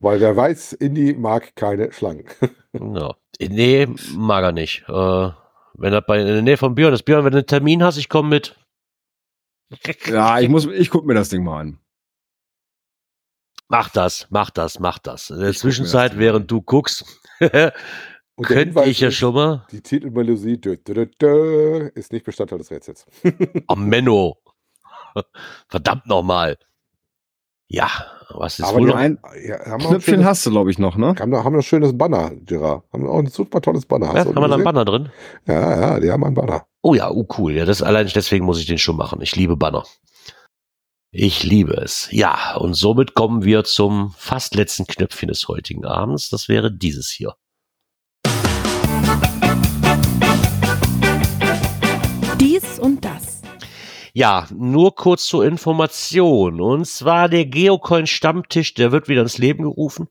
[0.00, 2.24] Weil wer weiß, Indy mag keine Schlangen.
[2.74, 3.14] Ja.
[3.38, 4.84] Nee, mag er nicht.
[4.88, 5.30] Äh,
[5.74, 7.98] wenn er bei in der Nähe von Björn ist, Björn, wenn du einen Termin hast,
[7.98, 8.56] ich komme mit.
[10.06, 11.78] Ja, ich muss, ich guck mir das Ding mal an.
[13.68, 15.30] Mach das, mach das, mach das.
[15.30, 17.04] In der Ich Zwischenzeit, während du guckst,
[18.42, 22.58] könnte ich ja ist, schon mal Die Titelmelodie dö, dö, dö, dö, ist nicht Bestandteil
[22.58, 23.06] des Rätsels.
[23.66, 24.41] am Menno.
[25.68, 26.58] Verdammt nochmal.
[27.68, 27.88] Ja,
[28.28, 31.14] was ist Aber wohl ein ja, ein Knöpfchen schönes, hast du, glaube ich, noch, ne?
[31.18, 32.84] haben, haben ein schönes Banner, Gerard.
[32.92, 34.14] Haben auch ein super tolles Banner.
[34.14, 34.64] Ja, haben wir da einen gesehen?
[34.64, 35.08] Banner drin?
[35.46, 36.66] Ja, ja, die haben ein Banner.
[36.82, 37.52] Oh ja, oh cool.
[37.52, 39.22] Ja, das allein deswegen muss ich den schon machen.
[39.22, 39.84] Ich liebe Banner.
[41.14, 42.08] Ich liebe es.
[42.10, 46.30] Ja, und somit kommen wir zum fast letzten Knöpfchen des heutigen Abends.
[46.30, 47.34] Das wäre dieses hier.
[52.40, 53.21] Dies und das.
[54.14, 56.60] Ja, nur kurz zur Information.
[56.60, 60.08] Und zwar der Geocoin Stammtisch, der wird wieder ins Leben gerufen.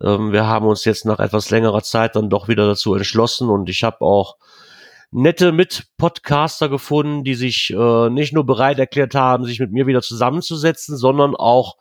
[0.00, 3.68] Ähm, wir haben uns jetzt nach etwas längerer Zeit dann doch wieder dazu entschlossen und
[3.68, 4.36] ich habe auch
[5.10, 10.02] nette Mit-Podcaster gefunden, die sich äh, nicht nur bereit erklärt haben, sich mit mir wieder
[10.02, 11.76] zusammenzusetzen, sondern auch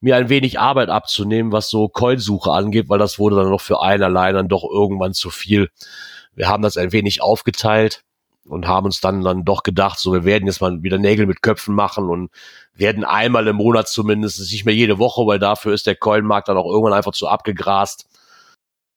[0.00, 3.80] mir ein wenig Arbeit abzunehmen, was so Coinsuche angeht, weil das wurde dann noch für
[3.80, 5.70] einen allein dann doch irgendwann zu viel.
[6.34, 8.04] Wir haben das ein wenig aufgeteilt
[8.46, 11.42] und haben uns dann dann doch gedacht, so wir werden jetzt mal wieder Nägel mit
[11.42, 12.30] Köpfen machen und
[12.74, 16.56] werden einmal im Monat zumindest, nicht mehr jede Woche, weil dafür ist der Coinmarkt dann
[16.56, 18.08] auch irgendwann einfach zu abgegrast,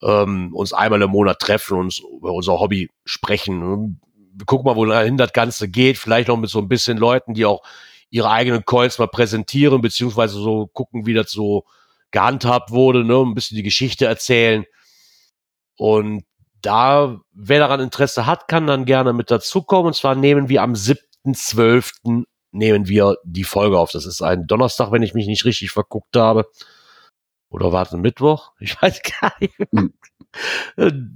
[0.01, 3.99] ähm, uns einmal im Monat treffen und über unser Hobby sprechen.
[4.33, 7.45] Wir gucken mal, wohin das Ganze geht, vielleicht noch mit so ein bisschen Leuten, die
[7.45, 7.61] auch
[8.09, 11.65] ihre eigenen Coins mal präsentieren, beziehungsweise so gucken, wie das so
[12.11, 14.65] gehandhabt wurde, ne, ein bisschen die Geschichte erzählen.
[15.77, 16.23] Und
[16.65, 19.87] da, wer daran Interesse hat, kann dann gerne mit dazukommen.
[19.87, 22.23] Und zwar nehmen wir am 7.12.
[22.51, 23.91] nehmen wir die Folge auf.
[23.91, 26.45] Das ist ein Donnerstag, wenn ich mich nicht richtig verguckt habe.
[27.49, 28.51] Oder war es ein Mittwoch?
[28.59, 29.55] Ich weiß gar nicht.
[29.71, 29.93] Hm.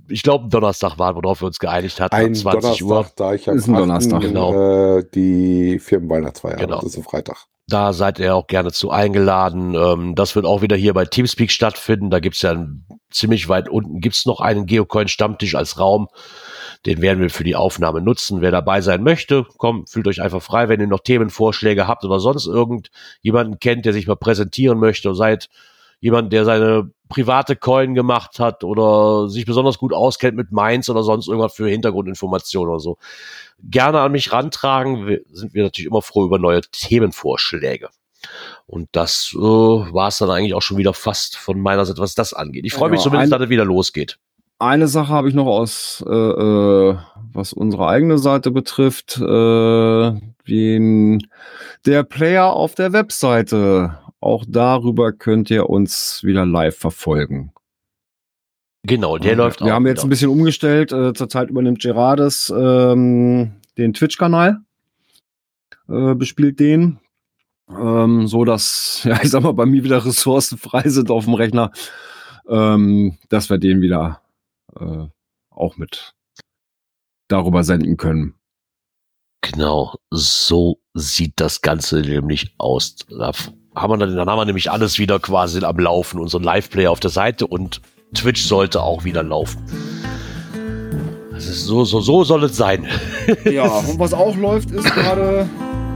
[0.07, 2.15] Ich glaube, ein Donnerstag war, worauf wir uns geeinigt hatten.
[2.15, 3.11] Ein um 20 Donnerstag, Uhr.
[3.15, 3.81] da ich am Ist ein 8.
[3.81, 4.97] Donnerstag, genau.
[4.97, 6.65] äh, die Firmenweihnachtsfeier habe.
[6.65, 6.79] Genau.
[6.79, 7.47] Das ist ein Freitag.
[7.69, 9.75] Da seid ihr auch gerne zu eingeladen.
[9.75, 12.09] Ähm, das wird auch wieder hier bei Teamspeak stattfinden.
[12.09, 16.07] Da gibt's ja ein, ziemlich weit unten gibt's noch einen Geocoin-Stammtisch als Raum.
[16.87, 18.41] Den werden wir für die Aufnahme nutzen.
[18.41, 20.67] Wer dabei sein möchte, kommt, fühlt euch einfach frei.
[20.67, 25.49] Wenn ihr noch Themenvorschläge habt oder sonst irgendjemanden kennt, der sich mal präsentieren möchte, seid
[25.99, 31.03] jemand, der seine private Coin gemacht hat oder sich besonders gut auskennt mit Mainz oder
[31.03, 32.97] sonst irgendwas für Hintergrundinformationen oder so.
[33.61, 35.07] Gerne an mich rantragen.
[35.07, 37.89] Wir, sind wir natürlich immer froh über neue Themenvorschläge.
[38.67, 42.15] Und das äh, war es dann eigentlich auch schon wieder fast von meiner Seite, was
[42.15, 42.65] das angeht.
[42.65, 44.19] Ich freue mich Ja, zumindest, dass es wieder losgeht.
[44.59, 46.97] Eine Sache habe ich noch aus, äh, äh,
[47.33, 50.11] was unsere eigene Seite betrifft, äh,
[50.47, 51.27] den,
[51.85, 53.97] der Player auf der Webseite.
[54.21, 57.53] Auch darüber könnt ihr uns wieder live verfolgen.
[58.83, 59.71] Genau, der läuft Wir auch.
[59.71, 60.09] haben jetzt ein wieder.
[60.11, 60.91] bisschen umgestellt.
[60.91, 64.59] Äh, zurzeit übernimmt Gerardes ähm, den Twitch-Kanal,
[65.87, 66.99] äh, bespielt den,
[67.69, 71.33] ähm, so dass, ja, ich sag mal, bei mir wieder Ressourcen frei sind auf dem
[71.33, 71.71] Rechner,
[72.47, 74.21] ähm, dass wir den wieder
[74.79, 75.05] äh,
[75.49, 76.13] auch mit
[77.27, 78.35] darüber senden können.
[79.41, 82.95] Genau, so sieht das Ganze nämlich aus.
[83.09, 83.31] Da
[83.75, 86.99] haben wir dann, dann haben wir nämlich alles wieder quasi am Laufen, unseren Live-Player auf
[86.99, 87.81] der Seite und
[88.13, 89.61] Twitch sollte auch wieder laufen.
[91.31, 92.85] Das ist so, so, so soll es sein.
[93.45, 95.47] Ja, und was auch läuft, ist gerade,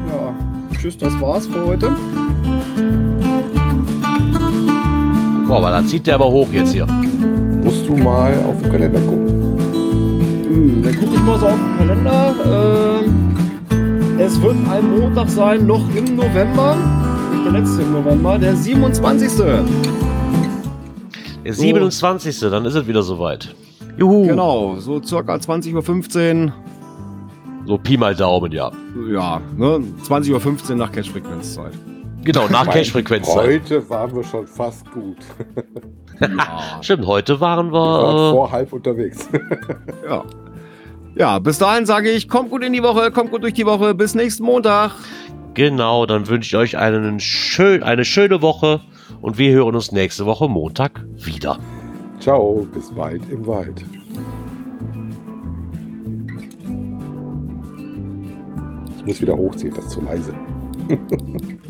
[0.08, 0.36] ja,
[0.80, 1.96] tschüss, das war's für heute.
[5.48, 6.86] Boah, aber da zieht der aber hoch jetzt hier.
[6.86, 9.28] Musst du mal auf den Kalender gucken.
[10.48, 12.36] Hm, dann gucke ich mal so auf den Kalender.
[12.46, 16.76] Ähm, Es wird ein Montag sein, noch im November.
[17.44, 19.32] Der letzte im November, der 27.
[21.44, 22.40] Der 27.
[22.40, 23.54] Dann ist es wieder soweit.
[23.98, 24.28] Juhu.
[24.28, 26.54] Genau, so circa 20.15 Uhr.
[27.66, 28.72] So Pi mal Daumen, ja.
[29.12, 29.84] Ja, ne?
[30.08, 31.74] 20.15 Uhr nach Cash-Frequenzzeit.
[32.24, 33.62] Genau, nach Cash-Frequenzzeit.
[33.64, 35.18] Heute waren wir schon fast gut.
[36.22, 36.80] Ja.
[36.82, 38.32] Stimmt, heute waren Wir waren wir.
[38.32, 39.28] vor halb unterwegs.
[40.08, 40.24] ja.
[41.16, 43.94] Ja, bis dahin sage ich, kommt gut in die Woche, kommt gut durch die Woche.
[43.96, 44.92] Bis nächsten Montag.
[45.54, 48.82] Genau, dann wünsche ich euch einen schön, eine schöne Woche
[49.22, 51.60] und wir hören uns nächste Woche Montag wieder.
[52.20, 53.86] Ciao, bis bald im Wald.
[58.98, 60.34] Ich muss wieder hochziehen, das ist zu leise.